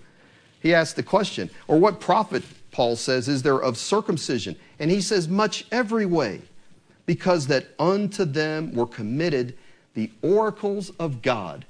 He 0.59 0.73
asked 0.73 0.97
the 0.97 1.03
question. 1.03 1.49
Or 1.69 1.79
what 1.79 2.01
profit, 2.01 2.43
Paul 2.71 2.97
says, 2.97 3.29
is 3.29 3.41
there 3.41 3.61
of 3.61 3.77
circumcision? 3.77 4.57
And 4.79 4.91
he 4.91 4.99
says, 4.99 5.29
much 5.29 5.65
every 5.71 6.05
way 6.05 6.41
because 7.05 7.47
that 7.47 7.67
unto 7.79 8.25
them 8.25 8.73
were 8.73 8.87
committed 8.87 9.57
the 9.93 10.11
oracles 10.21 10.91
of 10.99 11.21
God. 11.21 11.65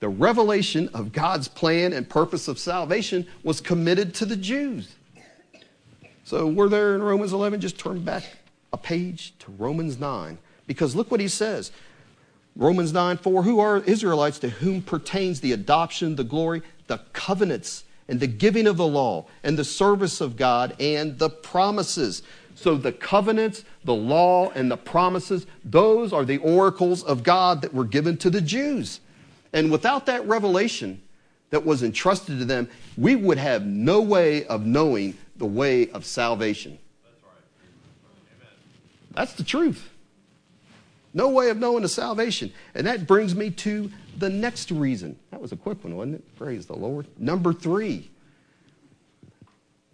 The 0.00 0.08
revelation 0.08 0.88
of 0.94 1.12
God's 1.12 1.48
plan 1.48 1.92
and 1.92 2.08
purpose 2.08 2.48
of 2.48 2.58
salvation 2.58 3.26
was 3.44 3.60
committed 3.60 4.14
to 4.14 4.26
the 4.26 4.36
Jews. 4.36 4.96
So 6.24 6.46
we're 6.46 6.68
there 6.68 6.94
in 6.94 7.02
Romans 7.02 7.32
11. 7.32 7.60
Just 7.60 7.78
turn 7.78 8.02
back 8.04 8.24
a 8.72 8.76
page 8.76 9.34
to 9.40 9.50
Romans 9.52 9.98
9 9.98 10.38
because 10.66 10.96
look 10.96 11.10
what 11.10 11.20
he 11.20 11.28
says. 11.28 11.72
Romans 12.56 12.92
9 12.92 13.16
4 13.16 13.42
Who 13.42 13.60
are 13.60 13.78
Israelites 13.78 14.38
to 14.40 14.48
whom 14.48 14.82
pertains 14.82 15.40
the 15.40 15.52
adoption, 15.52 16.16
the 16.16 16.24
glory, 16.24 16.62
the 16.86 16.98
covenants, 17.12 17.84
and 18.08 18.20
the 18.20 18.26
giving 18.26 18.66
of 18.66 18.76
the 18.76 18.86
law, 18.86 19.26
and 19.42 19.58
the 19.58 19.64
service 19.64 20.20
of 20.20 20.36
God, 20.36 20.74
and 20.78 21.18
the 21.18 21.30
promises? 21.30 22.22
So 22.54 22.76
the 22.76 22.92
covenants, 22.92 23.64
the 23.84 23.94
law, 23.94 24.50
and 24.50 24.70
the 24.70 24.76
promises, 24.76 25.46
those 25.64 26.12
are 26.12 26.24
the 26.24 26.38
oracles 26.38 27.02
of 27.02 27.22
God 27.22 27.62
that 27.62 27.72
were 27.72 27.84
given 27.84 28.16
to 28.18 28.30
the 28.30 28.40
Jews. 28.40 29.00
And 29.52 29.70
without 29.70 30.06
that 30.06 30.26
revelation 30.26 31.02
that 31.50 31.64
was 31.64 31.82
entrusted 31.82 32.38
to 32.38 32.44
them, 32.44 32.68
we 32.96 33.16
would 33.16 33.38
have 33.38 33.66
no 33.66 34.00
way 34.00 34.44
of 34.46 34.64
knowing 34.64 35.16
the 35.36 35.46
way 35.46 35.88
of 35.90 36.04
salvation. 36.04 36.78
That's 39.12 39.34
the 39.34 39.44
truth. 39.44 39.90
No 41.14 41.28
way 41.28 41.50
of 41.50 41.58
knowing 41.58 41.82
the 41.82 41.88
salvation. 41.88 42.52
And 42.74 42.86
that 42.86 43.06
brings 43.06 43.34
me 43.34 43.50
to 43.50 43.90
the 44.18 44.30
next 44.30 44.70
reason. 44.70 45.18
That 45.30 45.40
was 45.40 45.52
a 45.52 45.56
quick 45.56 45.84
one, 45.84 45.96
wasn't 45.96 46.16
it? 46.16 46.36
Praise 46.36 46.66
the 46.66 46.76
Lord. 46.76 47.06
Number 47.18 47.52
three. 47.52 48.10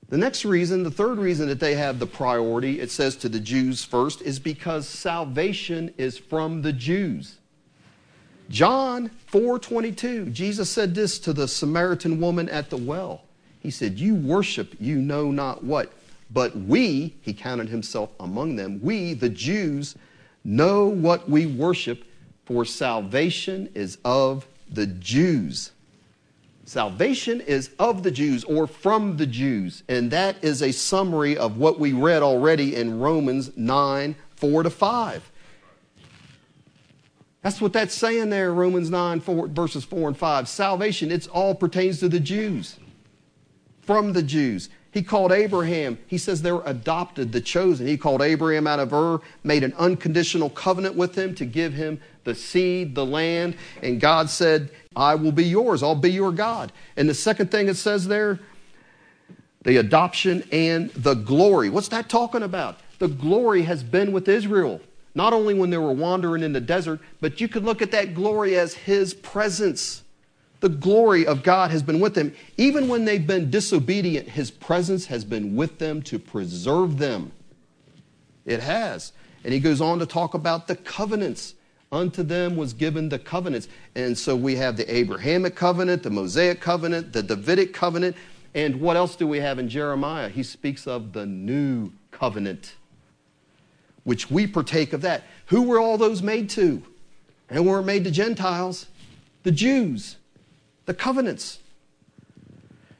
The 0.08 0.16
next 0.18 0.46
reason, 0.46 0.84
the 0.84 0.90
third 0.90 1.18
reason 1.18 1.48
that 1.48 1.60
they 1.60 1.74
have 1.74 1.98
the 1.98 2.06
priority, 2.06 2.80
it 2.80 2.90
says 2.90 3.14
to 3.16 3.28
the 3.28 3.40
Jews 3.40 3.84
first, 3.84 4.22
is 4.22 4.38
because 4.38 4.88
salvation 4.88 5.92
is 5.98 6.16
from 6.16 6.62
the 6.62 6.72
Jews. 6.72 7.36
John 8.48 9.10
4:22, 9.30 10.32
Jesus 10.32 10.70
said 10.70 10.94
this 10.94 11.18
to 11.18 11.34
the 11.34 11.46
Samaritan 11.46 12.18
woman 12.20 12.48
at 12.48 12.70
the 12.70 12.78
well. 12.78 13.24
He 13.60 13.70
said, 13.70 13.98
"You 13.98 14.14
worship 14.14 14.74
you 14.80 14.96
know 14.96 15.30
not 15.30 15.62
what, 15.62 15.92
but 16.30 16.56
we, 16.56 17.16
he 17.20 17.34
counted 17.34 17.68
himself 17.68 18.10
among 18.18 18.56
them, 18.56 18.80
we 18.80 19.12
the 19.12 19.28
Jews 19.28 19.94
know 20.42 20.86
what 20.86 21.28
we 21.28 21.44
worship, 21.44 22.04
for 22.46 22.64
salvation 22.64 23.68
is 23.74 23.98
of 24.06 24.46
the 24.70 24.86
Jews." 24.86 25.72
Salvation 26.68 27.40
is 27.40 27.70
of 27.78 28.02
the 28.02 28.10
Jews 28.10 28.44
or 28.44 28.66
from 28.66 29.16
the 29.16 29.26
Jews. 29.26 29.84
And 29.88 30.10
that 30.10 30.36
is 30.44 30.60
a 30.60 30.70
summary 30.70 31.34
of 31.34 31.56
what 31.56 31.80
we 31.80 31.94
read 31.94 32.22
already 32.22 32.76
in 32.76 33.00
Romans 33.00 33.56
9 33.56 34.14
4 34.36 34.62
to 34.64 34.68
5. 34.68 35.32
That's 37.40 37.62
what 37.62 37.72
that's 37.72 37.94
saying 37.94 38.28
there, 38.28 38.52
Romans 38.52 38.90
9 38.90 39.20
4, 39.20 39.48
verses 39.48 39.84
4 39.84 40.08
and 40.08 40.16
5. 40.16 40.46
Salvation, 40.46 41.10
it's 41.10 41.26
all 41.26 41.54
pertains 41.54 42.00
to 42.00 42.08
the 42.10 42.20
Jews, 42.20 42.78
from 43.80 44.12
the 44.12 44.22
Jews. 44.22 44.68
He 44.98 45.04
called 45.04 45.30
Abraham, 45.30 45.96
he 46.08 46.18
says 46.18 46.42
they're 46.42 46.60
adopted, 46.62 47.30
the 47.30 47.40
chosen. 47.40 47.86
He 47.86 47.96
called 47.96 48.20
Abraham 48.20 48.66
out 48.66 48.80
of 48.80 48.92
Ur, 48.92 49.20
made 49.44 49.62
an 49.62 49.72
unconditional 49.74 50.50
covenant 50.50 50.96
with 50.96 51.16
him 51.16 51.36
to 51.36 51.44
give 51.44 51.72
him 51.72 52.00
the 52.24 52.34
seed, 52.34 52.96
the 52.96 53.06
land, 53.06 53.54
and 53.80 54.00
God 54.00 54.28
said, 54.28 54.70
I 54.96 55.14
will 55.14 55.30
be 55.30 55.44
yours. 55.44 55.84
I'll 55.84 55.94
be 55.94 56.10
your 56.10 56.32
God. 56.32 56.72
And 56.96 57.08
the 57.08 57.14
second 57.14 57.52
thing 57.52 57.68
it 57.68 57.76
says 57.76 58.08
there, 58.08 58.40
the 59.62 59.76
adoption 59.76 60.42
and 60.50 60.90
the 60.94 61.14
glory. 61.14 61.70
What's 61.70 61.86
that 61.90 62.08
talking 62.08 62.42
about? 62.42 62.80
The 62.98 63.06
glory 63.06 63.62
has 63.62 63.84
been 63.84 64.10
with 64.10 64.28
Israel, 64.28 64.80
not 65.14 65.32
only 65.32 65.54
when 65.54 65.70
they 65.70 65.78
were 65.78 65.92
wandering 65.92 66.42
in 66.42 66.52
the 66.52 66.60
desert, 66.60 66.98
but 67.20 67.40
you 67.40 67.46
could 67.46 67.62
look 67.62 67.82
at 67.82 67.92
that 67.92 68.14
glory 68.14 68.58
as 68.58 68.74
His 68.74 69.14
presence. 69.14 70.02
The 70.60 70.68
glory 70.68 71.26
of 71.26 71.42
God 71.42 71.70
has 71.70 71.82
been 71.82 72.00
with 72.00 72.14
them. 72.14 72.34
Even 72.56 72.88
when 72.88 73.04
they've 73.04 73.26
been 73.26 73.50
disobedient, 73.50 74.28
His 74.28 74.50
presence 74.50 75.06
has 75.06 75.24
been 75.24 75.54
with 75.54 75.78
them 75.78 76.02
to 76.02 76.18
preserve 76.18 76.98
them. 76.98 77.32
It 78.44 78.60
has. 78.60 79.12
And 79.44 79.52
He 79.52 79.60
goes 79.60 79.80
on 79.80 79.98
to 80.00 80.06
talk 80.06 80.34
about 80.34 80.66
the 80.66 80.76
covenants 80.76 81.54
unto 81.90 82.22
them 82.22 82.56
was 82.56 82.72
given 82.72 83.08
the 83.08 83.18
covenants. 83.18 83.68
And 83.94 84.16
so 84.16 84.36
we 84.36 84.56
have 84.56 84.76
the 84.76 84.94
Abrahamic 84.94 85.54
covenant, 85.54 86.02
the 86.02 86.10
Mosaic 86.10 86.60
covenant, 86.60 87.12
the 87.12 87.22
Davidic 87.22 87.72
covenant. 87.72 88.16
And 88.54 88.80
what 88.80 88.96
else 88.96 89.16
do 89.16 89.26
we 89.26 89.38
have 89.38 89.58
in 89.58 89.68
Jeremiah? 89.68 90.28
He 90.28 90.42
speaks 90.42 90.86
of 90.86 91.12
the 91.12 91.26
new 91.26 91.92
covenant, 92.10 92.74
which 94.04 94.30
we 94.30 94.46
partake 94.46 94.92
of 94.92 95.02
that. 95.02 95.24
Who 95.46 95.62
were 95.62 95.78
all 95.78 95.98
those 95.98 96.22
made 96.22 96.50
to? 96.50 96.82
And 97.50 97.66
were 97.66 97.82
made 97.82 98.04
to 98.04 98.10
Gentiles, 98.10 98.86
the 99.42 99.52
Jews, 99.52 100.16
the 100.88 100.94
covenants. 100.94 101.58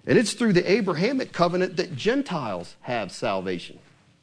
And 0.07 0.19
it's 0.19 0.35
through 0.35 0.53
the 0.53 0.71
Abrahamic 0.71 1.33
covenant 1.33 1.79
that 1.79 1.97
Gentiles 1.97 2.77
have 2.83 3.11
salvation, 3.11 3.79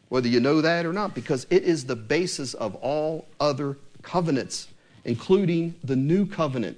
whether 0.07 0.27
you 0.27 0.39
know 0.39 0.61
that 0.61 0.85
or 0.85 0.93
not, 0.93 1.15
because 1.15 1.47
it 1.49 1.63
is 1.63 1.85
the 1.85 1.95
basis 1.95 2.53
of 2.53 2.75
all 2.75 3.27
other 3.39 3.77
covenants, 4.03 4.67
including 5.03 5.73
the 5.83 5.95
new 5.95 6.27
covenant. 6.27 6.77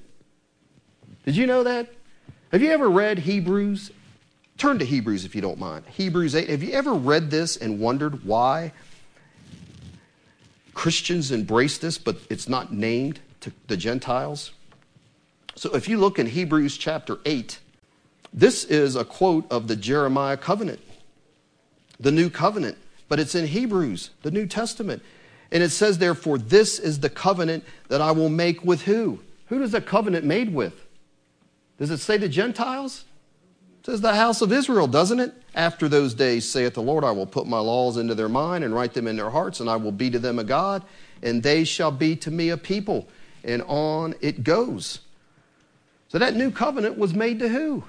Did 1.26 1.36
you 1.36 1.46
know 1.46 1.62
that? 1.64 1.92
Have 2.54 2.62
you 2.62 2.72
ever 2.72 2.90
read 2.90 3.20
Hebrews? 3.20 3.92
Turn 4.58 4.80
to 4.80 4.86
Hebrews 4.86 5.26
if 5.26 5.36
you 5.36 5.42
don't 5.42 5.60
mind. 5.60 5.84
Hebrews 5.88 6.36
8. 6.36 6.50
Have 6.50 6.64
you 6.64 6.72
ever 6.72 6.94
read 6.94 7.30
this 7.30 7.58
and 7.58 7.82
wondered 7.82 8.24
why 8.24 8.72
Christians 10.74 11.32
embrace 11.34 11.80
this, 11.80 11.98
but 11.98 12.16
it's 12.30 12.48
not 12.48 12.72
named 12.72 13.20
to 13.42 13.52
the 13.68 13.76
Gentiles? 13.76 14.52
So 15.58 15.74
if 15.74 15.90
you 15.90 15.98
look 15.98 16.20
in 16.20 16.28
Hebrews 16.28 16.78
chapter 16.78 17.18
8, 17.26 17.60
this 18.32 18.64
is 18.64 18.96
a 18.96 19.04
quote 19.04 19.52
of 19.52 19.68
the 19.68 19.76
Jeremiah 19.76 20.38
covenant, 20.38 20.80
the 22.00 22.12
new 22.12 22.30
covenant, 22.30 22.78
but 23.10 23.20
it's 23.20 23.34
in 23.34 23.48
Hebrews, 23.48 24.12
the 24.22 24.30
New 24.30 24.46
Testament. 24.46 25.02
And 25.52 25.64
it 25.64 25.72
says, 25.72 25.98
therefore, 25.98 26.38
this 26.38 26.78
is 26.78 27.00
the 27.00 27.10
covenant 27.10 27.64
that 27.88 28.02
I 28.02 28.12
will 28.12 28.30
make 28.30 28.64
with 28.64 28.84
who? 28.84 29.20
Who 29.48 29.58
does 29.58 29.72
the 29.72 29.82
covenant 29.82 30.26
made 30.26 30.54
with? 30.54 30.76
Does 31.80 31.90
it 31.90 31.98
say 31.98 32.18
the 32.18 32.30
Gentiles? 32.30 33.06
It 33.80 33.88
says 33.88 34.02
the 34.02 34.14
house 34.14 34.44
of 34.44 34.54
Israel, 34.54 34.86
doesn't 34.86 35.20
it? 35.20 35.34
After 35.56 35.88
those 35.88 36.14
days, 36.14 36.48
saith 36.48 36.76
the 36.76 36.84
Lord, 36.84 37.04
I 37.04 37.12
will 37.12 37.26
put 37.26 37.48
my 37.48 37.60
laws 37.60 37.98
into 37.98 38.14
their 38.14 38.30
mind 38.30 38.64
and 38.64 38.76
write 38.76 38.94
them 38.94 39.08
in 39.08 39.16
their 39.16 39.32
hearts, 39.32 39.60
and 39.60 39.70
I 39.70 39.78
will 39.78 39.92
be 39.92 40.12
to 40.12 40.20
them 40.20 40.38
a 40.38 40.44
God, 40.44 40.84
and 41.24 41.42
they 41.42 41.64
shall 41.64 41.92
be 41.92 42.16
to 42.18 42.30
me 42.30 42.50
a 42.50 42.58
people. 42.58 43.08
And 43.44 43.64
on 43.64 44.14
it 44.22 44.44
goes. 44.44 45.00
So 46.08 46.20
that 46.20 46.36
new 46.36 46.52
covenant 46.52 46.98
was 46.98 47.14
made 47.14 47.40
to 47.40 47.50
who? 47.50 47.84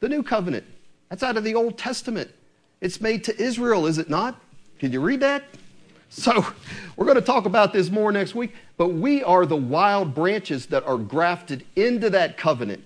The 0.00 0.08
new 0.08 0.22
covenant. 0.22 0.64
That's 1.08 1.22
out 1.22 1.36
of 1.36 1.44
the 1.44 1.54
Old 1.54 1.76
Testament. 1.76 2.30
It's 2.80 3.00
made 3.00 3.24
to 3.24 3.40
Israel, 3.40 3.86
is 3.86 3.98
it 3.98 4.08
not? 4.08 4.40
Can 4.78 4.92
you 4.92 5.00
read 5.00 5.20
that? 5.20 5.44
So, 6.08 6.44
we're 6.96 7.06
going 7.06 7.16
to 7.16 7.22
talk 7.22 7.46
about 7.46 7.72
this 7.72 7.90
more 7.90 8.12
next 8.12 8.34
week, 8.34 8.54
but 8.76 8.88
we 8.88 9.24
are 9.24 9.46
the 9.46 9.56
wild 9.56 10.14
branches 10.14 10.66
that 10.66 10.84
are 10.84 10.98
grafted 10.98 11.64
into 11.74 12.10
that 12.10 12.36
covenant. 12.36 12.84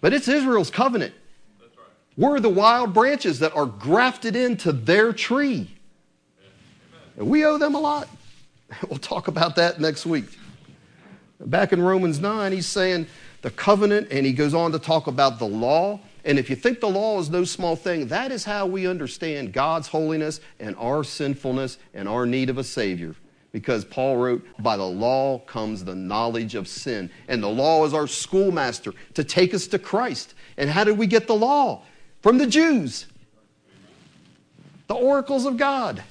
But 0.00 0.12
it's 0.12 0.28
Israel's 0.28 0.70
covenant. 0.70 1.14
Right. 1.58 1.70
We're 2.16 2.40
the 2.40 2.50
wild 2.50 2.92
branches 2.92 3.38
that 3.38 3.56
are 3.56 3.64
grafted 3.66 4.36
into 4.36 4.70
their 4.70 5.12
tree. 5.14 5.70
And 7.16 7.28
we 7.28 7.44
owe 7.44 7.58
them 7.58 7.74
a 7.74 7.80
lot. 7.80 8.08
We'll 8.88 8.98
talk 8.98 9.28
about 9.28 9.56
that 9.56 9.80
next 9.80 10.04
week. 10.04 10.37
Back 11.40 11.72
in 11.72 11.80
Romans 11.80 12.18
9, 12.18 12.52
he's 12.52 12.66
saying 12.66 13.06
the 13.42 13.50
covenant, 13.50 14.08
and 14.10 14.26
he 14.26 14.32
goes 14.32 14.54
on 14.54 14.72
to 14.72 14.78
talk 14.78 15.06
about 15.06 15.38
the 15.38 15.46
law. 15.46 16.00
And 16.24 16.38
if 16.38 16.50
you 16.50 16.56
think 16.56 16.80
the 16.80 16.88
law 16.88 17.20
is 17.20 17.30
no 17.30 17.44
small 17.44 17.76
thing, 17.76 18.08
that 18.08 18.32
is 18.32 18.44
how 18.44 18.66
we 18.66 18.86
understand 18.88 19.52
God's 19.52 19.86
holiness 19.86 20.40
and 20.58 20.74
our 20.76 21.04
sinfulness 21.04 21.78
and 21.94 22.08
our 22.08 22.26
need 22.26 22.50
of 22.50 22.58
a 22.58 22.64
Savior. 22.64 23.14
Because 23.52 23.84
Paul 23.84 24.16
wrote, 24.16 24.46
By 24.58 24.76
the 24.76 24.84
law 24.84 25.38
comes 25.38 25.84
the 25.84 25.94
knowledge 25.94 26.54
of 26.54 26.66
sin. 26.66 27.08
And 27.28 27.42
the 27.42 27.48
law 27.48 27.84
is 27.86 27.94
our 27.94 28.06
schoolmaster 28.06 28.92
to 29.14 29.24
take 29.24 29.54
us 29.54 29.68
to 29.68 29.78
Christ. 29.78 30.34
And 30.56 30.68
how 30.68 30.84
did 30.84 30.98
we 30.98 31.06
get 31.06 31.28
the 31.28 31.36
law? 31.36 31.82
From 32.20 32.38
the 32.38 32.46
Jews, 32.46 33.06
the 34.88 34.94
oracles 34.94 35.46
of 35.46 35.56
God. 35.56 36.02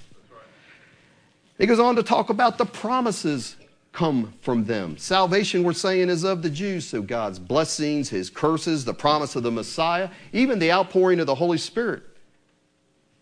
He 1.57 1.65
goes 1.65 1.79
on 1.79 1.95
to 1.97 2.03
talk 2.03 2.29
about 2.29 2.57
the 2.57 2.65
promises 2.65 3.57
come 3.97 4.31
from 4.41 4.63
them. 4.65 4.95
Salvation, 4.95 5.63
we're 5.63 5.73
saying, 5.73 6.07
is 6.09 6.23
of 6.23 6.43
the 6.43 6.51
Jews. 6.51 6.87
So 6.87 7.01
God's 7.01 7.39
blessings, 7.39 8.09
his 8.09 8.29
curses, 8.29 8.85
the 8.85 8.93
promise 8.93 9.35
of 9.35 9.41
the 9.41 9.49
Messiah, 9.49 10.09
even 10.31 10.59
the 10.59 10.71
outpouring 10.71 11.19
of 11.19 11.25
the 11.25 11.33
Holy 11.33 11.57
Spirit 11.57 12.03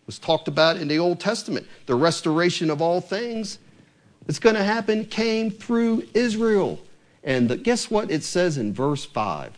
was 0.04 0.18
talked 0.18 0.48
about 0.48 0.76
in 0.76 0.86
the 0.86 0.98
Old 0.98 1.18
Testament. 1.18 1.66
The 1.86 1.94
restoration 1.94 2.68
of 2.68 2.82
all 2.82 3.00
things 3.00 3.58
that's 4.26 4.38
going 4.38 4.54
to 4.54 4.62
happen 4.62 5.06
came 5.06 5.50
through 5.50 6.06
Israel. 6.12 6.78
And 7.24 7.48
the, 7.48 7.56
guess 7.56 7.90
what 7.90 8.10
it 8.10 8.22
says 8.22 8.58
in 8.58 8.74
verse 8.74 9.02
5? 9.06 9.56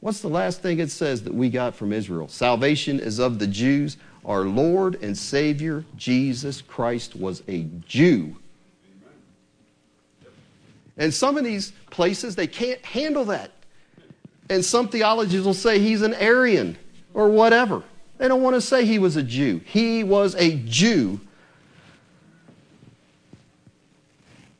What's 0.00 0.20
the 0.20 0.28
last 0.28 0.62
thing 0.62 0.80
it 0.80 0.90
says 0.90 1.22
that 1.22 1.32
we 1.32 1.48
got 1.48 1.76
from 1.76 1.92
Israel? 1.92 2.26
Salvation 2.26 2.98
is 2.98 3.20
of 3.20 3.38
the 3.38 3.46
Jews. 3.46 3.98
Our 4.24 4.42
Lord 4.42 5.00
and 5.00 5.16
Savior, 5.16 5.84
Jesus 5.96 6.60
Christ, 6.60 7.14
was 7.14 7.44
a 7.46 7.68
Jew. 7.86 8.36
And 10.96 11.12
some 11.12 11.36
of 11.36 11.44
these 11.44 11.72
places, 11.90 12.36
they 12.36 12.46
can't 12.46 12.84
handle 12.84 13.24
that. 13.26 13.50
And 14.50 14.64
some 14.64 14.88
theologians 14.88 15.44
will 15.44 15.54
say 15.54 15.78
he's 15.78 16.02
an 16.02 16.14
Aryan 16.14 16.76
or 17.14 17.28
whatever. 17.28 17.82
They 18.18 18.28
don't 18.28 18.42
want 18.42 18.54
to 18.54 18.60
say 18.60 18.84
he 18.84 18.98
was 18.98 19.16
a 19.16 19.22
Jew. 19.22 19.60
He 19.64 20.04
was 20.04 20.34
a 20.36 20.56
Jew. 20.66 21.20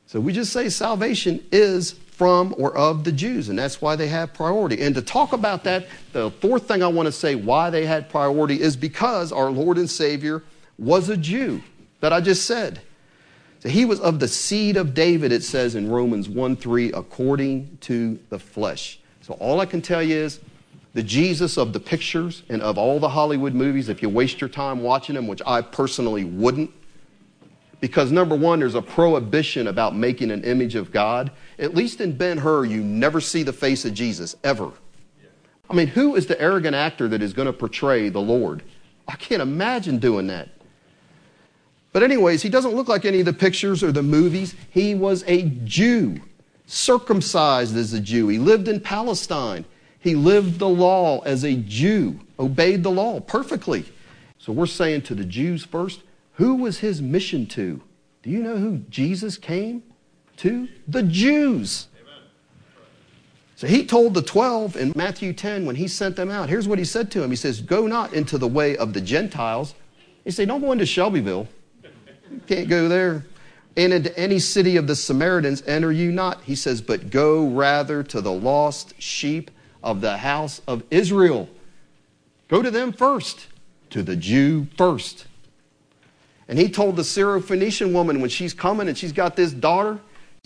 So 0.07 0.21
we 0.21 0.33
just 0.33 0.53
say 0.53 0.69
salvation 0.69 1.45
is 1.53 1.93
from 1.93 2.55
or 2.57 2.77
of 2.77 3.03
the 3.03 3.11
Jews, 3.11 3.49
and 3.49 3.59
that's 3.59 3.83
why 3.83 3.97
they 3.97 4.07
have 4.07 4.33
priority. 4.33 4.81
And 4.81 4.95
to 4.95 5.03
talk 5.03 5.33
about 5.33 5.65
that, 5.65 5.89
the 6.13 6.31
fourth 6.31 6.69
thing 6.69 6.83
I 6.83 6.87
want 6.87 7.07
to 7.07 7.13
say 7.13 7.35
why 7.35 7.71
they 7.71 7.85
had 7.85 8.09
priority 8.09 8.61
is 8.61 8.77
because 8.77 9.33
our 9.33 9.51
Lord 9.51 9.79
and 9.79 9.91
Savior 9.91 10.45
was 10.79 11.09
a 11.09 11.17
Jew 11.17 11.63
that 12.01 12.13
I 12.13 12.21
just 12.21 12.47
said. 12.47 12.81
So 13.65 13.71
he 13.71 13.87
was 13.87 13.99
of 14.01 14.21
the 14.21 14.29
seed 14.29 14.77
of 14.77 14.93
David, 14.93 15.33
it 15.33 15.43
says 15.43 15.75
in 15.75 15.91
Romans 15.91 16.29
1 16.29 16.57
3, 16.57 16.93
according 16.93 17.79
to 17.81 18.19
the 18.29 18.39
flesh. 18.39 19.01
So 19.23 19.33
all 19.35 19.59
I 19.61 19.65
can 19.65 19.81
tell 19.81 20.03
you 20.03 20.17
is 20.17 20.41
the 20.93 21.03
Jesus 21.03 21.57
of 21.57 21.73
the 21.73 21.81
pictures 21.81 22.43
and 22.51 22.61
of 22.61 22.77
all 22.77 23.01
the 23.01 23.09
Hollywood 23.09 23.55
movies, 23.55 23.89
if 23.89 24.03
you 24.03 24.11
waste 24.11 24.39
your 24.39 24.51
time 24.51 24.83
watching 24.83 25.15
them, 25.15 25.27
which 25.27 25.41
I 25.47 25.63
personally 25.63 26.25
wouldn't, 26.25 26.71
because 27.81 28.13
number 28.13 28.35
one, 28.37 28.61
there's 28.61 28.75
a 28.75 28.83
prohibition 28.83 29.67
about 29.69 29.97
making 29.97 30.31
an 30.31 30.45
image 30.45 30.75
of 30.75 30.93
God. 30.93 31.31
At 31.59 31.75
least 31.75 32.03
in 32.03 32.15
Ben 32.19 32.37
Hur, 32.37 32.67
you 32.67 32.83
never 32.83 33.19
see 33.19 33.45
the 33.45 33.53
face 33.55 33.87
of 33.87 33.95
Jesus, 33.95 34.37
ever. 34.45 34.73
I 35.71 35.75
mean, 35.75 35.87
who 35.87 36.17
is 36.17 36.27
the 36.27 36.39
arrogant 36.39 36.77
actor 36.77 37.09
that 37.09 37.23
is 37.23 37.33
going 37.33 37.47
to 37.47 37.53
portray 37.55 38.11
the 38.11 38.21
Lord? 38.21 38.63
I 39.09 39.17
can't 39.17 39.41
imagine 39.41 39.99
doing 39.99 40.27
that. 40.27 40.51
But, 41.95 42.03
anyways, 42.03 42.43
he 42.43 42.49
doesn't 42.49 42.75
look 42.75 42.89
like 42.89 43.05
any 43.05 43.21
of 43.21 43.27
the 43.27 43.33
pictures 43.33 43.85
or 43.85 43.93
the 43.93 44.03
movies. 44.03 44.57
He 44.71 44.97
was 44.97 45.23
a 45.29 45.43
Jew, 45.65 46.21
circumcised 46.67 47.77
as 47.77 47.93
a 47.93 48.01
Jew. 48.01 48.27
He 48.27 48.39
lived 48.39 48.67
in 48.67 48.81
Palestine. 48.81 49.65
He 50.01 50.17
lived 50.17 50.59
the 50.59 50.69
law 50.69 51.21
as 51.21 51.45
a 51.45 51.55
Jew, 51.55 52.19
obeyed 52.39 52.83
the 52.83 52.91
law 52.91 53.21
perfectly. 53.21 53.85
So, 54.39 54.53
we're 54.53 54.67
saying 54.67 55.03
to 55.03 55.15
the 55.15 55.25
Jews 55.25 55.65
first, 55.65 56.03
who 56.33 56.57
was 56.57 56.79
his 56.81 57.01
mission 57.01 57.47
to? 57.47 57.81
Do 58.25 58.31
you 58.31 58.43
know 58.43 58.57
who 58.57 58.79
Jesus 58.91 59.39
came 59.39 59.85
to? 60.39 60.67
The 60.89 61.05
Jews. 61.05 61.87
So 63.57 63.69
he 63.69 63.87
told 63.87 64.15
the 64.15 64.23
12 64.23 64.77
in 64.77 64.93
Matthew 64.97 65.33
10 65.33 65.65
when 65.65 65.77
he 65.77 65.87
sent 65.87 66.17
them 66.17 66.29
out, 66.29 66.49
here's 66.49 66.67
what 66.67 66.81
he 66.81 66.85
said 66.85 67.11
to 67.13 67.21
them. 67.21 67.31
He 67.31 67.37
says, 67.37 67.61
Go 67.61 67.87
not 67.87 68.13
into 68.13 68.37
the 68.37 68.49
way 68.49 68.77
of 68.77 68.93
the 68.93 69.01
Gentiles. 69.01 69.77
He 70.25 70.33
said, 70.33 70.49
Don't 70.49 70.61
go 70.61 70.73
into 70.73 70.87
Shelbyville. 70.87 71.47
Can't 72.47 72.69
go 72.69 72.89
there. 72.89 73.25
And 73.77 73.93
into 73.93 74.17
any 74.19 74.39
city 74.39 74.77
of 74.77 74.87
the 74.87 74.95
Samaritans 74.95 75.63
enter 75.67 75.91
you 75.91 76.13
not. 76.13 76.43
He 76.45 76.55
says, 76.55 76.81
But 76.81 77.11
go 77.11 77.49
rather 77.49 78.03
to 78.05 78.21
the 78.21 78.33
lost 78.33 78.95
sheep 79.01 79.51
of 79.83 80.01
the 80.01 80.19
house 80.19 80.61
of 80.67 80.85
Israel. 80.91 81.49
Go 82.49 82.63
to 82.63 82.71
them 82.71 82.93
first, 82.93 83.49
to 83.91 84.03
the 84.03 84.17
Jew 84.17 84.69
first. 84.77 85.27
And 86.47 86.59
he 86.59 86.69
told 86.69 86.97
the 86.97 87.03
Syrophoenician 87.03 87.93
woman 87.93 88.21
when 88.21 88.31
she's 88.31 88.55
coming 88.55 88.87
and 88.87 88.97
she's 88.97 89.13
got 89.13 89.35
this 89.35 89.53
daughter, 89.53 89.99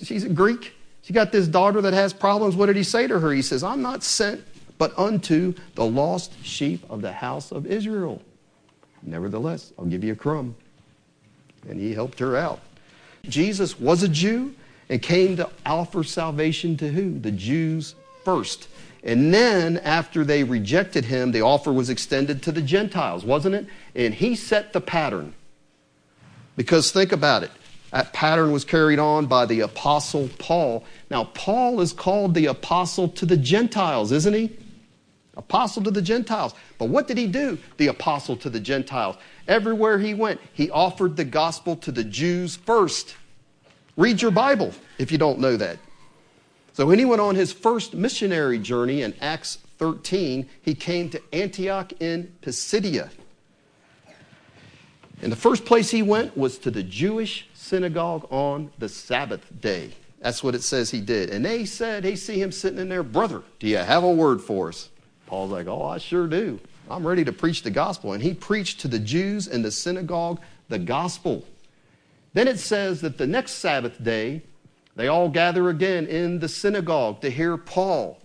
she's 0.02 0.24
a 0.24 0.28
Greek, 0.28 0.74
she 1.02 1.12
got 1.12 1.32
this 1.32 1.48
daughter 1.48 1.80
that 1.82 1.92
has 1.92 2.12
problems. 2.12 2.54
What 2.54 2.66
did 2.66 2.76
he 2.76 2.84
say 2.84 3.06
to 3.08 3.18
her? 3.18 3.32
He 3.32 3.42
says, 3.42 3.62
I'm 3.62 3.82
not 3.82 4.02
sent 4.02 4.42
but 4.78 4.96
unto 4.96 5.54
the 5.74 5.84
lost 5.84 6.32
sheep 6.44 6.84
of 6.88 7.02
the 7.02 7.12
house 7.12 7.52
of 7.52 7.66
Israel. 7.66 8.22
Nevertheless, 9.02 9.72
I'll 9.78 9.84
give 9.84 10.02
you 10.02 10.12
a 10.12 10.16
crumb. 10.16 10.54
And 11.68 11.78
he 11.78 11.94
helped 11.94 12.18
her 12.18 12.36
out. 12.36 12.60
Jesus 13.24 13.78
was 13.78 14.02
a 14.02 14.08
Jew 14.08 14.54
and 14.88 15.02
came 15.02 15.36
to 15.36 15.50
offer 15.66 16.02
salvation 16.02 16.76
to 16.78 16.88
who? 16.88 17.18
The 17.18 17.30
Jews 17.30 17.94
first. 18.24 18.68
And 19.04 19.32
then, 19.32 19.78
after 19.78 20.24
they 20.24 20.42
rejected 20.44 21.04
him, 21.04 21.30
the 21.30 21.42
offer 21.42 21.72
was 21.72 21.88
extended 21.88 22.42
to 22.42 22.52
the 22.52 22.62
Gentiles, 22.62 23.24
wasn't 23.24 23.54
it? 23.54 23.66
And 23.94 24.14
he 24.14 24.34
set 24.34 24.72
the 24.72 24.80
pattern. 24.80 25.34
Because 26.56 26.90
think 26.90 27.12
about 27.12 27.44
it. 27.44 27.50
That 27.92 28.12
pattern 28.12 28.52
was 28.52 28.64
carried 28.64 28.98
on 28.98 29.26
by 29.26 29.46
the 29.46 29.60
Apostle 29.60 30.28
Paul. 30.38 30.84
Now, 31.10 31.24
Paul 31.24 31.80
is 31.80 31.92
called 31.92 32.34
the 32.34 32.46
Apostle 32.46 33.08
to 33.10 33.24
the 33.24 33.36
Gentiles, 33.36 34.12
isn't 34.12 34.34
he? 34.34 34.50
Apostle 35.38 35.82
to 35.84 35.90
the 35.90 36.02
Gentiles. 36.02 36.54
But 36.76 36.86
what 36.86 37.06
did 37.06 37.16
he 37.16 37.26
do? 37.26 37.56
The 37.76 37.86
Apostle 37.86 38.36
to 38.38 38.50
the 38.50 38.60
Gentiles. 38.60 39.16
Everywhere 39.46 39.98
he 39.98 40.12
went, 40.12 40.40
he 40.52 40.70
offered 40.70 41.16
the 41.16 41.24
gospel 41.24 41.76
to 41.76 41.92
the 41.92 42.04
Jews 42.04 42.56
first. 42.56 43.16
Read 43.96 44.20
your 44.20 44.32
Bible 44.32 44.74
if 44.98 45.10
you 45.10 45.18
don't 45.18 45.38
know 45.38 45.56
that. 45.56 45.78
So, 46.72 46.86
when 46.86 46.98
he 46.98 47.04
went 47.04 47.20
on 47.20 47.34
his 47.34 47.52
first 47.52 47.94
missionary 47.94 48.58
journey 48.58 49.02
in 49.02 49.14
Acts 49.20 49.58
13, 49.78 50.48
he 50.62 50.74
came 50.74 51.10
to 51.10 51.20
Antioch 51.32 51.92
in 52.00 52.32
Pisidia. 52.40 53.10
And 55.20 55.32
the 55.32 55.36
first 55.36 55.64
place 55.64 55.90
he 55.90 56.02
went 56.02 56.36
was 56.36 56.58
to 56.58 56.70
the 56.70 56.84
Jewish 56.84 57.48
synagogue 57.52 58.26
on 58.30 58.70
the 58.78 58.88
Sabbath 58.88 59.44
day. 59.60 59.90
That's 60.20 60.44
what 60.44 60.54
it 60.54 60.62
says 60.62 60.90
he 60.90 61.00
did. 61.00 61.30
And 61.30 61.44
they 61.44 61.64
said, 61.64 62.04
they 62.04 62.14
see 62.14 62.40
him 62.40 62.52
sitting 62.52 62.78
in 62.78 62.88
there, 62.88 63.02
brother, 63.02 63.42
do 63.58 63.66
you 63.66 63.78
have 63.78 64.04
a 64.04 64.10
word 64.10 64.40
for 64.40 64.68
us? 64.68 64.90
Paul's 65.28 65.52
like, 65.52 65.68
oh, 65.68 65.84
I 65.84 65.98
sure 65.98 66.26
do. 66.26 66.58
I'm 66.90 67.06
ready 67.06 67.24
to 67.24 67.32
preach 67.32 67.62
the 67.62 67.70
gospel. 67.70 68.14
And 68.14 68.22
he 68.22 68.34
preached 68.34 68.80
to 68.80 68.88
the 68.88 68.98
Jews 68.98 69.46
in 69.46 69.62
the 69.62 69.70
synagogue 69.70 70.40
the 70.68 70.78
gospel. 70.78 71.44
Then 72.32 72.48
it 72.48 72.58
says 72.58 73.00
that 73.02 73.18
the 73.18 73.26
next 73.26 73.52
Sabbath 73.52 74.02
day, 74.02 74.42
they 74.96 75.08
all 75.08 75.28
gather 75.28 75.68
again 75.68 76.06
in 76.06 76.40
the 76.40 76.48
synagogue 76.48 77.20
to 77.20 77.30
hear 77.30 77.56
Paul. 77.56 78.20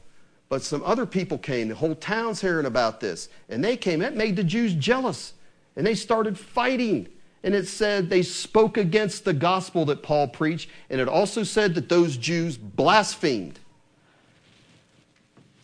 But 0.50 0.64
some 0.64 0.84
other 0.84 1.06
people 1.06 1.38
came. 1.38 1.68
The 1.68 1.76
whole 1.76 1.96
town's 1.96 2.42
hearing 2.42 2.66
about 2.66 3.00
this. 3.00 3.30
And 3.50 3.64
they 3.64 3.78
came. 3.78 4.00
That 4.00 4.16
made 4.16 4.36
the 4.36 4.44
Jews 4.44 4.74
jealous 4.74 5.34
and 5.76 5.86
they 5.86 5.96
started 5.96 6.38
fighting. 6.38 7.08
And 7.44 7.54
it 7.54 7.68
said 7.68 8.10
they 8.10 8.22
spoke 8.22 8.78
against 8.78 9.26
the 9.26 9.34
gospel 9.34 9.86
that 9.86 10.02
Paul 10.02 10.30
preached, 10.30 10.70
and 10.90 11.02
it 11.02 11.10
also 11.10 11.44
said 11.44 11.76
that 11.76 11.90
those 11.90 12.16
Jews 12.16 12.58
blasphemed. 12.58 13.60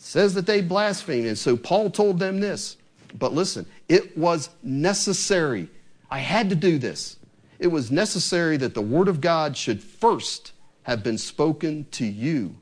Says 0.10 0.34
that 0.34 0.47
they 0.47 0.62
blasphemed. 0.62 1.28
And 1.28 1.38
so 1.38 1.55
Paul 1.55 1.91
told 1.91 2.18
them 2.18 2.39
this. 2.39 2.78
But 3.20 3.32
listen, 3.32 3.68
it 3.88 4.18
was 4.18 4.49
necessary. 4.64 5.70
I 6.10 6.18
had 6.18 6.49
to 6.49 6.55
do 6.55 6.80
this. 6.80 7.18
It 7.60 7.68
was 7.68 7.91
necessary 7.91 8.57
that 8.57 8.74
the 8.74 8.82
word 8.82 9.07
of 9.07 9.22
God 9.22 9.55
should 9.55 9.84
first 9.84 10.53
have 10.82 11.03
been 11.03 11.20
spoken 11.20 11.86
to 11.91 12.07
you. 12.07 12.55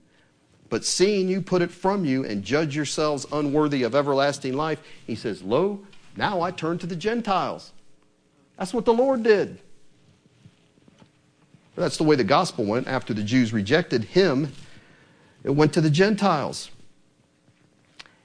But 0.70 0.84
seeing 0.84 1.30
you 1.30 1.40
put 1.40 1.62
it 1.62 1.72
from 1.72 2.04
you 2.04 2.26
and 2.26 2.44
judge 2.44 2.76
yourselves 2.76 3.26
unworthy 3.32 3.84
of 3.84 3.96
everlasting 3.96 4.52
life, 4.52 4.82
he 5.06 5.16
says, 5.16 5.42
Lo, 5.42 5.80
now 6.18 6.42
I 6.42 6.52
turn 6.52 6.78
to 6.80 6.86
the 6.86 6.98
Gentiles. 6.98 7.72
That's 8.58 8.74
what 8.74 8.84
the 8.84 8.94
Lord 8.94 9.24
did. 9.24 9.58
That's 11.78 11.96
the 11.96 12.04
way 12.04 12.18
the 12.18 12.26
gospel 12.26 12.66
went. 12.66 12.88
After 12.90 13.14
the 13.14 13.24
Jews 13.24 13.54
rejected 13.54 14.04
him, 14.04 14.52
it 15.46 15.52
went 15.52 15.72
to 15.76 15.80
the 15.80 15.90
Gentiles. 15.90 16.72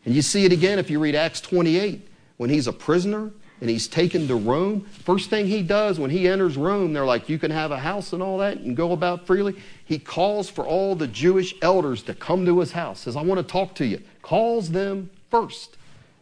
And 0.04 0.14
you 0.14 0.22
see 0.22 0.44
it 0.44 0.52
again 0.52 0.78
if 0.78 0.90
you 0.90 0.98
read 0.98 1.14
Acts 1.14 1.40
28. 1.40 2.08
when 2.36 2.50
he's 2.50 2.66
a 2.66 2.72
prisoner 2.72 3.30
and 3.60 3.70
he's 3.70 3.86
taken 3.86 4.26
to 4.26 4.34
Rome, 4.34 4.80
first 5.04 5.30
thing 5.30 5.46
he 5.46 5.62
does 5.62 6.00
when 6.00 6.10
he 6.10 6.26
enters 6.26 6.56
Rome, 6.56 6.92
they're 6.92 7.04
like, 7.04 7.28
You 7.28 7.38
can 7.38 7.50
have 7.50 7.70
a 7.70 7.78
house 7.78 8.12
and 8.12 8.22
all 8.22 8.38
that 8.38 8.58
and 8.58 8.76
go 8.76 8.92
about 8.92 9.26
freely. 9.26 9.54
He 9.84 9.98
calls 9.98 10.50
for 10.50 10.66
all 10.66 10.94
the 10.96 11.06
Jewish 11.06 11.54
elders 11.62 12.02
to 12.04 12.14
come 12.14 12.44
to 12.46 12.58
his 12.58 12.72
house, 12.72 13.00
says, 13.00 13.16
I 13.16 13.22
want 13.22 13.38
to 13.38 13.46
talk 13.46 13.74
to 13.76 13.86
you. 13.86 14.02
Calls 14.22 14.70
them 14.70 15.10
first 15.30 15.76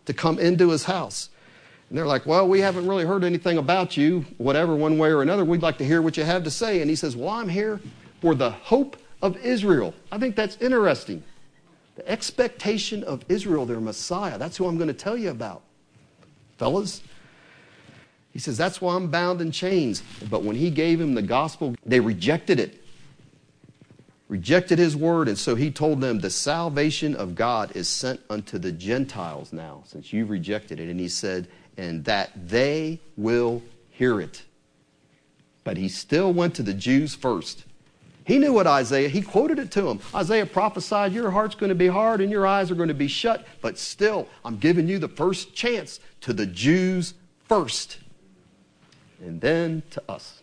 to 0.04 0.12
come 0.12 0.38
into 0.38 0.70
his 0.70 0.84
house. 0.84 1.30
And 1.88 1.96
they're 1.96 2.06
like, 2.06 2.26
Well, 2.26 2.46
we 2.46 2.60
haven't 2.60 2.86
really 2.86 3.04
heard 3.04 3.24
anything 3.24 3.56
about 3.56 3.96
you, 3.96 4.26
whatever, 4.36 4.76
one 4.76 4.98
way 4.98 5.10
or 5.10 5.22
another. 5.22 5.44
We'd 5.44 5.62
like 5.62 5.78
to 5.78 5.84
hear 5.86 6.02
what 6.02 6.16
you 6.16 6.24
have 6.24 6.44
to 6.44 6.50
say. 6.50 6.82
And 6.82 6.90
he 6.90 6.96
says, 6.96 7.16
Well, 7.16 7.30
I'm 7.30 7.48
here 7.48 7.80
for 8.20 8.34
the 8.34 8.50
hope 8.50 8.98
of 9.22 9.36
Israel. 9.38 9.94
I 10.12 10.18
think 10.18 10.36
that's 10.36 10.56
interesting. 10.58 11.22
The 12.00 12.10
expectation 12.10 13.04
of 13.04 13.26
Israel, 13.28 13.66
their 13.66 13.78
Messiah. 13.78 14.38
That's 14.38 14.56
who 14.56 14.66
I'm 14.66 14.78
going 14.78 14.88
to 14.88 14.94
tell 14.94 15.18
you 15.18 15.28
about. 15.28 15.60
Fellas, 16.56 17.02
he 18.32 18.38
says, 18.38 18.56
That's 18.56 18.80
why 18.80 18.94
I'm 18.94 19.10
bound 19.10 19.42
in 19.42 19.52
chains. 19.52 20.02
But 20.30 20.42
when 20.42 20.56
he 20.56 20.70
gave 20.70 20.98
him 20.98 21.12
the 21.12 21.20
gospel, 21.20 21.74
they 21.84 22.00
rejected 22.00 22.58
it. 22.58 22.82
Rejected 24.28 24.78
his 24.78 24.96
word, 24.96 25.28
and 25.28 25.36
so 25.36 25.54
he 25.54 25.70
told 25.70 26.00
them, 26.00 26.20
The 26.20 26.30
salvation 26.30 27.14
of 27.14 27.34
God 27.34 27.76
is 27.76 27.86
sent 27.86 28.18
unto 28.30 28.56
the 28.56 28.72
Gentiles 28.72 29.52
now, 29.52 29.82
since 29.84 30.10
you've 30.10 30.30
rejected 30.30 30.80
it. 30.80 30.88
And 30.88 30.98
he 30.98 31.08
said, 31.08 31.48
And 31.76 32.02
that 32.06 32.30
they 32.48 32.98
will 33.18 33.62
hear 33.90 34.22
it. 34.22 34.42
But 35.64 35.76
he 35.76 35.90
still 35.90 36.32
went 36.32 36.54
to 36.54 36.62
the 36.62 36.72
Jews 36.72 37.14
first. 37.14 37.66
He 38.30 38.38
knew 38.38 38.52
what 38.52 38.68
Isaiah, 38.68 39.08
he 39.08 39.22
quoted 39.22 39.58
it 39.58 39.72
to 39.72 39.88
him. 39.88 39.98
Isaiah 40.14 40.46
prophesied, 40.46 41.12
Your 41.12 41.32
heart's 41.32 41.56
going 41.56 41.70
to 41.70 41.74
be 41.74 41.88
hard 41.88 42.20
and 42.20 42.30
your 42.30 42.46
eyes 42.46 42.70
are 42.70 42.76
going 42.76 42.86
to 42.86 42.94
be 42.94 43.08
shut, 43.08 43.44
but 43.60 43.76
still, 43.76 44.28
I'm 44.44 44.56
giving 44.56 44.86
you 44.86 45.00
the 45.00 45.08
first 45.08 45.52
chance 45.52 45.98
to 46.20 46.32
the 46.32 46.46
Jews 46.46 47.14
first 47.48 47.98
and 49.20 49.40
then 49.40 49.82
to 49.90 50.02
us 50.08 50.42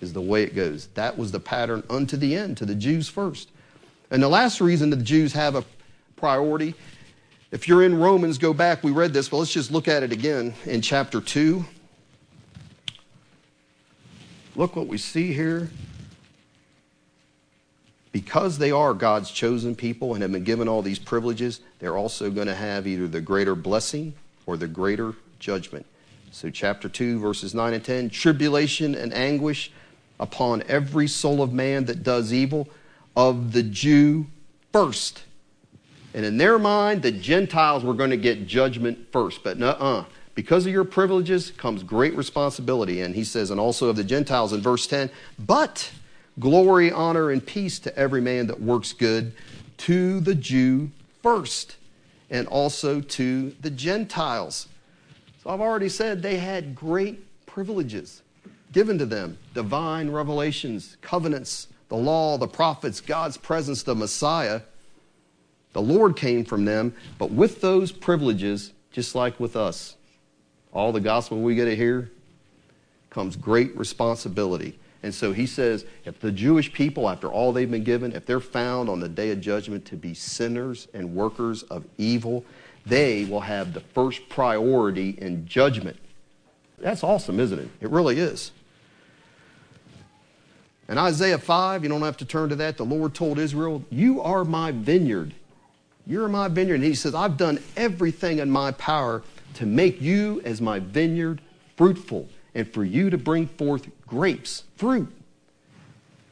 is 0.00 0.12
the 0.12 0.20
way 0.20 0.44
it 0.44 0.54
goes. 0.54 0.86
That 0.94 1.18
was 1.18 1.32
the 1.32 1.40
pattern 1.40 1.82
unto 1.90 2.16
the 2.16 2.36
end, 2.36 2.56
to 2.58 2.64
the 2.64 2.76
Jews 2.76 3.08
first. 3.08 3.50
And 4.12 4.22
the 4.22 4.28
last 4.28 4.60
reason 4.60 4.90
that 4.90 4.96
the 4.96 5.04
Jews 5.04 5.32
have 5.32 5.56
a 5.56 5.64
priority, 6.14 6.76
if 7.50 7.66
you're 7.66 7.82
in 7.82 7.98
Romans, 7.98 8.38
go 8.38 8.54
back, 8.54 8.84
we 8.84 8.92
read 8.92 9.12
this, 9.12 9.28
but 9.28 9.38
let's 9.38 9.52
just 9.52 9.72
look 9.72 9.88
at 9.88 10.04
it 10.04 10.12
again 10.12 10.54
in 10.64 10.80
chapter 10.80 11.20
2. 11.20 11.64
Look 14.54 14.76
what 14.76 14.86
we 14.86 14.96
see 14.96 15.32
here. 15.32 15.70
Because 18.18 18.58
they 18.58 18.72
are 18.72 18.94
God's 18.94 19.30
chosen 19.30 19.76
people 19.76 20.14
and 20.14 20.22
have 20.22 20.32
been 20.32 20.42
given 20.42 20.66
all 20.66 20.82
these 20.82 20.98
privileges, 20.98 21.60
they're 21.78 21.96
also 21.96 22.32
going 22.32 22.48
to 22.48 22.54
have 22.54 22.84
either 22.84 23.06
the 23.06 23.20
greater 23.20 23.54
blessing 23.54 24.12
or 24.44 24.56
the 24.56 24.66
greater 24.66 25.14
judgment. 25.38 25.86
So, 26.32 26.50
chapter 26.50 26.88
2, 26.88 27.20
verses 27.20 27.54
9 27.54 27.74
and 27.74 27.84
10 27.84 28.10
tribulation 28.10 28.96
and 28.96 29.14
anguish 29.14 29.70
upon 30.18 30.64
every 30.66 31.06
soul 31.06 31.40
of 31.42 31.52
man 31.52 31.84
that 31.84 32.02
does 32.02 32.32
evil, 32.32 32.68
of 33.16 33.52
the 33.52 33.62
Jew 33.62 34.26
first. 34.72 35.22
And 36.12 36.24
in 36.24 36.38
their 36.38 36.58
mind, 36.58 37.02
the 37.02 37.12
Gentiles 37.12 37.84
were 37.84 37.94
going 37.94 38.10
to 38.10 38.16
get 38.16 38.48
judgment 38.48 39.12
first. 39.12 39.44
But 39.44 39.58
no, 39.58 39.68
uh, 39.68 40.04
because 40.34 40.66
of 40.66 40.72
your 40.72 40.82
privileges 40.82 41.52
comes 41.52 41.84
great 41.84 42.16
responsibility. 42.16 43.00
And 43.00 43.14
he 43.14 43.22
says, 43.22 43.52
and 43.52 43.60
also 43.60 43.88
of 43.88 43.94
the 43.94 44.02
Gentiles 44.02 44.52
in 44.52 44.60
verse 44.60 44.88
10, 44.88 45.08
but 45.38 45.92
glory, 46.38 46.90
honor, 46.92 47.30
and 47.30 47.44
peace 47.44 47.78
to 47.80 47.96
every 47.96 48.20
man 48.20 48.46
that 48.46 48.60
works 48.60 48.92
good, 48.92 49.32
to 49.78 50.20
the 50.20 50.34
Jew 50.34 50.90
first, 51.22 51.76
and 52.30 52.46
also 52.48 53.00
to 53.00 53.50
the 53.60 53.70
Gentiles. 53.70 54.68
So 55.42 55.50
I've 55.50 55.60
already 55.60 55.88
said 55.88 56.22
they 56.22 56.36
had 56.36 56.74
great 56.74 57.24
privileges 57.46 58.22
given 58.72 58.98
to 58.98 59.06
them 59.06 59.38
divine 59.54 60.10
revelations, 60.10 60.96
covenants, 61.00 61.68
the 61.88 61.96
law, 61.96 62.36
the 62.36 62.48
prophets, 62.48 63.00
God's 63.00 63.36
presence, 63.36 63.82
the 63.82 63.94
Messiah. 63.94 64.60
The 65.72 65.82
Lord 65.82 66.16
came 66.16 66.44
from 66.44 66.64
them, 66.64 66.94
but 67.18 67.30
with 67.30 67.60
those 67.60 67.92
privileges, 67.92 68.72
just 68.92 69.14
like 69.14 69.38
with 69.38 69.56
us, 69.56 69.96
all 70.72 70.92
the 70.92 71.00
gospel 71.00 71.40
we 71.40 71.54
get 71.54 71.66
to 71.66 71.76
hear 71.76 72.10
comes 73.10 73.36
great 73.36 73.76
responsibility. 73.76 74.78
And 75.02 75.14
so 75.14 75.32
he 75.32 75.46
says, 75.46 75.84
if 76.04 76.18
the 76.18 76.32
Jewish 76.32 76.72
people, 76.72 77.08
after 77.08 77.28
all 77.28 77.52
they've 77.52 77.70
been 77.70 77.84
given, 77.84 78.12
if 78.12 78.26
they're 78.26 78.40
found 78.40 78.88
on 78.88 78.98
the 78.98 79.08
day 79.08 79.30
of 79.30 79.40
judgment 79.40 79.84
to 79.86 79.96
be 79.96 80.12
sinners 80.12 80.88
and 80.92 81.14
workers 81.14 81.62
of 81.64 81.84
evil, 81.98 82.44
they 82.84 83.24
will 83.24 83.40
have 83.40 83.74
the 83.74 83.80
first 83.80 84.28
priority 84.28 85.10
in 85.18 85.46
judgment. 85.46 85.96
That's 86.78 87.04
awesome, 87.04 87.38
isn't 87.38 87.58
it? 87.58 87.68
It 87.80 87.90
really 87.90 88.18
is. 88.18 88.50
In 90.88 90.96
Isaiah 90.96 91.38
5, 91.38 91.82
you 91.82 91.88
don't 91.88 92.02
have 92.02 92.16
to 92.16 92.24
turn 92.24 92.48
to 92.48 92.56
that. 92.56 92.76
The 92.76 92.84
Lord 92.84 93.14
told 93.14 93.38
Israel, 93.38 93.84
You 93.90 94.22
are 94.22 94.44
my 94.44 94.72
vineyard. 94.72 95.34
You're 96.06 96.28
my 96.28 96.48
vineyard. 96.48 96.76
And 96.76 96.84
he 96.84 96.94
says, 96.94 97.14
I've 97.14 97.36
done 97.36 97.60
everything 97.76 98.38
in 98.38 98.50
my 98.50 98.72
power 98.72 99.22
to 99.54 99.66
make 99.66 100.00
you 100.00 100.40
as 100.44 100.62
my 100.62 100.78
vineyard 100.78 101.42
fruitful 101.76 102.28
and 102.54 102.66
for 102.72 102.84
you 102.84 103.10
to 103.10 103.18
bring 103.18 103.46
forth 103.46 103.86
grapes, 104.08 104.64
fruit. 104.76 105.08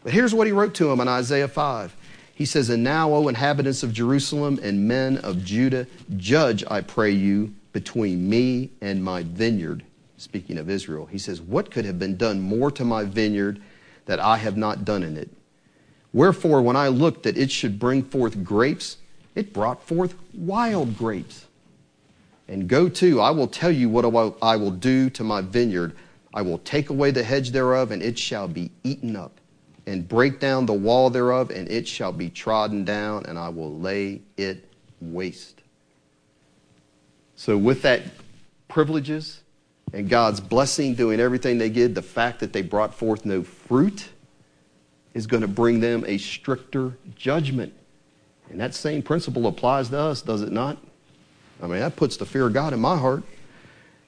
But 0.03 0.13
here's 0.13 0.35
what 0.35 0.47
he 0.47 0.53
wrote 0.53 0.75
to 0.75 0.91
him 0.91 1.01
in 1.01 1.09
Isaiah 1.09 1.49
5. 1.49 1.95
He 2.35 2.45
says, 2.45 2.69
And 2.69 2.85
now, 2.85 3.13
O 3.13 3.29
inhabitants 3.29 3.83
of 3.83 3.93
Jerusalem 3.93 4.61
and 4.63 4.87
men 4.87 5.19
of 5.19 5.45
Judah, 5.45 5.87
judge, 6.17 6.65
I 6.71 6.81
pray 6.81 7.11
you, 7.11 7.55
between 7.73 8.29
me 8.29 8.71
and 8.81 9.03
my 9.03 9.23
vineyard. 9.23 9.85
Speaking 10.17 10.59
of 10.59 10.71
Israel, 10.71 11.07
he 11.07 11.19
says, 11.19 11.41
What 11.41 11.71
could 11.71 11.85
have 11.85 11.99
been 11.99 12.17
done 12.17 12.41
more 12.41 12.71
to 12.71 12.85
my 12.85 13.05
vineyard 13.05 13.61
that 14.07 14.21
I 14.21 14.37
have 14.39 14.57
not 14.57 14.85
done 14.85 15.03
in 15.03 15.17
it? 15.17 15.31
Wherefore, 16.13 16.63
when 16.63 16.77
I 16.77 16.89
looked 16.89 17.25
that 17.25 17.37
it 17.37 17.51
should 17.51 17.79
bring 17.79 18.03
forth 18.03 18.43
grapes, 18.43 18.97
it 19.35 19.53
brought 19.53 19.83
forth 19.83 20.15
wild 20.33 20.97
grapes. 20.97 21.47
And 22.49 22.69
go 22.69 22.89
to, 22.89 23.21
I 23.21 23.31
will 23.31 23.49
tell 23.49 23.71
you 23.71 23.89
what 23.89 24.05
I 24.41 24.57
will 24.57 24.71
do 24.71 25.11
to 25.11 25.25
my 25.25 25.41
vineyard. 25.41 25.95
I 26.37 26.43
will 26.43 26.59
take 26.59 26.91
away 26.91 27.13
the 27.13 27.25
hedge 27.25 27.51
thereof, 27.51 27.91
and 27.91 28.03
it 28.03 28.19
shall 28.19 28.47
be 28.47 28.71
eaten 28.85 29.17
up 29.17 29.41
and 29.87 30.07
break 30.07 30.39
down 30.39 30.67
the 30.67 30.75
wall 30.75 31.09
thereof, 31.09 31.49
and 31.49 31.67
it 31.71 31.89
shall 31.89 32.13
be 32.13 32.29
trodden 32.29 32.85
down, 32.85 33.25
and 33.25 33.39
I 33.39 33.49
will 33.49 33.79
lay 33.79 34.21
it 34.37 34.71
waste. 35.01 35.63
So, 37.37 37.57
with 37.57 37.81
that 37.83 38.03
privileges 38.69 39.41
and 39.95 40.11
God's 40.11 40.41
blessing, 40.41 40.95
doing 40.95 41.21
everything 41.21 41.57
they 41.57 41.71
did, 41.71 41.95
the 41.95 42.03
fact 42.03 42.41
that 42.41 42.53
they 42.53 42.63
brought 42.63 42.93
forth 42.93 43.25
no 43.25 43.43
fruit 43.43 44.11
is 45.15 45.27
going 45.27 45.41
to 45.41 45.49
bring 45.49 45.81
them 45.81 46.05
a 46.07 46.19
stricter 46.19 46.99
judgment. 47.15 47.73
And 48.51 48.61
that 48.61 48.75
same 48.75 49.03
principle 49.03 49.47
applies 49.47 49.89
to 49.89 49.99
us, 49.99 50.21
does 50.21 50.43
it 50.43 50.53
not? 50.53 50.77
I 51.63 51.67
mean, 51.67 51.81
that 51.81 51.97
puts 51.97 52.19
the 52.19 52.27
fear 52.27 52.47
of 52.47 52.53
God 52.53 52.75
in 52.75 52.81
my 52.81 52.99
heart. 52.99 53.23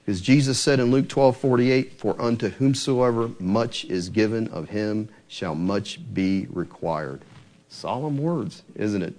Because 0.09 0.23
Jesus 0.23 0.59
said 0.59 0.81
in 0.81 0.91
Luke 0.91 1.07
12 1.07 1.37
48, 1.37 2.01
For 2.01 2.19
unto 2.19 2.49
whomsoever 2.49 3.31
much 3.39 3.85
is 3.85 4.09
given 4.09 4.49
of 4.49 4.71
him 4.71 5.11
shall 5.27 5.55
much 5.55 6.01
be 6.15 6.47
required. 6.49 7.27
Solemn 7.69 8.17
words, 8.17 8.63
isn't 8.75 9.03
it? 9.03 9.15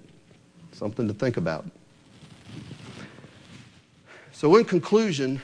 Something 0.72 1.06
to 1.06 1.14
think 1.14 1.36
about. 1.36 1.64
So, 4.32 4.56
in 4.56 4.64
conclusion, 4.64 5.40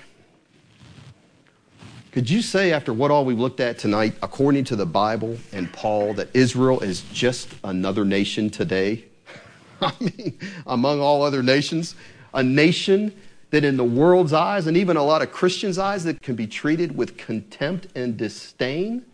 could 2.10 2.28
you 2.28 2.42
say, 2.42 2.72
after 2.72 2.92
what 2.92 3.12
all 3.12 3.24
we've 3.24 3.38
looked 3.38 3.60
at 3.60 3.78
tonight, 3.78 4.14
according 4.24 4.64
to 4.64 4.74
the 4.74 4.86
Bible 4.86 5.38
and 5.52 5.72
Paul, 5.72 6.12
that 6.14 6.28
Israel 6.34 6.80
is 6.80 7.02
just 7.12 7.50
another 7.62 8.04
nation 8.04 8.50
today? 8.50 9.04
I 9.80 9.92
mean, 10.00 10.40
among 10.66 10.98
all 10.98 11.22
other 11.22 11.44
nations, 11.44 11.94
a 12.34 12.42
nation 12.42 13.14
that 13.50 13.64
in 13.64 13.76
the 13.76 13.84
world's 13.84 14.32
eyes 14.32 14.66
and 14.66 14.76
even 14.76 14.96
a 14.96 15.04
lot 15.04 15.22
of 15.22 15.32
Christians' 15.32 15.78
eyes 15.78 16.04
that 16.04 16.22
can 16.22 16.34
be 16.34 16.46
treated 16.46 16.96
with 16.96 17.16
contempt 17.16 17.86
and 17.94 18.16
disdain, 18.16 19.04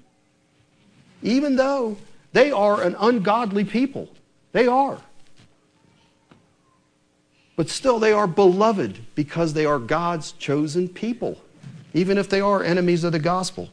even 1.23 1.57
though 1.57 1.97
they 2.33 2.51
are 2.51 2.83
an 2.83 2.97
ungodly 2.99 3.65
people. 3.65 4.09
They 4.53 4.67
are. 4.67 4.99
But 7.57 7.69
still, 7.69 7.99
they 7.99 8.13
are 8.13 8.27
beloved 8.27 8.99
because 9.15 9.53
they 9.53 9.67
are 9.67 9.79
God's 9.79 10.33
chosen 10.33 10.89
people, 10.89 11.41
even 11.93 12.17
if 12.17 12.29
they 12.29 12.41
are 12.41 12.63
enemies 12.63 13.05
of 13.05 13.13
the 13.13 13.19
gospel. 13.19 13.69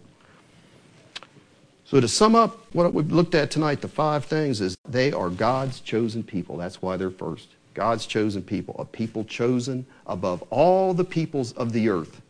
So, 1.86 1.99
to 1.99 2.07
sum 2.07 2.36
up 2.36 2.66
what 2.74 2.93
we've 2.93 3.12
looked 3.12 3.34
at 3.34 3.49
tonight, 3.49 3.82
the 3.82 3.88
five 3.88 4.26
things 4.26 4.62
is 4.62 4.78
they 4.88 5.12
are 5.12 5.30
God's 5.30 5.80
chosen 5.80 6.22
people. 6.22 6.57
That's 6.57 6.82
why 6.82 6.97
they're 6.97 7.10
first. 7.10 7.47
God's 7.80 8.06
chosen 8.06 8.44
people, 8.44 8.76
a 8.78 8.84
people 8.84 9.24
chosen 9.24 9.86
above 10.06 10.44
all 10.50 10.94
the 10.94 11.06
peoples 11.06 11.54
of 11.54 11.72
the 11.72 11.88
earth. 11.88 12.22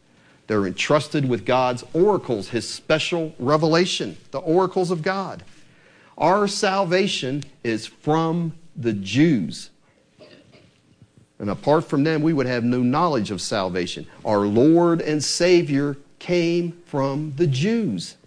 They're 0.45 0.67
entrusted 0.67 1.27
with 1.27 1.43
God's 1.43 1.83
oracles, 1.91 2.49
His 2.49 2.69
special 2.69 3.33
revelation, 3.39 4.15
the 4.29 4.37
oracles 4.37 4.91
of 4.91 5.01
God. 5.01 5.41
Our 6.19 6.47
salvation 6.47 7.43
is 7.63 7.87
from 7.87 8.53
the 8.75 8.93
Jews. 8.93 9.71
And 11.39 11.49
apart 11.49 11.85
from 11.85 12.03
them, 12.03 12.21
we 12.21 12.33
would 12.33 12.45
have 12.45 12.63
no 12.63 12.83
knowledge 12.83 13.31
of 13.31 13.41
salvation. 13.41 14.05
Our 14.23 14.41
Lord 14.41 15.01
and 15.01 15.23
Savior 15.23 15.97
came 16.19 16.73
from 16.85 17.33
the 17.37 17.47
Jews. 17.47 18.17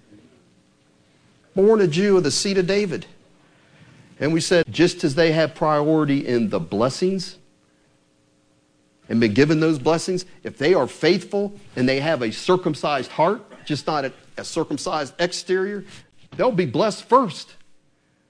Born 1.54 1.82
a 1.82 1.86
Jew 1.86 2.16
of 2.16 2.24
the 2.24 2.32
seed 2.32 2.58
of 2.58 2.66
David. 2.66 3.06
And 4.22 4.32
we 4.32 4.40
said, 4.40 4.66
just 4.70 5.02
as 5.02 5.16
they 5.16 5.32
have 5.32 5.56
priority 5.56 6.24
in 6.24 6.48
the 6.48 6.60
blessings 6.60 7.38
and 9.08 9.18
been 9.18 9.34
given 9.34 9.58
those 9.58 9.80
blessings, 9.80 10.26
if 10.44 10.56
they 10.56 10.74
are 10.74 10.86
faithful 10.86 11.58
and 11.74 11.88
they 11.88 11.98
have 11.98 12.22
a 12.22 12.30
circumcised 12.30 13.10
heart, 13.10 13.42
just 13.64 13.84
not 13.88 14.04
a, 14.04 14.12
a 14.36 14.44
circumcised 14.44 15.14
exterior, 15.18 15.84
they'll 16.36 16.52
be 16.52 16.66
blessed 16.66 17.02
first. 17.02 17.56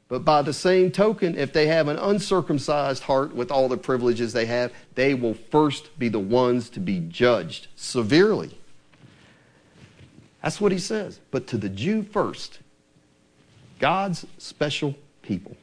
But 0.09 0.24
by 0.24 0.40
the 0.40 0.55
same 0.55 0.90
token, 0.90 1.36
if 1.36 1.53
they 1.53 1.66
have 1.66 1.88
an 1.88 1.99
uncircumcised 1.99 3.03
heart 3.03 3.34
with 3.34 3.51
all 3.51 3.68
the 3.68 3.76
privileges 3.76 4.32
they 4.32 4.47
have, 4.47 4.72
they 4.95 5.12
will 5.12 5.34
first 5.34 5.99
be 5.99 6.09
the 6.09 6.18
ones 6.18 6.70
to 6.70 6.80
be 6.80 7.01
judged 7.01 7.66
severely. 7.76 8.59
That's 10.43 10.59
what 10.59 10.72
he 10.72 10.78
says. 10.78 11.20
But 11.30 11.47
to 11.49 11.59
the 11.59 11.68
Jew 11.68 12.03
first, 12.03 12.61
God's 13.78 14.24
special 14.38 14.95
people. 15.20 15.55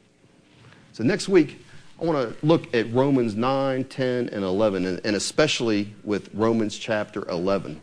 So 1.00 1.06
next 1.06 1.30
week, 1.30 1.64
I 1.98 2.04
want 2.04 2.28
to 2.28 2.46
look 2.46 2.74
at 2.74 2.92
Romans 2.92 3.34
9, 3.34 3.84
10, 3.84 4.28
and 4.28 4.44
11, 4.44 4.84
and, 4.84 5.00
and 5.02 5.16
especially 5.16 5.94
with 6.04 6.28
Romans 6.34 6.76
chapter 6.76 7.26
11, 7.30 7.80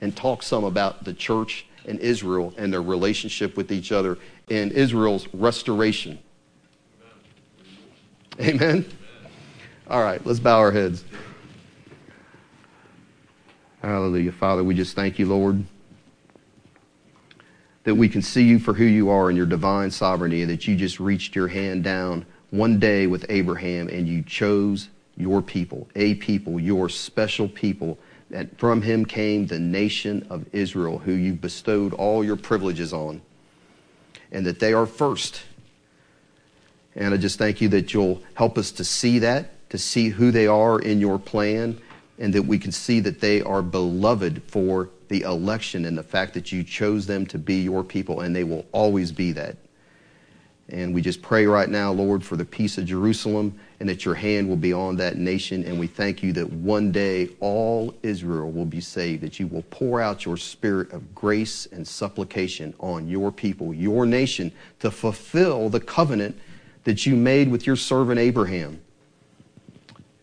and 0.00 0.16
talk 0.16 0.44
some 0.44 0.62
about 0.62 1.02
the 1.02 1.12
church 1.12 1.66
and 1.84 1.98
Israel 1.98 2.54
and 2.56 2.72
their 2.72 2.80
relationship 2.80 3.56
with 3.56 3.72
each 3.72 3.90
other 3.90 4.18
and 4.48 4.70
Israel's 4.70 5.26
restoration. 5.34 6.20
Amen. 8.38 8.52
Amen? 8.62 8.86
All 9.90 10.00
right, 10.00 10.24
let's 10.24 10.38
bow 10.38 10.60
our 10.60 10.70
heads. 10.70 11.04
Hallelujah. 13.82 14.30
Father, 14.30 14.62
we 14.62 14.76
just 14.76 14.94
thank 14.94 15.18
you, 15.18 15.26
Lord, 15.26 15.64
that 17.84 17.94
we 17.94 18.08
can 18.08 18.22
see 18.22 18.42
you 18.42 18.58
for 18.58 18.74
who 18.74 18.84
you 18.84 19.10
are 19.10 19.30
in 19.30 19.36
your 19.36 19.46
divine 19.46 19.90
sovereignty, 19.90 20.42
and 20.42 20.50
that 20.50 20.66
you 20.66 20.74
just 20.74 20.98
reached 20.98 21.36
your 21.36 21.48
hand 21.48 21.84
down 21.84 22.26
one 22.50 22.78
day 22.78 23.06
with 23.06 23.26
Abraham 23.28 23.88
and 23.88 24.08
you 24.08 24.22
chose 24.22 24.88
your 25.16 25.42
people, 25.42 25.88
a 25.94 26.14
people, 26.14 26.58
your 26.58 26.88
special 26.88 27.48
people. 27.48 27.98
That 28.30 28.58
from 28.58 28.82
him 28.82 29.04
came 29.04 29.46
the 29.46 29.58
nation 29.58 30.26
of 30.30 30.46
Israel, 30.52 30.98
who 30.98 31.12
you 31.12 31.34
bestowed 31.34 31.92
all 31.92 32.24
your 32.24 32.36
privileges 32.36 32.92
on, 32.92 33.20
and 34.32 34.46
that 34.46 34.58
they 34.58 34.72
are 34.72 34.86
first. 34.86 35.42
And 36.96 37.12
I 37.12 37.16
just 37.16 37.38
thank 37.38 37.60
you 37.60 37.68
that 37.68 37.92
you'll 37.92 38.22
help 38.34 38.56
us 38.56 38.72
to 38.72 38.84
see 38.84 39.18
that, 39.20 39.68
to 39.70 39.78
see 39.78 40.08
who 40.08 40.30
they 40.30 40.46
are 40.46 40.80
in 40.80 41.00
your 41.00 41.18
plan, 41.18 41.78
and 42.18 42.32
that 42.32 42.42
we 42.42 42.58
can 42.58 42.72
see 42.72 43.00
that 43.00 43.20
they 43.20 43.42
are 43.42 43.62
beloved 43.62 44.42
for 44.44 44.88
the 45.08 45.22
election 45.22 45.84
and 45.84 45.96
the 45.96 46.02
fact 46.02 46.34
that 46.34 46.52
you 46.52 46.62
chose 46.64 47.06
them 47.06 47.26
to 47.26 47.38
be 47.38 47.56
your 47.62 47.84
people, 47.84 48.20
and 48.20 48.34
they 48.34 48.44
will 48.44 48.64
always 48.72 49.12
be 49.12 49.32
that. 49.32 49.56
And 50.68 50.94
we 50.94 51.02
just 51.02 51.20
pray 51.20 51.44
right 51.46 51.68
now, 51.68 51.92
Lord, 51.92 52.24
for 52.24 52.36
the 52.36 52.44
peace 52.44 52.78
of 52.78 52.86
Jerusalem 52.86 53.58
and 53.80 53.88
that 53.88 54.06
your 54.06 54.14
hand 54.14 54.48
will 54.48 54.56
be 54.56 54.72
on 54.72 54.96
that 54.96 55.18
nation. 55.18 55.62
And 55.64 55.78
we 55.78 55.86
thank 55.86 56.22
you 56.22 56.32
that 56.32 56.50
one 56.50 56.90
day 56.90 57.28
all 57.40 57.94
Israel 58.02 58.50
will 58.50 58.64
be 58.64 58.80
saved, 58.80 59.22
that 59.22 59.38
you 59.38 59.46
will 59.46 59.64
pour 59.68 60.00
out 60.00 60.24
your 60.24 60.38
spirit 60.38 60.90
of 60.92 61.14
grace 61.14 61.66
and 61.66 61.86
supplication 61.86 62.72
on 62.78 63.08
your 63.08 63.30
people, 63.30 63.74
your 63.74 64.06
nation, 64.06 64.50
to 64.80 64.90
fulfill 64.90 65.68
the 65.68 65.80
covenant 65.80 66.38
that 66.84 67.04
you 67.04 67.14
made 67.14 67.50
with 67.50 67.66
your 67.66 67.76
servant 67.76 68.18
Abraham. 68.18 68.80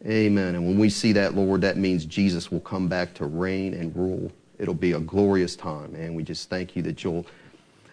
Amen. 0.03 0.55
And 0.55 0.65
when 0.65 0.79
we 0.79 0.89
see 0.89 1.11
that, 1.11 1.35
Lord, 1.35 1.61
that 1.61 1.77
means 1.77 2.05
Jesus 2.05 2.51
will 2.51 2.61
come 2.61 2.87
back 2.87 3.13
to 3.15 3.25
reign 3.25 3.75
and 3.75 3.95
rule. 3.95 4.31
It'll 4.61 4.73
be 4.75 4.91
a 4.91 4.99
glorious 4.99 5.55
time. 5.55 5.95
And 5.95 6.15
we 6.15 6.21
just 6.21 6.47
thank 6.47 6.75
you 6.75 6.83
that 6.83 7.03
you'll 7.03 7.25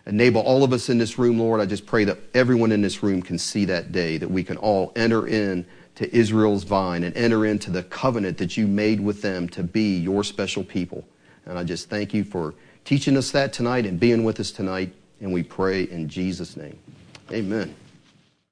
enable 0.07 0.43
all 0.43 0.63
of 0.63 0.73
us 0.75 0.91
in 0.91 0.99
this 0.99 1.19
room, 1.19 1.39
Lord. 1.39 1.61
I 1.61 1.67
just 1.67 1.87
pray 1.87 2.05
that 2.05 2.19
everyone 2.35 2.73
in 2.73 2.83
this 2.83 3.03
room 3.03 3.23
can 3.23 3.39
see 3.39 3.65
that 3.65 3.91
day, 3.91 4.19
that 4.19 4.31
we 4.31 4.45
can 4.45 4.59
all 4.59 4.93
enter 4.95 5.27
in 5.27 5.65
to 5.95 6.15
Israel's 6.15 6.65
vine 6.65 7.05
and 7.05 7.17
enter 7.17 7.47
into 7.47 7.71
the 7.71 7.83
covenant 7.85 8.37
that 8.39 8.59
you 8.59 8.67
made 8.67 9.01
with 9.01 9.23
them 9.23 9.49
to 9.49 9.63
be 9.63 9.97
your 9.97 10.23
special 10.23 10.63
people. 10.63 11.05
And 11.47 11.59
I 11.59 11.65
just 11.65 11.89
thank 11.89 12.13
you 12.13 12.23
for 12.23 12.55
teaching 12.85 13.17
us 13.17 13.31
that 13.31 13.55
tonight 13.55 13.87
and 13.87 13.99
being 13.99 14.23
with 14.23 14.39
us 14.39 14.53
tonight. 14.53 14.93
And 15.21 15.33
we 15.33 15.43
pray 15.43 15.85
in 15.85 16.09
Jesus' 16.09 16.55
name. 16.55 16.79
Amen. 17.33 17.75